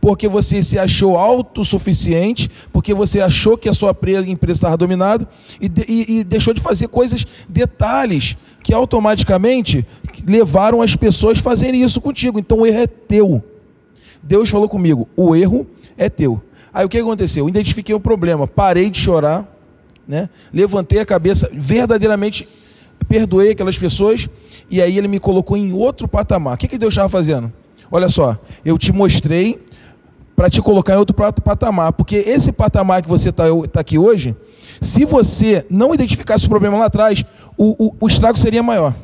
porque 0.00 0.26
você 0.26 0.60
se 0.60 0.76
achou 0.76 1.16
autossuficiente, 1.16 2.50
porque 2.72 2.92
você 2.92 3.20
achou 3.20 3.56
que 3.56 3.68
a 3.68 3.72
sua 3.72 3.94
pre- 3.94 4.16
empresa 4.28 4.58
estava 4.58 4.76
dominada 4.76 5.28
e, 5.60 5.68
de- 5.68 5.84
e- 5.88 6.18
e 6.18 6.24
deixou 6.24 6.52
de 6.52 6.60
fazer 6.60 6.88
coisas, 6.88 7.24
detalhes, 7.48 8.36
que 8.68 8.74
automaticamente 8.74 9.86
levaram 10.26 10.82
as 10.82 10.94
pessoas 10.94 11.38
a 11.38 11.42
fazerem 11.42 11.82
isso 11.82 12.02
contigo. 12.02 12.38
Então 12.38 12.58
o 12.58 12.66
erro 12.66 12.80
é 12.80 12.86
teu. 12.86 13.42
Deus 14.22 14.50
falou 14.50 14.68
comigo: 14.68 15.08
o 15.16 15.34
erro 15.34 15.66
é 15.96 16.10
teu. 16.10 16.42
Aí 16.70 16.84
o 16.84 16.88
que 16.88 16.98
aconteceu? 16.98 17.44
Eu 17.44 17.48
identifiquei 17.48 17.94
o 17.94 18.00
problema, 18.00 18.46
parei 18.46 18.90
de 18.90 19.00
chorar, 19.00 19.48
né? 20.06 20.28
levantei 20.52 20.98
a 20.98 21.06
cabeça, 21.06 21.48
verdadeiramente 21.50 22.46
perdoei 23.08 23.52
aquelas 23.52 23.78
pessoas, 23.78 24.28
e 24.68 24.82
aí 24.82 24.98
ele 24.98 25.08
me 25.08 25.18
colocou 25.18 25.56
em 25.56 25.72
outro 25.72 26.06
patamar. 26.06 26.56
O 26.56 26.58
que, 26.58 26.68
que 26.68 26.76
Deus 26.76 26.92
estava 26.92 27.08
fazendo? 27.08 27.50
Olha 27.90 28.10
só, 28.10 28.36
eu 28.66 28.76
te 28.76 28.92
mostrei 28.92 29.58
para 30.36 30.50
te 30.50 30.60
colocar 30.60 30.92
em 30.92 30.98
outro 30.98 31.16
pat- 31.16 31.40
patamar, 31.40 31.94
porque 31.94 32.16
esse 32.16 32.52
patamar 32.52 33.00
que 33.00 33.08
você 33.08 33.30
está 33.30 33.80
aqui 33.80 33.96
hoje, 33.96 34.36
se 34.78 35.06
você 35.06 35.64
não 35.70 35.94
identificasse 35.94 36.44
o 36.44 36.48
problema 36.50 36.76
lá 36.76 36.84
atrás, 36.84 37.24
o, 37.58 37.86
o- 37.88 37.94
o 38.00 38.06
estrago 38.06 38.38
seria 38.38 38.62
maior. 38.62 38.94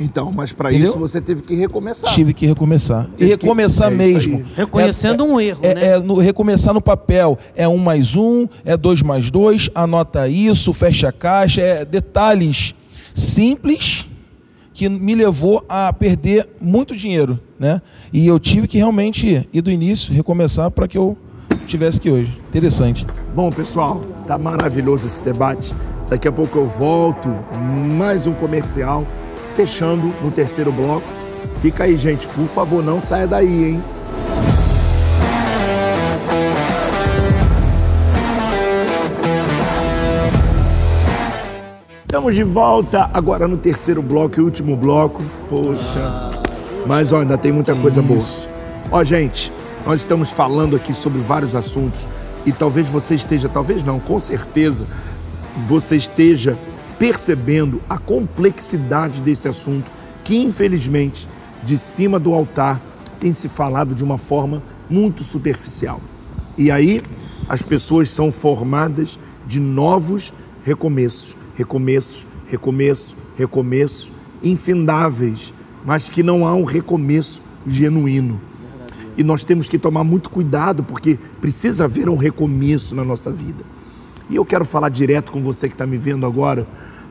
Então, 0.00 0.32
mas 0.32 0.52
para 0.52 0.72
isso 0.72 0.98
você 0.98 1.20
teve 1.20 1.40
que 1.42 1.54
recomeçar. 1.54 2.12
Tive 2.12 2.34
que 2.34 2.44
recomeçar. 2.46 3.04
E 3.14 3.16
Teve 3.18 3.36
que- 3.36 3.44
recomeçar 3.46 3.92
é 3.92 3.94
isso 3.94 4.28
mesmo. 4.28 4.44
Reconhecendo 4.56 5.24
um 5.24 5.40
erro, 5.40 5.60
é, 5.62 5.74
né? 5.74 5.86
é 5.92 5.98
no- 6.00 6.16
recomeçar 6.16 6.74
no 6.74 6.80
papel. 6.80 7.38
É 7.54 7.68
um 7.68 7.78
mais 7.78 8.16
um, 8.16 8.48
é 8.64 8.76
dois 8.76 9.02
mais 9.02 9.30
dois, 9.30 9.70
anota 9.72 10.26
isso, 10.28 10.72
fecha 10.72 11.08
a 11.10 11.12
caixa. 11.12 11.60
É 11.60 11.84
detalhes 11.84 12.74
simples 13.14 14.04
que 14.72 14.88
me 14.88 15.14
levou 15.14 15.64
a 15.68 15.92
perder 15.92 16.48
muito 16.60 16.96
dinheiro, 16.96 17.38
né? 17.60 17.80
E 18.12 18.26
eu 18.26 18.40
tive 18.40 18.66
que 18.66 18.78
realmente 18.78 19.48
ir 19.52 19.62
do 19.62 19.70
início, 19.70 20.12
recomeçar 20.12 20.68
para 20.72 20.88
que 20.88 20.98
eu 20.98 21.16
tivesse 21.68 22.00
que 22.00 22.10
hoje. 22.10 22.36
Interessante. 22.48 23.06
Bom, 23.32 23.48
pessoal, 23.50 24.00
tá 24.26 24.36
maravilhoso 24.36 25.06
esse 25.06 25.22
debate. 25.22 25.72
Daqui 26.08 26.28
a 26.28 26.32
pouco 26.32 26.58
eu 26.58 26.66
volto, 26.66 27.28
mais 27.96 28.26
um 28.26 28.34
comercial, 28.34 29.06
fechando 29.56 30.12
no 30.22 30.30
terceiro 30.30 30.70
bloco. 30.70 31.06
Fica 31.60 31.84
aí, 31.84 31.96
gente, 31.96 32.28
por 32.28 32.46
favor, 32.46 32.84
não 32.84 33.00
saia 33.00 33.26
daí, 33.26 33.70
hein? 33.70 33.82
Estamos 42.02 42.34
de 42.34 42.44
volta 42.44 43.10
agora 43.12 43.48
no 43.48 43.56
terceiro 43.56 44.00
bloco 44.00 44.38
e 44.38 44.42
último 44.42 44.76
bloco. 44.76 45.22
Poxa, 45.48 46.30
mas 46.86 47.12
ó, 47.12 47.20
ainda 47.20 47.38
tem 47.38 47.50
muita 47.50 47.74
coisa 47.74 48.02
boa. 48.02 48.24
Ó, 48.90 49.02
gente, 49.02 49.50
nós 49.86 50.00
estamos 50.00 50.30
falando 50.30 50.76
aqui 50.76 50.92
sobre 50.92 51.20
vários 51.20 51.54
assuntos 51.54 52.06
e 52.46 52.52
talvez 52.52 52.88
você 52.88 53.14
esteja, 53.14 53.48
talvez 53.48 53.82
não, 53.82 53.98
com 53.98 54.20
certeza, 54.20 54.84
você 55.66 55.96
esteja 55.96 56.58
percebendo 56.98 57.80
a 57.88 57.98
complexidade 57.98 59.20
desse 59.20 59.48
assunto 59.48 59.90
que, 60.22 60.36
infelizmente, 60.36 61.28
de 61.62 61.76
cima 61.76 62.18
do 62.18 62.32
altar 62.32 62.80
tem 63.20 63.32
se 63.32 63.48
falado 63.48 63.94
de 63.94 64.04
uma 64.04 64.18
forma 64.18 64.62
muito 64.88 65.22
superficial. 65.22 66.00
E 66.56 66.70
aí 66.70 67.02
as 67.48 67.62
pessoas 67.62 68.10
são 68.10 68.30
formadas 68.30 69.18
de 69.46 69.60
novos 69.60 70.32
recomeços, 70.64 71.36
recomeços, 71.54 72.26
recomeços, 72.46 73.16
recomeços 73.36 74.12
infindáveis, 74.42 75.52
mas 75.84 76.08
que 76.08 76.22
não 76.22 76.46
há 76.46 76.54
um 76.54 76.64
recomeço 76.64 77.42
genuíno. 77.66 78.40
E 79.16 79.22
nós 79.22 79.44
temos 79.44 79.68
que 79.68 79.78
tomar 79.78 80.04
muito 80.04 80.28
cuidado, 80.28 80.82
porque 80.82 81.18
precisa 81.40 81.84
haver 81.84 82.08
um 82.08 82.16
recomeço 82.16 82.94
na 82.94 83.04
nossa 83.04 83.30
vida. 83.30 83.64
E 84.28 84.36
eu 84.36 84.44
quero 84.44 84.64
falar 84.64 84.88
direto 84.88 85.30
com 85.30 85.42
você 85.42 85.68
que 85.68 85.74
está 85.74 85.86
me 85.86 85.96
vendo 85.96 86.24
agora, 86.26 86.66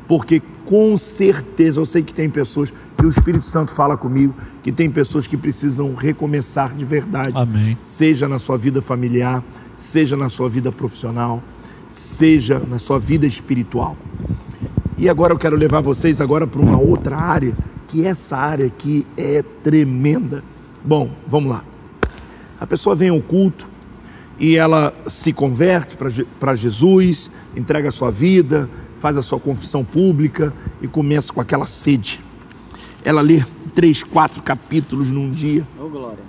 porque 0.07 0.41
com 0.65 0.97
certeza 0.97 1.79
eu 1.79 1.85
sei 1.85 2.01
que 2.01 2.13
tem 2.13 2.29
pessoas, 2.29 2.73
que 2.97 3.05
o 3.05 3.09
Espírito 3.09 3.45
Santo 3.45 3.71
fala 3.71 3.97
comigo, 3.97 4.33
que 4.61 4.71
tem 4.71 4.89
pessoas 4.89 5.27
que 5.27 5.37
precisam 5.37 5.93
recomeçar 5.93 6.75
de 6.75 6.85
verdade. 6.85 7.33
Amém. 7.35 7.77
Seja 7.81 8.27
na 8.27 8.39
sua 8.39 8.57
vida 8.57 8.81
familiar, 8.81 9.43
seja 9.77 10.15
na 10.15 10.29
sua 10.29 10.49
vida 10.49 10.71
profissional, 10.71 11.41
seja 11.89 12.59
na 12.59 12.79
sua 12.79 12.99
vida 12.99 13.25
espiritual. 13.27 13.95
E 14.97 15.09
agora 15.09 15.33
eu 15.33 15.37
quero 15.37 15.55
levar 15.55 15.81
vocês 15.81 16.21
agora 16.21 16.47
para 16.47 16.61
uma 16.61 16.77
outra 16.77 17.17
área, 17.17 17.55
que 17.87 18.05
essa 18.05 18.37
área 18.37 18.65
aqui 18.65 19.05
é 19.17 19.43
tremenda. 19.61 20.43
Bom, 20.83 21.09
vamos 21.27 21.51
lá. 21.51 21.63
A 22.59 22.65
pessoa 22.65 22.95
vem 22.95 23.09
ao 23.09 23.21
culto 23.21 23.69
e 24.43 24.57
ela 24.57 24.93
se 25.07 25.31
converte 25.31 25.95
para 26.37 26.53
Jesus, 26.53 27.31
entrega 27.55 27.87
a 27.87 27.91
sua 27.93 28.11
vida, 28.11 28.69
faz 28.97 29.15
a 29.15 29.21
sua 29.21 29.39
confissão 29.39 29.85
pública 29.85 30.53
e 30.81 30.87
começa 30.87 31.31
com 31.31 31.39
aquela 31.39 31.65
sede. 31.65 32.19
Ela 33.05 33.21
lê 33.21 33.41
três, 33.73 34.03
quatro 34.03 34.43
capítulos 34.43 35.09
num 35.09 35.31
dia. 35.31 35.65
Ô, 35.79 35.87
Glória. 35.87 36.19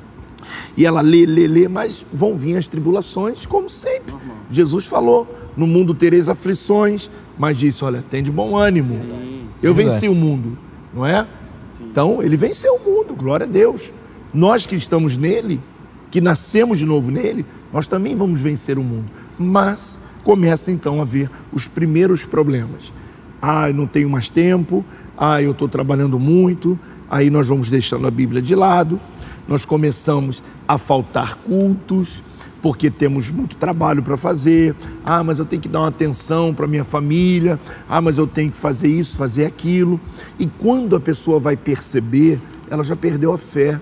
E 0.77 0.87
ela 0.87 1.01
lê, 1.01 1.27
lê, 1.27 1.49
lê, 1.49 1.67
mas 1.67 2.07
vão 2.13 2.39
vir 2.39 2.57
as 2.57 2.69
tribulações, 2.69 3.47
como 3.47 3.69
sempre. 3.69 4.15
Jesus 4.49 4.87
falou: 4.87 5.27
no 5.57 5.67
mundo 5.67 5.93
tereis 5.93 6.29
aflições, 6.29 7.11
mas 7.37 7.59
disse: 7.59 7.85
olha, 7.85 8.05
tem 8.09 8.23
de 8.23 8.31
bom 8.31 8.57
ânimo. 8.57 8.95
Eu 9.61 9.75
Verdade. 9.75 9.99
venci 9.99 10.09
o 10.09 10.15
mundo, 10.15 10.57
não 10.95 11.05
é? 11.05 11.27
Então, 11.81 12.23
ele 12.23 12.37
venceu 12.37 12.77
o 12.77 12.79
mundo, 12.79 13.17
glória 13.17 13.45
a 13.45 13.49
Deus. 13.49 13.93
Nós 14.33 14.67
que 14.67 14.77
estamos 14.77 15.17
nele, 15.17 15.61
que 16.15 16.21
nascemos 16.21 16.79
de 16.79 16.87
novo 16.87 17.11
nele, 17.11 17.45
nós 17.73 17.89
também 17.89 18.15
vamos 18.15 18.41
vencer 18.41 18.79
o 18.79 18.85
mundo. 18.85 19.11
Mas 19.37 19.99
começa 20.23 20.71
então 20.71 21.03
a 21.03 21.05
ver 21.05 21.29
os 21.53 21.67
primeiros 21.67 22.25
problemas. 22.25 22.93
Ah, 23.43 23.69
eu 23.69 23.75
não 23.75 23.85
tenho 23.85 24.09
mais 24.09 24.31
tempo, 24.31 24.85
ah, 25.19 25.43
eu 25.43 25.51
estou 25.51 25.69
trabalhando 25.69 26.17
muito, 26.17 26.79
aí 27.11 27.31
nós 27.31 27.49
vamos 27.49 27.69
deixando 27.69 28.07
a 28.07 28.13
Bíblia 28.13 28.41
de 28.41 28.55
lado, 28.55 29.01
nós 29.49 29.65
começamos 29.65 30.41
a 30.69 30.79
faltar 30.79 31.35
cultos, 31.39 32.23
porque 32.63 32.93
temos 32.93 33.33
muito 33.33 33.57
trabalho 33.57 34.01
para 34.01 34.17
fazer. 34.17 34.77
Ah, 35.05 35.25
mas 35.25 35.41
eu 35.41 35.45
tenho 35.45 35.61
que 35.61 35.69
dar 35.69 35.81
uma 35.81 35.89
atenção 35.89 36.55
para 36.55 36.69
minha 36.69 36.85
família. 36.85 37.59
Ah, 37.89 38.01
mas 38.01 38.19
eu 38.19 38.27
tenho 38.29 38.53
que 38.53 38.57
fazer 38.57 38.87
isso, 38.87 39.17
fazer 39.17 39.47
aquilo. 39.47 40.01
E 40.39 40.47
quando 40.47 40.95
a 40.95 41.01
pessoa 41.01 41.41
vai 41.41 41.57
perceber, 41.57 42.41
ela 42.71 42.85
já 42.85 42.95
perdeu 42.95 43.33
a 43.33 43.37
fé. 43.37 43.81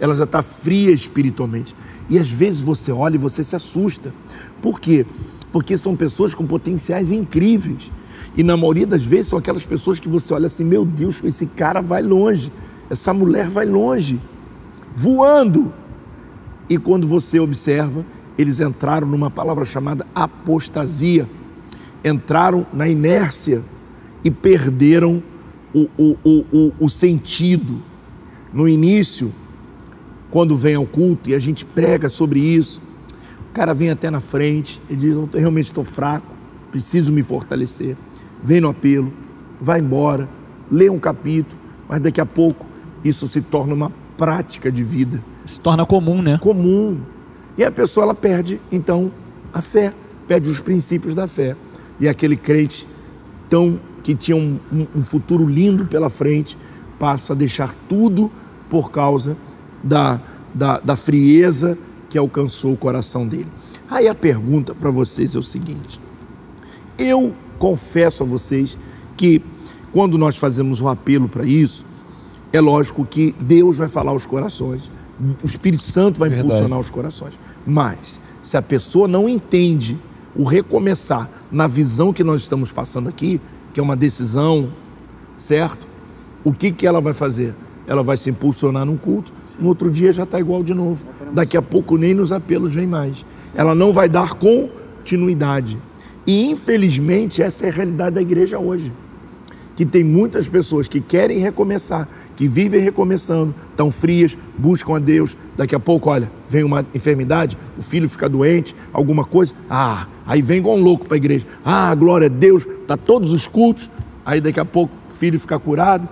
Ela 0.00 0.14
já 0.14 0.24
está 0.24 0.42
fria 0.42 0.90
espiritualmente. 0.90 1.76
E 2.08 2.18
às 2.18 2.30
vezes 2.30 2.58
você 2.58 2.90
olha 2.90 3.14
e 3.14 3.18
você 3.18 3.44
se 3.44 3.54
assusta. 3.54 4.12
Por 4.60 4.80
quê? 4.80 5.06
Porque 5.52 5.76
são 5.76 5.94
pessoas 5.94 6.34
com 6.34 6.46
potenciais 6.46 7.10
incríveis. 7.10 7.92
E 8.36 8.42
na 8.42 8.56
maioria 8.56 8.86
das 8.86 9.04
vezes 9.04 9.28
são 9.28 9.38
aquelas 9.38 9.66
pessoas 9.66 10.00
que 10.00 10.08
você 10.08 10.32
olha 10.32 10.46
assim: 10.46 10.64
meu 10.64 10.84
Deus, 10.84 11.22
esse 11.22 11.46
cara 11.46 11.80
vai 11.80 12.02
longe, 12.02 12.52
essa 12.88 13.12
mulher 13.12 13.48
vai 13.48 13.66
longe, 13.66 14.20
voando. 14.94 15.72
E 16.68 16.78
quando 16.78 17.06
você 17.06 17.40
observa, 17.40 18.04
eles 18.38 18.60
entraram 18.60 19.06
numa 19.06 19.30
palavra 19.30 19.64
chamada 19.64 20.06
apostasia, 20.14 21.28
entraram 22.04 22.66
na 22.72 22.88
inércia 22.88 23.62
e 24.24 24.30
perderam 24.30 25.22
o, 25.74 25.88
o, 25.98 26.16
o, 26.24 26.44
o, 26.52 26.72
o 26.80 26.88
sentido. 26.88 27.82
No 28.52 28.68
início, 28.68 29.32
quando 30.30 30.56
vem 30.56 30.74
ao 30.74 30.86
culto 30.86 31.28
e 31.30 31.34
a 31.34 31.38
gente 31.38 31.64
prega 31.64 32.08
sobre 32.08 32.40
isso, 32.40 32.80
o 33.50 33.52
cara 33.52 33.74
vem 33.74 33.90
até 33.90 34.10
na 34.10 34.20
frente 34.20 34.80
e 34.88 34.94
diz: 34.96 35.12
Eu 35.12 35.28
realmente 35.34 35.66
estou 35.66 35.84
fraco, 35.84 36.34
preciso 36.70 37.12
me 37.12 37.22
fortalecer. 37.22 37.96
Vem 38.42 38.60
no 38.60 38.68
apelo, 38.68 39.12
vai 39.60 39.80
embora, 39.80 40.28
lê 40.70 40.88
um 40.88 40.98
capítulo, 40.98 41.60
mas 41.88 42.00
daqui 42.00 42.20
a 42.20 42.26
pouco 42.26 42.64
isso 43.04 43.26
se 43.26 43.40
torna 43.40 43.74
uma 43.74 43.92
prática 44.16 44.70
de 44.70 44.82
vida 44.84 45.22
Se 45.44 45.58
torna 45.58 45.84
comum, 45.84 46.22
né? 46.22 46.38
comum. 46.38 47.00
E 47.58 47.64
a 47.64 47.70
pessoa 47.72 48.04
ela 48.04 48.14
perde, 48.14 48.60
então, 48.70 49.10
a 49.52 49.60
fé, 49.60 49.92
perde 50.28 50.48
os 50.48 50.60
princípios 50.60 51.14
da 51.14 51.26
fé. 51.26 51.56
E 51.98 52.08
aquele 52.08 52.36
crente 52.36 52.86
tão 53.48 53.78
que 54.02 54.14
tinha 54.14 54.36
um, 54.36 54.58
um- 54.94 55.02
futuro 55.02 55.46
lindo 55.46 55.84
pela 55.84 56.08
frente, 56.08 56.56
passa 56.98 57.32
a 57.32 57.36
deixar 57.36 57.74
tudo 57.88 58.30
por 58.70 58.90
causa 58.90 59.36
da, 59.82 60.20
da, 60.54 60.78
da 60.80 60.96
frieza 60.96 61.78
que 62.08 62.18
alcançou 62.18 62.72
o 62.72 62.76
coração 62.76 63.26
dele. 63.26 63.48
Aí 63.88 64.08
a 64.08 64.14
pergunta 64.14 64.74
para 64.74 64.90
vocês 64.90 65.34
é 65.34 65.38
o 65.38 65.42
seguinte: 65.42 66.00
eu 66.98 67.34
confesso 67.58 68.22
a 68.22 68.26
vocês 68.26 68.76
que 69.16 69.42
quando 69.92 70.16
nós 70.16 70.36
fazemos 70.36 70.80
um 70.80 70.88
apelo 70.88 71.28
para 71.28 71.44
isso, 71.44 71.84
é 72.52 72.60
lógico 72.60 73.04
que 73.04 73.34
Deus 73.40 73.76
vai 73.76 73.88
falar 73.88 74.12
aos 74.12 74.26
corações, 74.26 74.90
o 75.42 75.46
Espírito 75.46 75.82
Santo 75.82 76.18
vai 76.18 76.28
Verdade. 76.28 76.48
impulsionar 76.48 76.78
os 76.78 76.90
corações. 76.90 77.38
Mas 77.66 78.20
se 78.42 78.56
a 78.56 78.62
pessoa 78.62 79.06
não 79.06 79.28
entende 79.28 79.98
o 80.34 80.44
recomeçar 80.44 81.28
na 81.50 81.66
visão 81.66 82.12
que 82.12 82.24
nós 82.24 82.42
estamos 82.42 82.72
passando 82.72 83.08
aqui, 83.08 83.40
que 83.72 83.80
é 83.80 83.82
uma 83.82 83.96
decisão, 83.96 84.72
certo? 85.36 85.86
O 86.42 86.52
que, 86.52 86.70
que 86.70 86.86
ela 86.86 87.00
vai 87.00 87.12
fazer? 87.12 87.54
Ela 87.86 88.02
vai 88.02 88.16
se 88.16 88.30
impulsionar 88.30 88.86
num 88.86 88.96
culto, 88.96 89.32
no 89.60 89.68
outro 89.68 89.90
dia 89.90 90.12
já 90.12 90.22
está 90.22 90.40
igual 90.40 90.62
de 90.62 90.74
novo. 90.74 91.04
Daqui 91.32 91.56
a 91.56 91.62
pouco 91.62 91.96
nem 91.96 92.14
nos 92.14 92.32
apelos 92.32 92.74
vem 92.74 92.86
mais. 92.86 93.24
Ela 93.54 93.74
não 93.74 93.92
vai 93.92 94.08
dar 94.08 94.34
continuidade. 94.34 95.78
E 96.26 96.50
infelizmente 96.50 97.42
essa 97.42 97.66
é 97.66 97.68
a 97.68 97.72
realidade 97.72 98.14
da 98.14 98.22
igreja 98.22 98.58
hoje 98.58 98.92
que 99.80 99.86
tem 99.86 100.04
muitas 100.04 100.46
pessoas 100.46 100.88
que 100.88 101.00
querem 101.00 101.38
recomeçar, 101.38 102.06
que 102.36 102.46
vivem 102.46 102.82
recomeçando, 102.82 103.54
estão 103.70 103.90
frias, 103.90 104.36
buscam 104.58 104.96
a 104.96 104.98
Deus. 104.98 105.34
Daqui 105.56 105.74
a 105.74 105.80
pouco, 105.80 106.10
olha, 106.10 106.30
vem 106.46 106.62
uma 106.62 106.84
enfermidade, 106.94 107.56
o 107.78 107.82
filho 107.82 108.06
fica 108.06 108.28
doente, 108.28 108.76
alguma 108.92 109.24
coisa. 109.24 109.54
Ah, 109.70 110.06
aí 110.26 110.42
vem 110.42 110.58
igual 110.58 110.76
um 110.76 110.82
louco 110.82 111.06
para 111.06 111.14
a 111.14 111.16
igreja. 111.16 111.46
Ah, 111.64 111.94
glória 111.94 112.26
a 112.26 112.28
Deus, 112.28 112.68
tá 112.86 112.94
todos 112.94 113.32
os 113.32 113.48
cultos. 113.48 113.90
Aí 114.22 114.38
daqui 114.38 114.60
a 114.60 114.66
pouco 114.66 114.94
o 115.10 115.14
filho 115.14 115.40
fica 115.40 115.58
curado, 115.58 116.06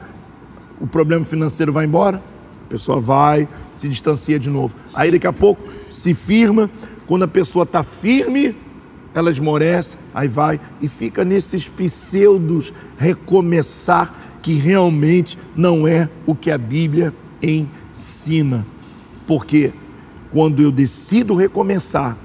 o 0.80 0.86
problema 0.86 1.22
financeiro 1.22 1.70
vai 1.70 1.84
embora, 1.84 2.22
a 2.68 2.70
pessoa 2.70 3.00
vai, 3.00 3.48
se 3.74 3.88
distancia 3.88 4.38
de 4.38 4.50
novo. 4.50 4.74
Aí 4.94 5.10
daqui 5.10 5.26
a 5.26 5.32
pouco 5.32 5.62
se 5.88 6.12
firma, 6.12 6.70
quando 7.06 7.22
a 7.22 7.28
pessoa 7.28 7.62
está 7.62 7.82
firme, 7.82 8.54
ela 9.14 9.30
esmorece, 9.30 9.96
aí 10.14 10.28
vai 10.28 10.60
e 10.82 10.86
fica 10.86 11.24
nesses 11.24 11.66
pseudos 11.66 12.72
recomeçar 12.98 14.14
que 14.42 14.52
realmente 14.52 15.38
não 15.56 15.88
é 15.88 16.10
o 16.26 16.34
que 16.34 16.50
a 16.50 16.58
Bíblia 16.58 17.12
ensina. 17.42 18.66
Porque 19.26 19.72
quando 20.30 20.60
eu 20.62 20.70
decido 20.70 21.34
recomeçar, 21.34 22.18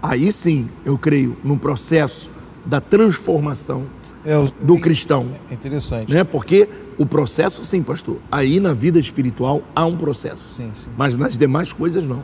aí 0.00 0.30
sim 0.30 0.68
eu 0.84 0.96
creio 0.96 1.36
no 1.42 1.58
processo 1.58 2.30
da 2.64 2.80
transformação 2.80 3.86
É, 4.24 4.34
do 4.62 4.78
cristão. 4.78 5.26
é 5.50 5.54
interessante. 5.54 6.12
Né? 6.14 6.22
Porque 6.22 6.68
o 6.98 7.06
processo, 7.06 7.64
sim, 7.64 7.82
pastor, 7.82 8.18
aí 8.30 8.58
na 8.58 8.74
vida 8.74 8.98
espiritual 8.98 9.62
há 9.74 9.86
um 9.86 9.96
processo. 9.96 10.54
Sim, 10.54 10.72
sim. 10.74 10.90
Mas 10.96 11.16
nas 11.16 11.38
demais 11.38 11.72
coisas 11.72 12.04
não. 12.04 12.22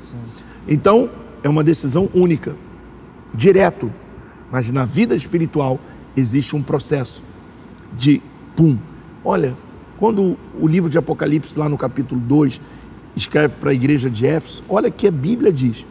Então, 0.66 1.08
é 1.44 1.48
uma 1.48 1.62
decisão 1.62 2.10
única, 2.12 2.56
direto. 3.32 3.92
Mas 4.50 4.72
na 4.72 4.84
vida 4.84 5.14
espiritual 5.14 5.78
existe 6.16 6.56
um 6.56 6.62
processo 6.62 7.22
de 7.96 8.20
pum. 8.56 8.76
Olha, 9.24 9.54
quando 9.96 10.36
o 10.60 10.66
livro 10.66 10.90
de 10.90 10.98
Apocalipse, 10.98 11.58
lá 11.58 11.68
no 11.68 11.78
capítulo 11.78 12.20
2, 12.20 12.60
escreve 13.14 13.56
para 13.56 13.70
a 13.70 13.74
igreja 13.74 14.10
de 14.10 14.26
Éfeso, 14.26 14.62
olha 14.68 14.90
que 14.90 15.06
a 15.06 15.10
Bíblia 15.10 15.52
diz: 15.52 15.86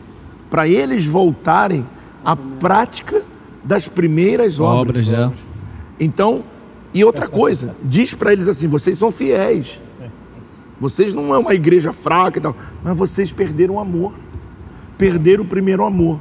para 0.50 0.68
eles 0.68 1.06
voltarem 1.06 1.88
à 2.24 2.36
prática 2.36 3.24
das 3.64 3.88
primeiras 3.88 4.60
obras. 4.60 5.08
Obras, 5.08 5.32
é. 5.32 5.34
Então, 6.00 6.44
e 6.94 7.04
outra 7.04 7.28
coisa, 7.28 7.76
diz 7.84 8.14
para 8.14 8.32
eles 8.32 8.48
assim: 8.48 8.68
vocês 8.68 8.98
são 8.98 9.12
fiéis. 9.12 9.82
Vocês 10.80 11.14
não 11.14 11.34
é 11.34 11.38
uma 11.38 11.54
igreja 11.54 11.94
fraca 11.94 12.40
e 12.40 12.42
tal, 12.42 12.56
mas 12.84 12.98
vocês 12.98 13.32
perderam 13.32 13.76
o 13.76 13.80
amor. 13.80 14.14
Perderam 14.98 15.44
o 15.44 15.48
primeiro 15.48 15.84
amor. 15.86 16.20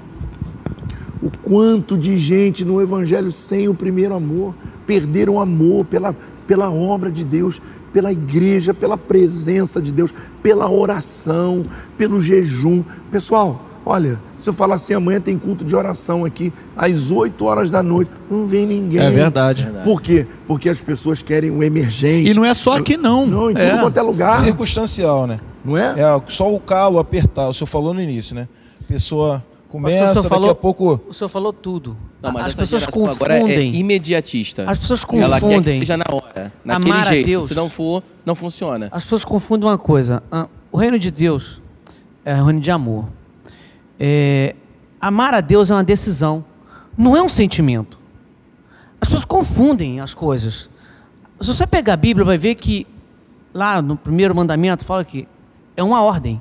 O 1.20 1.30
quanto 1.42 1.96
de 1.96 2.16
gente 2.16 2.64
no 2.64 2.80
evangelho 2.80 3.32
sem 3.32 3.68
o 3.68 3.74
primeiro 3.74 4.14
amor, 4.14 4.54
perderam 4.86 5.34
o 5.34 5.40
amor 5.40 5.84
pela, 5.84 6.14
pela 6.46 6.70
obra 6.70 7.10
de 7.10 7.24
Deus, 7.24 7.60
pela 7.92 8.12
igreja, 8.12 8.72
pela 8.72 8.96
presença 8.96 9.80
de 9.80 9.92
Deus, 9.92 10.14
pela 10.42 10.70
oração, 10.70 11.64
pelo 11.98 12.20
jejum. 12.20 12.82
Pessoal, 13.10 13.64
olha, 13.84 14.20
se 14.38 14.48
eu 14.48 14.52
falar 14.52 14.76
assim, 14.76 14.94
amanhã 14.94 15.20
tem 15.20 15.38
culto 15.38 15.64
de 15.64 15.74
oração 15.74 16.24
aqui, 16.24 16.52
às 16.76 17.10
8 17.10 17.44
horas 17.44 17.70
da 17.70 17.82
noite, 17.82 18.10
não 18.30 18.46
vem 18.46 18.66
ninguém. 18.66 19.00
É 19.00 19.10
verdade. 19.10 19.66
Por 19.84 20.00
quê? 20.02 20.26
Porque 20.46 20.68
as 20.68 20.80
pessoas 20.80 21.22
querem 21.22 21.50
o 21.50 21.62
emergente. 21.62 22.30
E 22.30 22.34
não 22.34 22.44
é 22.44 22.54
só 22.54 22.76
aqui, 22.78 22.96
não. 22.96 23.26
Não, 23.26 23.50
em 23.50 23.54
tudo 23.54 23.64
É. 23.64 23.78
quanto 23.80 23.96
é 23.96 24.02
lugar. 24.02 24.44
Circunstancial, 24.44 25.26
né? 25.26 25.40
Não 25.64 25.76
é? 25.76 25.94
É 26.00 26.22
só 26.28 26.52
o 26.52 26.58
calo 26.60 26.98
apertar. 26.98 27.48
O 27.48 27.54
senhor 27.54 27.66
falou 27.66 27.92
no 27.94 28.00
início, 28.00 28.34
né? 28.34 28.48
A 28.80 28.84
pessoa 28.92 29.44
começa, 29.68 30.14
daqui 30.14 30.28
falou- 30.28 30.50
a 30.50 30.54
pouco. 30.54 31.00
O 31.08 31.14
senhor 31.14 31.28
falou 31.28 31.52
tudo. 31.52 31.96
Não, 32.22 32.30
mas 32.32 32.46
As 32.46 32.54
pessoas 32.54 32.82
geração 32.82 33.06
agora 33.10 33.34
é 33.36 33.40
confundem. 33.40 33.74
imediatista. 33.74 34.64
As 34.70 34.78
pessoas 34.78 35.04
Ela 35.12 35.40
quer 35.40 35.46
que 35.48 35.54
confundem. 35.54 35.80
seja 35.80 35.96
na 35.96 36.04
hora, 36.12 36.52
naquele 36.64 36.92
Amar 36.94 37.06
jeito. 37.06 37.26
Deus. 37.26 37.46
Se 37.46 37.54
não 37.54 37.68
for, 37.68 38.02
não 38.24 38.34
funciona. 38.36 38.88
As 38.92 39.02
pessoas 39.04 39.24
confundem 39.24 39.68
uma 39.68 39.78
coisa. 39.78 40.22
Ah, 40.30 40.46
O 40.70 40.76
reino 40.78 40.98
de 40.98 41.10
Deus 41.10 41.60
é 42.24 42.34
o 42.40 42.44
reino 42.44 42.60
de 42.60 42.70
amor. 42.70 43.06
É, 43.98 44.54
amar 45.00 45.34
a 45.34 45.40
Deus 45.40 45.70
é 45.70 45.74
uma 45.74 45.84
decisão, 45.84 46.44
não 46.96 47.16
é 47.16 47.22
um 47.22 47.28
sentimento. 47.28 47.98
As 49.00 49.08
pessoas 49.08 49.24
confundem 49.24 50.00
as 50.00 50.14
coisas. 50.14 50.68
Se 51.40 51.48
você 51.48 51.66
pegar 51.66 51.94
a 51.94 51.96
Bíblia, 51.96 52.24
vai 52.24 52.38
ver 52.38 52.54
que 52.54 52.86
lá 53.52 53.82
no 53.82 53.96
primeiro 53.96 54.34
mandamento 54.34 54.84
fala 54.84 55.04
que 55.04 55.26
é 55.76 55.82
uma 55.82 56.02
ordem 56.02 56.40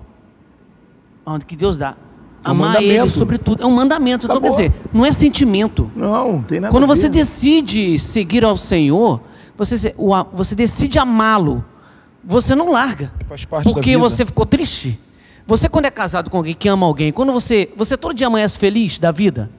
que 1.47 1.55
Deus 1.55 1.77
dá. 1.77 1.95
É 2.43 2.49
um 2.49 2.51
Amar 2.51 2.75
Ele 2.77 2.87
mandamento. 2.87 3.11
sobre 3.11 3.37
tudo. 3.37 3.63
É 3.63 3.65
um 3.65 3.71
mandamento. 3.71 4.25
Então, 4.25 4.41
quer 4.41 4.47
Acabou. 4.47 4.67
dizer, 4.67 4.81
não 4.91 5.05
é 5.05 5.11
sentimento. 5.11 5.89
Não, 5.95 6.33
não 6.33 6.43
tem 6.43 6.59
nada 6.59 6.71
Quando 6.71 6.87
você 6.87 7.07
decide 7.07 7.99
seguir 7.99 8.43
ao 8.43 8.57
Senhor, 8.57 9.21
você, 9.55 9.95
você 10.33 10.55
decide 10.55 10.97
amá-lo, 10.97 11.63
você 12.23 12.55
não 12.55 12.71
larga. 12.71 13.13
Faz 13.27 13.45
parte 13.45 13.65
da 13.67 13.73
Porque 13.73 13.91
vida. 13.91 13.99
você 13.99 14.25
ficou 14.25 14.45
triste. 14.45 14.99
Você, 15.51 15.67
quando 15.67 15.83
é 15.83 15.91
casado 15.91 16.29
com 16.29 16.37
alguém 16.37 16.55
que 16.55 16.69
ama 16.69 16.85
alguém, 16.85 17.11
quando 17.11 17.33
você. 17.33 17.67
Você 17.75 17.97
todo 17.97 18.13
dia 18.13 18.27
amanhece 18.27 18.57
feliz 18.57 18.97
da 18.97 19.11
vida, 19.11 19.49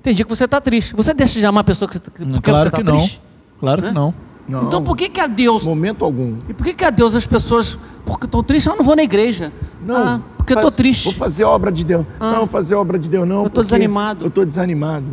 tem 0.00 0.14
dia 0.14 0.24
que 0.24 0.28
você 0.30 0.44
está 0.44 0.60
triste. 0.60 0.94
Você 0.94 1.12
deixa 1.12 1.40
de 1.40 1.44
amar 1.44 1.62
a 1.62 1.64
pessoa 1.64 1.88
que, 1.88 1.94
você- 1.94 1.98
porque 2.08 2.40
Claro 2.40 2.60
você 2.60 2.66
está 2.68 2.78
que 2.78 2.84
não. 2.84 2.96
triste? 2.96 3.20
Claro 3.58 3.82
que 3.82 3.88
Né? 3.88 3.92
não. 3.94 4.14
Não, 4.46 4.66
Então 4.68 4.80
por 4.84 4.96
que, 4.96 5.08
que 5.08 5.18
a 5.18 5.26
Deus. 5.26 5.64
Momento 5.64 6.04
algum. 6.04 6.36
E 6.48 6.54
por 6.54 6.64
que, 6.64 6.72
que 6.74 6.84
a 6.84 6.90
Deus 6.90 7.16
as 7.16 7.26
pessoas. 7.26 7.76
Porque 8.06 8.26
estão 8.26 8.44
tristes, 8.44 8.70
eu 8.70 8.76
não 8.78 8.84
vou 8.84 8.94
na 8.94 9.02
igreja. 9.02 9.52
Não. 9.84 9.96
Ah, 9.96 10.20
porque 10.36 10.52
eu 10.52 10.56
estou 10.56 10.70
faz- 10.70 10.76
triste. 10.76 11.04
Vou 11.06 11.12
fazer 11.14 11.42
obra 11.42 11.72
de 11.72 11.84
Deus. 11.84 12.06
Ah. 12.20 12.30
Não, 12.30 12.46
fazer 12.46 12.76
obra 12.76 12.96
de 12.96 13.10
Deus 13.10 13.26
não. 13.26 13.38
Eu 13.38 13.42
porque 13.50 13.62
desanimado. 13.62 14.24
Eu 14.24 14.28
estou 14.28 14.44
desanimado. 14.44 15.06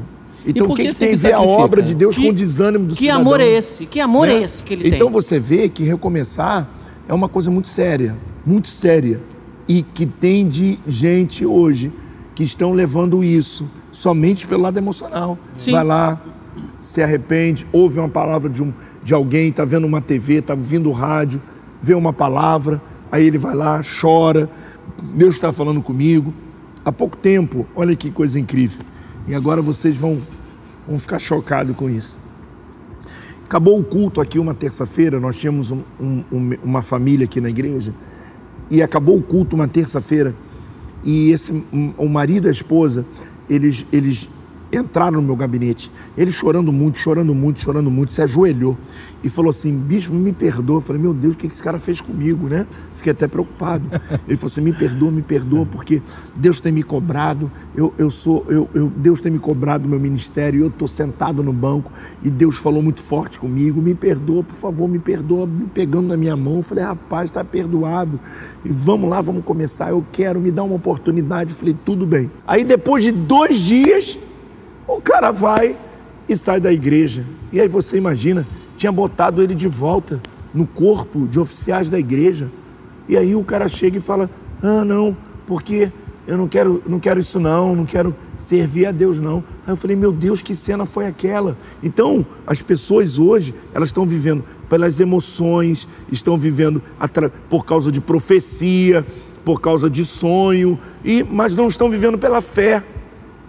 Então 0.46 0.68
por 0.68 0.74
o 0.74 0.76
que, 0.76 0.84
que 0.84 0.90
que 0.90 1.00
tem 1.00 1.14
a 1.14 1.18
se 1.18 1.24
ver 1.28 1.34
a 1.34 1.42
obra 1.42 1.82
de 1.82 1.96
Deus 1.96 2.16
Que- 2.16 2.22
com 2.24 2.30
o 2.30 2.34
desânimo 2.34 2.86
do 2.86 2.94
que 2.96 3.02
cidadão? 3.02 3.22
amor 3.22 3.40
é 3.40 3.48
esse? 3.48 3.88
Que 3.88 4.00
amor 4.00 4.28
né? 4.28 4.34
é 4.36 4.42
esse 4.44 4.62
que 4.62 4.74
ele 4.76 4.88
então 4.88 5.08
tem? 5.08 5.14
você 5.14 5.40
vê 5.40 5.68
que 5.68 5.84
recomeçar 5.84 6.68
é 7.08 7.14
uma 7.14 7.28
coisa 7.28 7.50
muito 7.50 7.68
séria, 7.68 8.16
muito 8.46 8.68
séria. 8.68 9.20
E 9.72 9.84
que 9.84 10.06
tem 10.06 10.46
de 10.50 10.78
gente 10.86 11.46
hoje 11.46 11.94
que 12.36 12.44
estão 12.44 12.74
levando 12.74 13.24
isso 13.24 13.70
somente 13.90 14.46
pelo 14.46 14.64
lado 14.64 14.78
emocional. 14.78 15.38
Sim. 15.58 15.72
Vai 15.72 15.84
lá, 15.86 16.22
se 16.78 17.02
arrepende, 17.02 17.66
ouve 17.72 17.98
uma 18.00 18.10
palavra 18.10 18.50
de, 18.50 18.62
um, 18.62 18.74
de 19.02 19.14
alguém, 19.14 19.48
está 19.48 19.64
vendo 19.64 19.88
uma 19.88 20.02
TV, 20.02 20.40
está 20.40 20.54
ouvindo 20.54 20.90
o 20.90 20.92
rádio, 20.92 21.42
vê 21.82 21.94
uma 21.94 22.12
palavra, 22.12 22.82
aí 23.10 23.26
ele 23.26 23.38
vai 23.38 23.56
lá, 23.56 23.80
chora, 24.02 24.50
Deus 25.16 25.36
está 25.36 25.54
falando 25.54 25.82
comigo. 25.82 26.34
Há 26.84 26.92
pouco 26.92 27.16
tempo, 27.16 27.66
olha 27.74 27.96
que 27.96 28.12
coisa 28.12 28.38
incrível. 28.38 28.82
E 29.26 29.34
agora 29.34 29.62
vocês 29.62 29.96
vão, 29.96 30.20
vão 30.86 31.00
ficar 31.00 31.20
chocados 31.20 31.74
com 31.78 31.90
isso. 31.90 32.20
Acabou 33.46 33.80
o 33.80 33.84
culto 33.86 34.20
aqui 34.20 34.38
uma 34.38 34.54
terça-feira, 34.54 35.18
nós 35.20 35.40
tínhamos 35.40 35.72
um- 35.72 35.84
um- 36.00 36.24
um- 36.30 36.58
uma 36.64 36.82
família 36.82 37.24
aqui 37.26 37.40
na 37.40 37.50
igreja, 37.50 37.94
e 38.72 38.82
acabou 38.82 39.18
o 39.18 39.22
culto 39.22 39.56
uma 39.56 39.68
terça-feira, 39.68 40.34
e 41.04 41.30
esse, 41.32 41.64
o 41.98 42.08
marido 42.08 42.48
e 42.48 42.50
a 42.50 42.52
esposa, 42.52 43.06
eles, 43.50 43.86
eles 43.92 44.30
entraram 44.72 45.20
no 45.22 45.28
meu 45.28 45.36
gabinete, 45.36 45.92
ele 46.18 46.32
chorando 46.32 46.72
muito, 46.72 46.98
chorando 46.98 47.34
muito, 47.36 47.60
chorando 47.60 47.92
muito, 47.92 48.12
se 48.12 48.22
ajoelhou 48.22 48.78
e 49.24 49.30
falou 49.30 49.50
assim, 49.50 49.76
bispo, 49.78 50.14
me 50.14 50.32
perdoa. 50.32 50.78
Eu 50.78 50.82
falei, 50.82 51.02
meu 51.02 51.14
Deus, 51.14 51.36
o 51.36 51.38
que 51.38 51.46
esse 51.48 51.62
cara 51.62 51.78
fez 51.78 52.02
comigo, 52.02 52.48
né? 52.48 52.66
Fiquei 52.96 53.12
até 53.12 53.28
preocupado. 53.28 53.86
Ele 54.28 54.36
falou 54.36 54.48
assim, 54.52 54.62
me 54.62 54.74
perdoa, 54.74 55.12
me 55.12 55.22
perdoa, 55.22 55.66
porque 55.66 56.02
Deus 56.36 56.60
tem 56.60 56.72
me 56.72 56.82
cobrado, 56.84 57.52
eu, 57.76 57.94
eu 57.98 58.10
sou, 58.10 58.46
eu, 58.50 58.68
eu- 58.74 58.92
Deus 58.96 59.22
tem 59.22 59.32
me 59.32 59.40
cobrado 59.40 59.84
do 59.84 59.90
meu 59.90 60.00
ministério, 60.00 60.62
eu 60.62 60.68
estou 60.68 60.88
sentado 60.88 61.44
no 61.44 61.54
banco 61.54 61.92
e 62.24 62.30
Deus 62.30 62.58
falou 62.58 62.82
muito 62.82 63.02
forte 63.02 63.40
comigo, 63.40 63.82
me 63.82 63.94
perdoa, 63.94 64.44
por 64.44 64.56
favor, 64.56 64.88
me 64.88 65.00
perdoa, 65.00 65.46
me 65.46 65.66
pegando 65.68 66.08
na 66.08 66.18
minha 66.18 66.36
mão. 66.36 66.58
Eu 66.58 66.64
falei, 66.64 66.84
rapaz, 66.84 67.30
está 67.30 67.44
perdoado. 67.44 68.20
E 68.66 68.70
vamos 68.70 69.10
lá, 69.10 69.22
vamos 69.22 69.44
começar, 69.44 69.90
eu 69.92 70.04
quero, 70.12 70.40
me 70.40 70.50
dar 70.52 70.64
uma 70.64 70.76
oportunidade. 70.76 71.52
Eu 71.54 71.58
falei, 71.58 71.76
tudo 71.86 72.06
bem. 72.08 72.32
Aí 72.48 72.64
depois 72.64 73.04
de 73.04 73.12
dois 73.12 73.60
dias, 73.62 74.18
o 74.88 75.02
cara 75.02 75.32
vai 75.32 75.78
e 76.28 76.36
sai 76.36 76.60
da 76.60 76.72
igreja. 76.72 77.26
E 77.52 77.60
aí 77.60 77.68
você 77.68 77.98
imagina, 77.98 78.48
tinha 78.78 78.92
botado 78.92 79.42
ele 79.42 79.54
de 79.54 79.68
volta 79.68 80.22
no 80.54 80.66
corpo 80.66 81.28
de 81.28 81.40
oficiais 81.40 81.90
da 81.90 82.00
igreja. 82.00 82.52
E 83.08 83.18
aí 83.18 83.36
o 83.36 83.44
cara 83.44 83.68
chega 83.68 83.98
e 83.98 84.02
fala: 84.02 84.30
"Ah, 84.62 84.86
não, 84.86 85.16
porque 85.46 85.92
eu 86.28 86.38
não 86.38 86.48
quero, 86.48 86.82
não 86.86 87.00
quero 87.00 87.20
isso 87.20 87.40
não, 87.40 87.76
não 87.76 87.86
quero 87.86 88.16
servir 88.38 88.86
a 88.86 88.92
Deus 88.92 89.20
não". 89.20 89.44
Aí 89.66 89.74
eu 89.74 89.78
falei: 89.78 89.96
"Meu 89.96 90.12
Deus, 90.12 90.42
que 90.42 90.56
cena 90.56 90.86
foi 90.86 91.08
aquela?". 91.08 91.58
Então, 91.84 92.26
as 92.46 92.62
pessoas 92.62 93.20
hoje, 93.20 93.54
elas 93.74 93.90
estão 93.90 94.06
vivendo 94.06 94.44
pelas 94.70 95.00
emoções, 95.00 95.88
estão 96.12 96.38
vivendo 96.38 96.82
por 97.50 97.66
causa 97.66 97.92
de 97.92 98.00
profecia, 98.00 99.06
por 99.44 99.60
causa 99.60 99.90
de 99.90 100.06
sonho, 100.06 100.80
e 101.04 101.24
mas 101.24 101.56
não 101.56 101.68
estão 101.68 101.90
vivendo 101.90 102.18
pela 102.18 102.42
fé. 102.42 102.84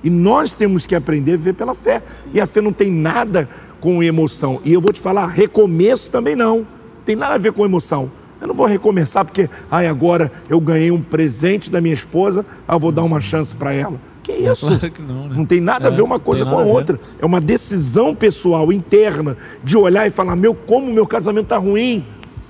E 0.02 0.10
nós 0.10 0.52
temos 0.52 0.86
que 0.86 0.94
aprender 0.94 1.34
a 1.34 1.36
viver 1.36 1.54
pela 1.54 1.74
fé. 1.74 2.02
E 2.32 2.40
a 2.40 2.46
fé 2.46 2.60
não 2.60 2.72
tem 2.72 2.90
nada 2.90 3.48
com 3.80 4.02
emoção. 4.02 4.60
E 4.64 4.72
eu 4.72 4.80
vou 4.80 4.92
te 4.92 5.00
falar, 5.00 5.26
recomeço 5.26 6.10
também 6.10 6.34
não. 6.36 6.66
Tem 7.04 7.16
nada 7.16 7.34
a 7.34 7.38
ver 7.38 7.52
com 7.52 7.64
emoção. 7.64 8.10
Eu 8.40 8.48
não 8.48 8.54
vou 8.54 8.66
recomeçar 8.66 9.24
porque, 9.24 9.48
ai, 9.70 9.86
agora 9.86 10.30
eu 10.48 10.60
ganhei 10.60 10.90
um 10.90 11.00
presente 11.00 11.70
da 11.70 11.80
minha 11.80 11.94
esposa, 11.94 12.44
ah, 12.66 12.74
eu 12.74 12.78
vou 12.78 12.90
dar 12.90 13.02
uma 13.04 13.20
chance 13.20 13.54
para 13.54 13.72
ela. 13.72 14.00
Que 14.22 14.32
isso? 14.32 14.66
Claro 14.66 14.90
que 14.90 15.02
não, 15.02 15.28
né? 15.28 15.34
Não 15.36 15.44
tem 15.44 15.60
nada 15.60 15.88
a 15.88 15.92
É, 15.92 15.94
ver 15.94 16.02
uma 16.02 16.18
coisa 16.18 16.44
com 16.44 16.58
a 16.58 16.62
a 16.62 16.64
outra. 16.64 16.98
É 17.20 17.26
uma 17.26 17.40
decisão 17.40 18.14
pessoal, 18.14 18.72
interna, 18.72 19.36
de 19.62 19.76
olhar 19.76 20.06
e 20.06 20.10
falar: 20.10 20.34
meu, 20.36 20.54
como 20.54 20.92
meu 20.92 21.06
casamento 21.06 21.44
está 21.44 21.56
ruim. 21.56 22.04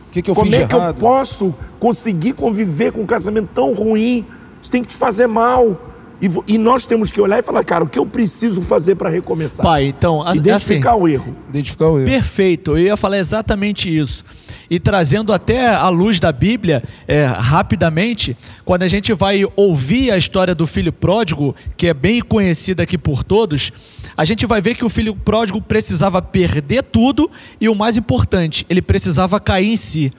O 0.09 0.13
que, 0.13 0.21
que 0.23 0.31
eu 0.31 0.35
como 0.35 0.55
é 0.55 0.67
que 0.67 0.75
eu 0.75 0.95
posso 0.95 1.55
conseguir 1.81 2.35
conviver 2.35 2.93
com 2.93 3.01
um 3.03 3.07
casamento 3.07 3.49
tão 3.55 3.73
ruim? 3.73 4.27
Isso 4.61 4.71
tem 4.71 4.83
que 4.83 4.89
te 4.89 4.97
fazer 4.97 5.27
mal. 5.27 5.79
E, 6.23 6.31
e 6.55 6.57
nós 6.57 6.87
temos 6.87 7.11
que 7.11 7.21
olhar 7.21 7.41
e 7.41 7.43
falar, 7.43 7.65
cara, 7.65 7.83
o 7.83 7.89
que 7.89 7.99
eu 7.99 8.07
preciso 8.07 8.63
fazer 8.63 8.95
para 8.95 9.09
recomeçar? 9.11 9.65
Pai, 9.67 9.87
então, 9.87 10.23
as- 10.23 10.39
Identificar 10.39 10.93
assim, 10.93 11.01
o 11.01 11.09
erro. 11.09 11.37
Identificar 11.49 11.89
o 11.89 11.99
erro. 11.99 12.09
Perfeito, 12.09 12.71
eu 12.73 12.79
ia 12.79 12.97
falar 12.97 13.19
exatamente 13.19 13.95
isso. 13.95 14.25
E 14.71 14.79
trazendo 14.79 15.33
até 15.33 15.67
à 15.69 15.89
luz 15.89 16.21
da 16.21 16.31
Bíblia, 16.31 16.85
é, 17.09 17.25
rapidamente, 17.27 18.37
quando 18.65 18.85
a 18.85 18.89
gente 18.89 19.13
vai 19.13 19.43
ouvir 19.57 20.13
a 20.13 20.17
história 20.17 20.55
do 20.55 20.67
filho 20.67 20.93
pródigo, 20.93 21.55
que 21.77 21.89
é 21.89 21.95
bem 21.95 22.21
conhecida 22.23 22.85
aqui 22.85 22.97
por 22.97 23.25
todos, 23.25 23.73
a 24.17 24.25
gente 24.25 24.47
vai 24.47 24.61
ver 24.61 24.75
que 24.77 24.85
o 24.85 24.89
filho 24.89 25.15
pródigo 25.17 25.61
precisava 25.61 26.23
perder 26.23 26.85
tudo 26.85 27.29
e 27.61 27.69
o 27.69 27.75
mais 27.75 27.97
importante, 27.97 28.65
ele 28.71 28.81
precisava 28.81 29.41
cair 29.41 29.73
em 29.73 29.77
si. 29.77 30.13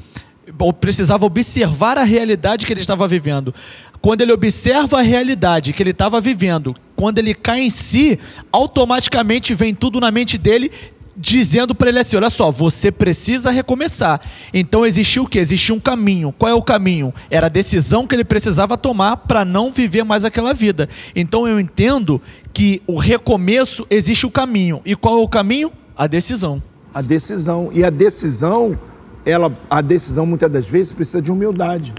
Precisava 0.79 1.25
observar 1.25 1.97
a 1.97 2.03
realidade 2.03 2.65
que 2.65 2.73
ele 2.73 2.81
estava 2.81 3.07
vivendo. 3.07 3.53
Quando 4.01 4.21
ele 4.21 4.33
observa 4.33 4.99
a 4.99 5.01
realidade 5.01 5.71
que 5.71 5.81
ele 5.81 5.91
estava 5.91 6.19
vivendo, 6.19 6.75
quando 6.95 7.19
ele 7.19 7.33
cai 7.33 7.61
em 7.61 7.69
si, 7.69 8.19
automaticamente 8.51 9.53
vem 9.53 9.73
tudo 9.73 9.99
na 9.99 10.11
mente 10.11 10.37
dele 10.37 10.71
dizendo 11.15 11.75
para 11.75 11.89
ele 11.89 11.99
assim: 11.99 12.17
olha 12.17 12.29
só, 12.29 12.51
você 12.51 12.91
precisa 12.91 13.51
recomeçar. 13.51 14.21
Então 14.53 14.85
existiu 14.85 15.23
o 15.23 15.27
que? 15.27 15.39
Existia 15.39 15.73
um 15.73 15.79
caminho. 15.79 16.33
Qual 16.37 16.49
é 16.49 16.53
o 16.53 16.61
caminho? 16.61 17.13
Era 17.29 17.47
a 17.47 17.49
decisão 17.49 18.07
que 18.07 18.15
ele 18.15 18.23
precisava 18.23 18.77
tomar 18.77 19.17
para 19.17 19.45
não 19.45 19.71
viver 19.71 20.03
mais 20.03 20.25
aquela 20.25 20.53
vida. 20.53 20.89
Então 21.15 21.47
eu 21.47 21.59
entendo 21.59 22.21
que 22.53 22.81
o 22.87 22.97
recomeço 22.97 23.85
existe 23.89 24.25
o 24.25 24.31
caminho. 24.31 24.81
E 24.85 24.95
qual 24.95 25.19
é 25.19 25.21
o 25.21 25.27
caminho? 25.27 25.71
A 25.95 26.07
decisão. 26.07 26.61
A 26.93 27.01
decisão. 27.01 27.69
E 27.73 27.83
a 27.83 27.89
decisão, 27.89 28.77
ela, 29.25 29.55
a 29.69 29.81
decisão 29.81 30.25
muitas 30.25 30.49
das 30.49 30.67
vezes 30.69 30.91
precisa 30.91 31.21
de 31.21 31.31
humildade. 31.31 31.93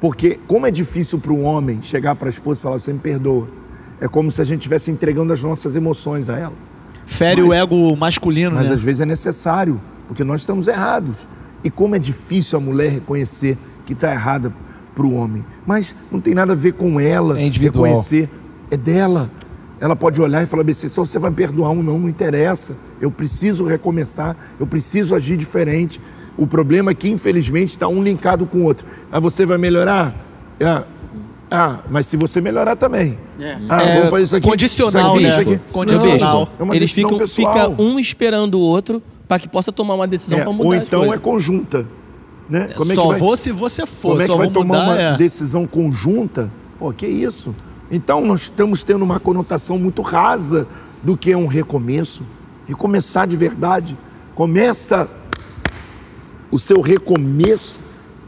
Porque 0.00 0.38
como 0.46 0.66
é 0.66 0.70
difícil 0.70 1.18
para 1.18 1.32
um 1.32 1.42
homem 1.44 1.82
chegar 1.82 2.14
para 2.14 2.28
a 2.28 2.30
esposa 2.30 2.60
e 2.60 2.62
falar, 2.62 2.78
você 2.78 2.92
me 2.92 2.98
perdoa. 3.00 3.48
É 4.00 4.06
como 4.06 4.30
se 4.30 4.40
a 4.40 4.44
gente 4.44 4.60
estivesse 4.60 4.90
entregando 4.90 5.32
as 5.32 5.42
nossas 5.42 5.74
emoções 5.74 6.28
a 6.28 6.38
ela. 6.38 6.54
Fere 7.04 7.40
Mas- 7.40 7.50
o 7.50 7.52
ego 7.52 7.96
masculino, 7.96 8.54
Mas 8.54 8.68
né? 8.68 8.74
às 8.74 8.82
vezes 8.82 9.00
é 9.00 9.06
necessário, 9.06 9.80
porque 10.06 10.22
nós 10.22 10.40
estamos 10.40 10.68
errados. 10.68 11.26
E 11.64 11.70
como 11.70 11.96
é 11.96 11.98
difícil 11.98 12.58
a 12.58 12.60
mulher 12.62 12.90
reconhecer 12.92 13.58
que 13.84 13.92
está 13.92 14.12
errada 14.12 14.52
para 14.94 15.04
o 15.04 15.14
homem. 15.14 15.44
Mas 15.66 15.96
não 16.12 16.20
tem 16.20 16.32
nada 16.34 16.52
a 16.52 16.56
ver 16.56 16.72
com 16.74 17.00
ela 17.00 17.38
É 17.38 17.42
individual. 17.44 17.86
reconhecer, 17.86 18.28
é 18.70 18.76
dela. 18.76 19.28
Ela 19.80 19.96
pode 19.96 20.20
olhar 20.20 20.42
e 20.42 20.46
falar, 20.46 20.62
BC, 20.64 20.88
só 20.88 21.04
você 21.04 21.18
vai 21.18 21.30
me 21.30 21.36
perdoar 21.36 21.70
ou 21.70 21.82
não, 21.82 21.98
não 21.98 22.08
interessa. 22.08 22.76
Eu 23.00 23.10
preciso 23.10 23.64
recomeçar, 23.64 24.36
eu 24.60 24.66
preciso 24.66 25.14
agir 25.16 25.36
diferente. 25.36 26.00
O 26.38 26.46
problema 26.46 26.92
é 26.92 26.94
que, 26.94 27.08
infelizmente, 27.10 27.70
está 27.70 27.88
um 27.88 28.02
linkado 28.02 28.46
com 28.46 28.58
o 28.58 28.62
outro. 28.64 28.86
Ah, 29.10 29.18
você 29.18 29.44
vai 29.44 29.58
melhorar? 29.58 30.14
Ah, 30.64 30.84
ah, 31.50 31.78
mas 31.90 32.06
se 32.06 32.16
você 32.16 32.40
melhorar 32.40 32.76
também. 32.76 33.18
Ah, 33.68 33.82
É, 33.82 33.94
vamos 33.96 34.10
fazer 34.10 34.22
isso 34.22 34.36
aqui. 34.36 34.48
condicional, 34.48 34.90
isso 34.92 35.00
aqui, 35.16 35.22
né? 35.22 35.28
isso 35.30 35.40
aqui. 35.40 35.60
Condicional. 35.72 36.40
Não, 36.40 36.48
é 36.58 36.62
uma 36.62 36.76
Eles 36.76 36.92
ficam 36.92 37.26
fica 37.26 37.68
um 37.70 37.98
esperando 37.98 38.54
o 38.54 38.60
outro 38.60 39.02
para 39.26 39.38
que 39.38 39.48
possa 39.48 39.72
tomar 39.72 39.94
uma 39.94 40.06
decisão 40.06 40.38
É, 40.38 40.42
para 40.42 40.52
mudar 40.52 40.64
ou 40.68 40.72
as 40.74 40.82
então 40.82 41.12
é 41.12 41.18
conjunta. 41.18 41.86
Né? 42.48 42.68
Como 42.76 42.92
é 42.92 42.94
Só 42.94 43.02
que 43.02 43.08
vai, 43.08 43.18
vou 43.18 43.36
se 43.36 43.50
você 43.52 43.86
for. 43.86 44.10
como 44.10 44.22
é 44.22 44.26
Só 44.26 44.32
que 44.34 44.38
vai 44.38 44.50
tomar 44.50 44.64
mudar. 44.80 44.84
uma 44.92 45.00
é. 45.00 45.16
decisão 45.16 45.66
conjunta? 45.66 46.50
Pô, 46.78 46.92
que 46.92 47.06
isso? 47.06 47.54
Então 47.90 48.24
nós 48.24 48.42
estamos 48.42 48.82
tendo 48.82 49.02
uma 49.02 49.18
conotação 49.18 49.78
muito 49.78 50.02
rasa 50.02 50.66
do 51.02 51.16
que 51.16 51.32
é 51.32 51.36
um 51.36 51.46
recomeço. 51.46 52.22
Recomeçar 52.66 53.26
de 53.26 53.36
verdade. 53.36 53.96
Começa 54.34 55.08
o 56.50 56.58
seu 56.58 56.80
recomeço 56.80 57.80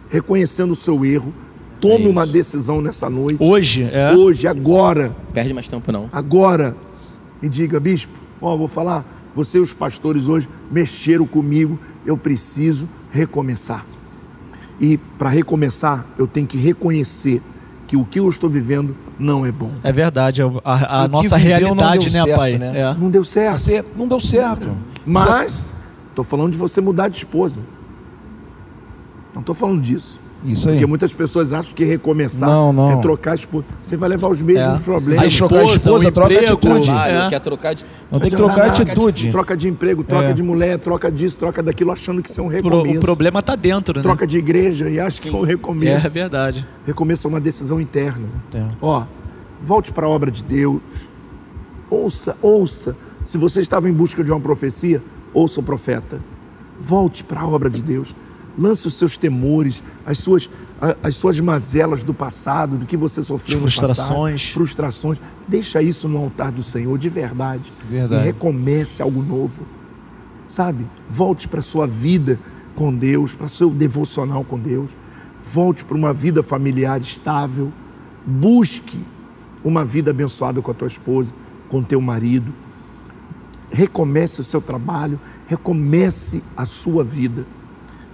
reconhecendo 0.09 0.73
o 0.73 0.77
seu 0.77 1.05
erro. 1.05 1.33
Tome 1.81 2.07
É 2.07 2.09
uma 2.11 2.27
decisão 2.27 2.83
nessa 2.83 3.09
noite. 3.09 3.43
Hoje, 3.43 3.89
é. 3.91 4.13
Hoje, 4.15 4.47
agora. 4.47 5.17
Perde 5.33 5.55
mais 5.55 5.67
tempo 5.69 5.91
não. 5.91 6.09
Agora, 6.13 6.77
me 7.41 7.49
diga, 7.49 7.81
bispo, 7.81 8.13
ó, 8.41 8.55
vou 8.57 8.69
falar, 8.69 9.05
você 9.35 9.57
e 9.57 9.61
os 9.63 9.73
pastores 9.73 10.29
hoje 10.29 10.47
mexeram 10.71 11.27
comigo, 11.27 11.79
eu 12.05 12.17
preciso 12.19 12.87
recomeçar. 13.11 13.87
E 14.79 14.99
para 15.19 15.29
recomeçar, 15.31 16.07
eu 16.19 16.27
tenho 16.27 16.47
que 16.47 16.59
reconhecer 16.59 17.41
que 17.87 17.97
o 17.97 18.05
que 18.05 18.21
eu 18.21 18.29
estou 18.29 18.49
vivendo 18.51 18.95
não 19.19 19.45
é 19.47 19.51
bom. 19.53 19.71
É 19.83 19.91
verdade, 19.93 20.43
a, 20.43 20.47
a- 20.65 21.05
a 21.05 21.09
nossa 21.09 21.37
realidade, 21.37 22.05
né, 22.13 22.23
certo, 22.23 22.37
pai? 22.37 22.59
né? 22.59 22.73
É. 22.79 22.95
Não 22.95 23.11
deu 23.11 23.25
certo. 23.25 23.59
Você 23.59 23.85
não 23.97 24.07
deu 24.07 24.21
certo. 24.21 24.69
Mas, 25.05 25.75
estou 26.11 26.25
falando 26.25 26.53
de 26.53 26.59
você 26.59 26.81
mudar 26.81 27.09
de 27.09 27.17
esposa. 27.17 27.63
Não 29.35 29.41
estou 29.41 29.55
falando 29.55 29.81
disso. 29.81 30.21
Isso 30.43 30.69
aí. 30.71 30.77
Porque 30.77 30.87
muitas 30.87 31.13
pessoas 31.13 31.53
acham 31.53 31.75
que 31.75 31.85
recomeçar 31.85 32.49
Não, 32.49 32.73
não. 32.73 32.93
é 32.93 32.97
trocar 32.97 33.33
a 33.33 33.35
esposa. 33.35 33.67
Você 33.83 33.95
vai 33.95 34.09
levar 34.09 34.29
os 34.29 34.41
mesmos 34.41 34.81
É. 34.81 34.85
problemas. 34.85 35.25
Aí 35.25 35.37
trocar 35.37 35.59
a 35.61 35.65
esposa, 35.67 36.09
o 36.09 36.13
troca 36.13 36.31
a 36.31 36.35
emprego, 36.35 36.53
atitude. 36.55 36.85
Trabalho, 36.87 37.15
É. 37.19 37.29
quer 37.29 37.41
trocar 37.41 37.75
de... 37.75 37.85
Não 38.11 38.19
tem 38.19 38.31
que 38.31 38.37
trocar 38.37 38.55
a 38.55 38.67
nada. 38.69 38.83
atitude. 38.83 39.31
Troca 39.31 39.55
de 39.57 39.69
emprego, 39.69 40.03
troca 40.03 40.25
É. 40.29 40.33
de 40.33 40.43
mulher, 40.43 40.79
troca 40.79 41.13
disso, 41.13 41.39
troca 41.39 41.63
daquilo, 41.63 41.93
achando 41.93 42.23
que 42.23 42.31
isso 42.31 42.41
é 42.41 42.43
um 42.45 42.49
Pro- 42.49 42.57
recomeço. 42.79 42.99
o 42.99 43.03
problema 43.03 43.43
tá 43.43 43.55
dentro, 43.55 43.95
né? 43.99 44.03
Troca 44.03 44.27
de 44.27 44.39
igreja 44.39 44.89
e 44.89 44.99
acha 44.99 45.21
que 45.21 45.29
é 45.29 45.33
um 45.33 45.43
recomeço. 45.43 46.07
É 46.07 46.11
verdade. 46.11 46.67
Recomeço 46.87 47.27
é 47.27 47.29
uma 47.29 47.41
decisão 47.41 47.79
interna. 47.79 48.27
É. 48.55 48.67
Ó, 48.81 49.05
volte 49.63 49.93
para 49.93 50.07
a 50.07 50.09
obra 50.09 50.31
de 50.31 50.43
Deus. 50.43 50.81
Ouça, 51.91 52.35
ouça. 52.41 52.97
Se 53.27 53.37
você 53.37 53.61
estava 53.61 53.91
em 53.91 53.93
busca 53.93 54.25
de 54.25 54.31
uma 54.31 54.41
profecia, 54.41 55.03
ouça 55.35 55.61
o 55.61 55.63
profeta. 55.63 56.19
Volte 56.79 57.23
para 57.23 57.41
a 57.43 57.47
obra 57.47 57.69
de 57.69 57.83
Deus. 57.83 58.15
Lance 58.61 58.87
os 58.87 58.93
seus 58.93 59.17
temores, 59.17 59.83
as 60.05 60.19
suas, 60.19 60.51
as 61.03 61.15
suas 61.15 61.41
mazelas 61.41 62.05
do 62.05 62.13
passado, 62.13 62.77
do 62.77 62.85
que 62.85 62.95
você 62.95 63.23
sofreu 63.23 63.57
no 63.57 63.63
Frustrações. 63.63 64.43
passado. 64.43 64.53
Frustrações. 64.53 65.21
Deixa 65.49 65.81
isso 65.81 66.07
no 66.07 66.19
altar 66.19 66.53
do 66.53 66.63
Senhor, 66.63 66.99
de 66.99 67.09
verdade. 67.09 67.73
Verdade. 67.89 68.23
E 68.23 68.27
recomece 68.27 69.01
algo 69.01 69.23
novo. 69.23 69.65
Sabe? 70.47 70.87
Volte 71.09 71.49
para 71.49 71.61
a 71.61 71.63
sua 71.63 71.87
vida 71.87 72.39
com 72.77 72.95
Deus, 72.95 73.35
para 73.35 73.47
o 73.47 73.49
seu 73.49 73.71
devocional 73.71 74.45
com 74.45 74.59
Deus. 74.59 74.95
Volte 75.43 75.83
para 75.83 75.97
uma 75.97 76.13
vida 76.13 76.43
familiar 76.43 77.01
estável. 77.01 77.73
Busque 78.27 79.03
uma 79.65 79.87
vida 79.87 80.11
abençoada 80.11 80.61
com 80.61 80.71
a 80.71 80.75
tua 80.75 80.87
esposa, 80.87 81.33
com 81.71 81.83
teu 81.83 82.01
marido. 82.01 82.53
Recomece 83.71 84.43
o 84.43 84.45
seu 84.45 84.61
trabalho, 84.61 85.19
recomece 85.47 86.43
a 86.55 86.67
sua 86.67 87.03
vida. 87.03 87.47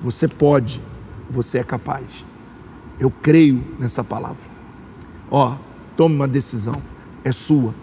Você 0.06 0.28
pode, 0.28 0.80
você 1.28 1.58
é 1.58 1.64
capaz. 1.64 2.24
Eu 3.00 3.10
creio 3.10 3.60
nessa 3.76 4.04
palavra. 4.04 4.48
Ó, 5.28 5.56
tome 5.96 6.14
uma 6.14 6.28
decisão, 6.28 6.76
é 7.24 7.32
sua. 7.32 7.74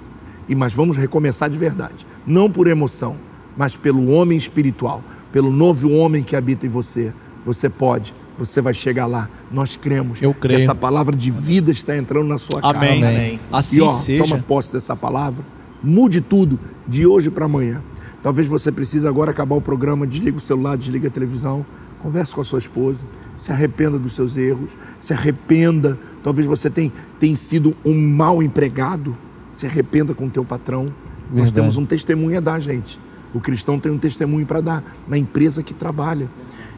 E 0.48 0.56
mas 0.56 0.74
vamos 0.74 0.96
recomeçar 0.96 1.50
de 1.50 1.58
verdade, 1.58 2.08
não 2.26 2.50
por 2.50 2.68
emoção, 2.68 3.18
mas 3.58 3.76
pelo 3.76 4.10
homem 4.10 4.38
espiritual, 4.38 5.04
pelo 5.34 5.52
novo 5.52 5.92
homem 5.92 6.24
que 6.24 6.34
habita 6.34 6.66
em 6.66 6.70
você. 6.70 7.14
Você 7.44 7.70
pode, 7.70 8.16
você 8.38 8.62
vai 8.62 8.74
chegar 8.74 9.06
lá. 9.06 9.30
Nós 9.52 9.76
cremos 9.76 10.22
Eu 10.22 10.34
creio. 10.34 10.60
que 10.60 10.64
essa 10.64 10.74
palavra 10.74 11.14
de 11.18 11.30
vida 11.30 11.72
está 11.72 11.98
entrando 11.98 12.28
na 12.30 12.38
sua 12.38 12.62
casa. 12.62 12.78
Amém. 12.78 13.04
Amém. 13.04 13.40
Assim 13.52 13.80
E 13.80 13.82
ó, 13.82 13.90
seja. 13.90 14.24
toma 14.24 14.40
posse 14.42 14.72
dessa 14.72 14.96
palavra. 14.96 15.46
Mude 15.84 16.22
tudo 16.22 16.58
de 16.88 17.06
hoje 17.06 17.30
para 17.30 17.44
amanhã. 17.44 17.84
Talvez 18.22 18.48
você 18.48 18.72
precise 18.72 19.06
agora 19.06 19.32
acabar 19.32 19.56
o 19.56 19.62
programa, 19.62 20.08
desliga 20.08 20.38
o 20.38 20.40
celular, 20.40 20.78
desliga 20.78 21.10
a 21.10 21.12
televisão, 21.12 21.66
converse 22.04 22.36
com 22.36 22.42
a 22.42 22.44
sua 22.44 22.60
esposa, 22.60 23.06
se 23.38 23.50
arrependa 23.50 23.98
dos 23.98 24.14
seus 24.14 24.36
erros, 24.36 24.78
se 25.00 25.14
arrependa. 25.14 25.98
Talvez 26.22 26.46
você 26.46 26.70
tenha, 26.70 26.92
tenha 27.18 27.36
sido 27.38 27.74
um 27.86 27.98
mau 27.98 28.44
empregado, 28.44 29.18
se 29.50 29.66
arrependa 29.66 30.14
com 30.14 30.28
o 30.28 30.30
teu 30.30 30.44
patrão. 30.44 30.94
Nós 31.30 31.46
Verdade. 31.46 31.54
temos 31.54 31.78
um 31.78 31.86
testemunho 31.86 32.38
a 32.38 32.42
dar, 32.42 32.60
gente. 32.60 33.00
O 33.34 33.40
cristão 33.40 33.80
tem 33.80 33.90
um 33.90 33.98
testemunho 33.98 34.46
para 34.46 34.60
dar 34.60 34.84
na 35.08 35.18
empresa 35.18 35.64
que 35.64 35.74
trabalha. 35.74 36.30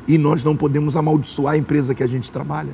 E 0.07 0.17
nós 0.17 0.43
não 0.43 0.55
podemos 0.55 0.95
amaldiçoar 0.95 1.55
a 1.55 1.57
empresa 1.57 1.95
que 1.95 2.03
a 2.03 2.07
gente 2.07 2.31
trabalha. 2.31 2.71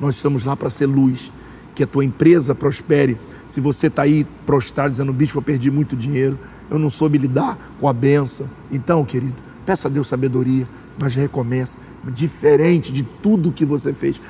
Nós 0.00 0.16
estamos 0.16 0.44
lá 0.44 0.56
para 0.56 0.68
ser 0.68 0.86
luz. 0.86 1.32
Que 1.74 1.84
a 1.84 1.86
tua 1.86 2.04
empresa 2.04 2.54
prospere. 2.54 3.16
Se 3.46 3.60
você 3.60 3.86
está 3.86 4.02
aí 4.02 4.26
prostrado 4.44 4.90
dizendo, 4.90 5.12
bispo, 5.12 5.38
eu 5.38 5.42
perdi 5.42 5.70
muito 5.70 5.96
dinheiro, 5.96 6.38
eu 6.68 6.78
não 6.78 6.90
soube 6.90 7.16
lidar 7.16 7.56
com 7.80 7.88
a 7.88 7.92
benção. 7.92 8.46
Então, 8.70 9.04
querido, 9.06 9.36
peça 9.64 9.88
a 9.88 9.90
Deus 9.90 10.08
sabedoria, 10.08 10.68
mas 10.98 11.14
recomeça. 11.14 11.78
Diferente 12.10 12.92
de 12.92 13.02
tudo 13.02 13.52
que 13.52 13.64
você 13.64 13.92
fez. 13.92 14.20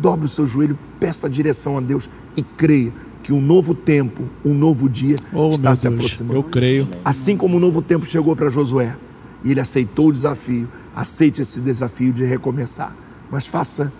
Dobre 0.00 0.26
o 0.26 0.28
seu 0.28 0.46
joelho, 0.46 0.78
peça 0.98 1.26
a 1.26 1.30
direção 1.30 1.78
a 1.78 1.80
Deus 1.80 2.08
e 2.36 2.42
creia 2.42 2.92
que 3.22 3.32
um 3.32 3.40
novo 3.40 3.74
tempo, 3.74 4.28
um 4.44 4.52
novo 4.52 4.88
dia 4.88 5.16
Oh, 5.32 5.48
está 5.48 5.74
se 5.76 5.82
Deus, 5.88 5.94
aproximando. 5.94 6.34
eu 6.38 6.42
creio. 6.42 6.88
Assim 7.04 7.36
como 7.36 7.56
o 7.56 7.60
novo 7.60 7.80
tempo 7.80 8.04
chegou 8.04 8.34
para 8.34 8.48
Josué 8.48 8.96
e 9.44 9.50
ele 9.50 9.60
aceitou 9.60 10.08
o 10.08 10.12
desafio, 10.12 10.68
aceite 10.94 11.40
esse 11.42 11.60
desafio 11.60 12.12
de 12.12 12.24
recomeçar, 12.24 12.96
mas 13.30 13.46
faça 13.46 13.92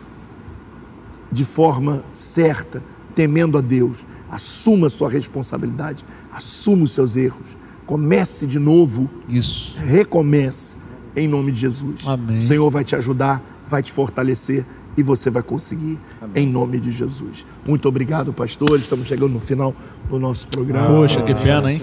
de 1.30 1.44
forma 1.44 2.04
certa, 2.10 2.82
temendo 3.14 3.56
a 3.56 3.60
Deus. 3.60 4.04
Assuma 4.30 4.88
a 4.88 4.90
sua 4.90 5.08
responsabilidade, 5.08 6.04
assuma 6.32 6.84
os 6.84 6.92
seus 6.92 7.16
erros. 7.16 7.56
Comece 7.86 8.46
de 8.46 8.58
novo, 8.58 9.08
Isso. 9.28 9.76
recomece 9.78 10.76
em 11.16 11.28
nome 11.28 11.52
de 11.52 11.60
Jesus. 11.60 12.06
Amém. 12.06 12.38
O 12.38 12.42
Senhor 12.42 12.70
vai 12.70 12.84
te 12.84 12.96
ajudar, 12.96 13.42
vai 13.66 13.82
te 13.82 13.92
fortalecer 13.92 14.64
e 14.96 15.02
você 15.02 15.30
vai 15.30 15.42
conseguir 15.42 15.98
em 16.34 16.46
nome 16.46 16.78
de 16.78 16.90
Jesus. 16.90 17.46
Muito 17.66 17.88
obrigado, 17.88 18.32
pastor. 18.32 18.78
Estamos 18.78 19.06
chegando 19.06 19.32
no 19.32 19.40
final 19.40 19.74
do 20.08 20.18
nosso 20.18 20.46
programa. 20.48 20.88
Poxa, 20.88 21.22
que 21.22 21.34
pena, 21.34 21.72
hein? 21.72 21.80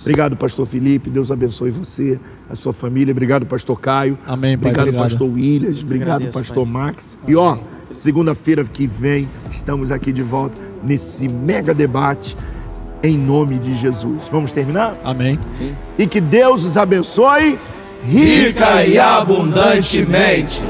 Obrigado, 0.00 0.36
pastor 0.36 0.66
Felipe. 0.66 1.10
Deus 1.10 1.30
abençoe 1.30 1.70
você, 1.70 2.18
a 2.48 2.54
sua 2.54 2.72
família. 2.72 3.12
Obrigado, 3.12 3.46
pastor 3.46 3.80
Caio. 3.80 4.18
Amém, 4.26 4.56
pai. 4.56 4.70
Obrigado, 4.70 4.88
Obrigado. 4.88 5.02
pastor 5.02 5.28
Williams. 5.28 5.82
Obrigado, 5.82 6.08
agradeço, 6.08 6.38
pastor 6.38 6.66
Max. 6.66 7.18
E 7.26 7.34
ó, 7.34 7.58
segunda-feira 7.92 8.64
que 8.64 8.86
vem, 8.86 9.28
estamos 9.50 9.90
aqui 9.90 10.12
de 10.12 10.22
volta 10.22 10.60
nesse 10.84 11.28
mega 11.28 11.74
debate 11.74 12.36
em 13.02 13.18
nome 13.18 13.58
de 13.58 13.74
Jesus. 13.74 14.28
Vamos 14.30 14.52
terminar? 14.52 14.96
Amém. 15.02 15.38
E 15.98 16.06
que 16.06 16.20
Deus 16.20 16.64
os 16.64 16.76
abençoe 16.76 17.58
Rica 18.04 18.84
e 18.84 18.98
abundantemente. 18.98 20.60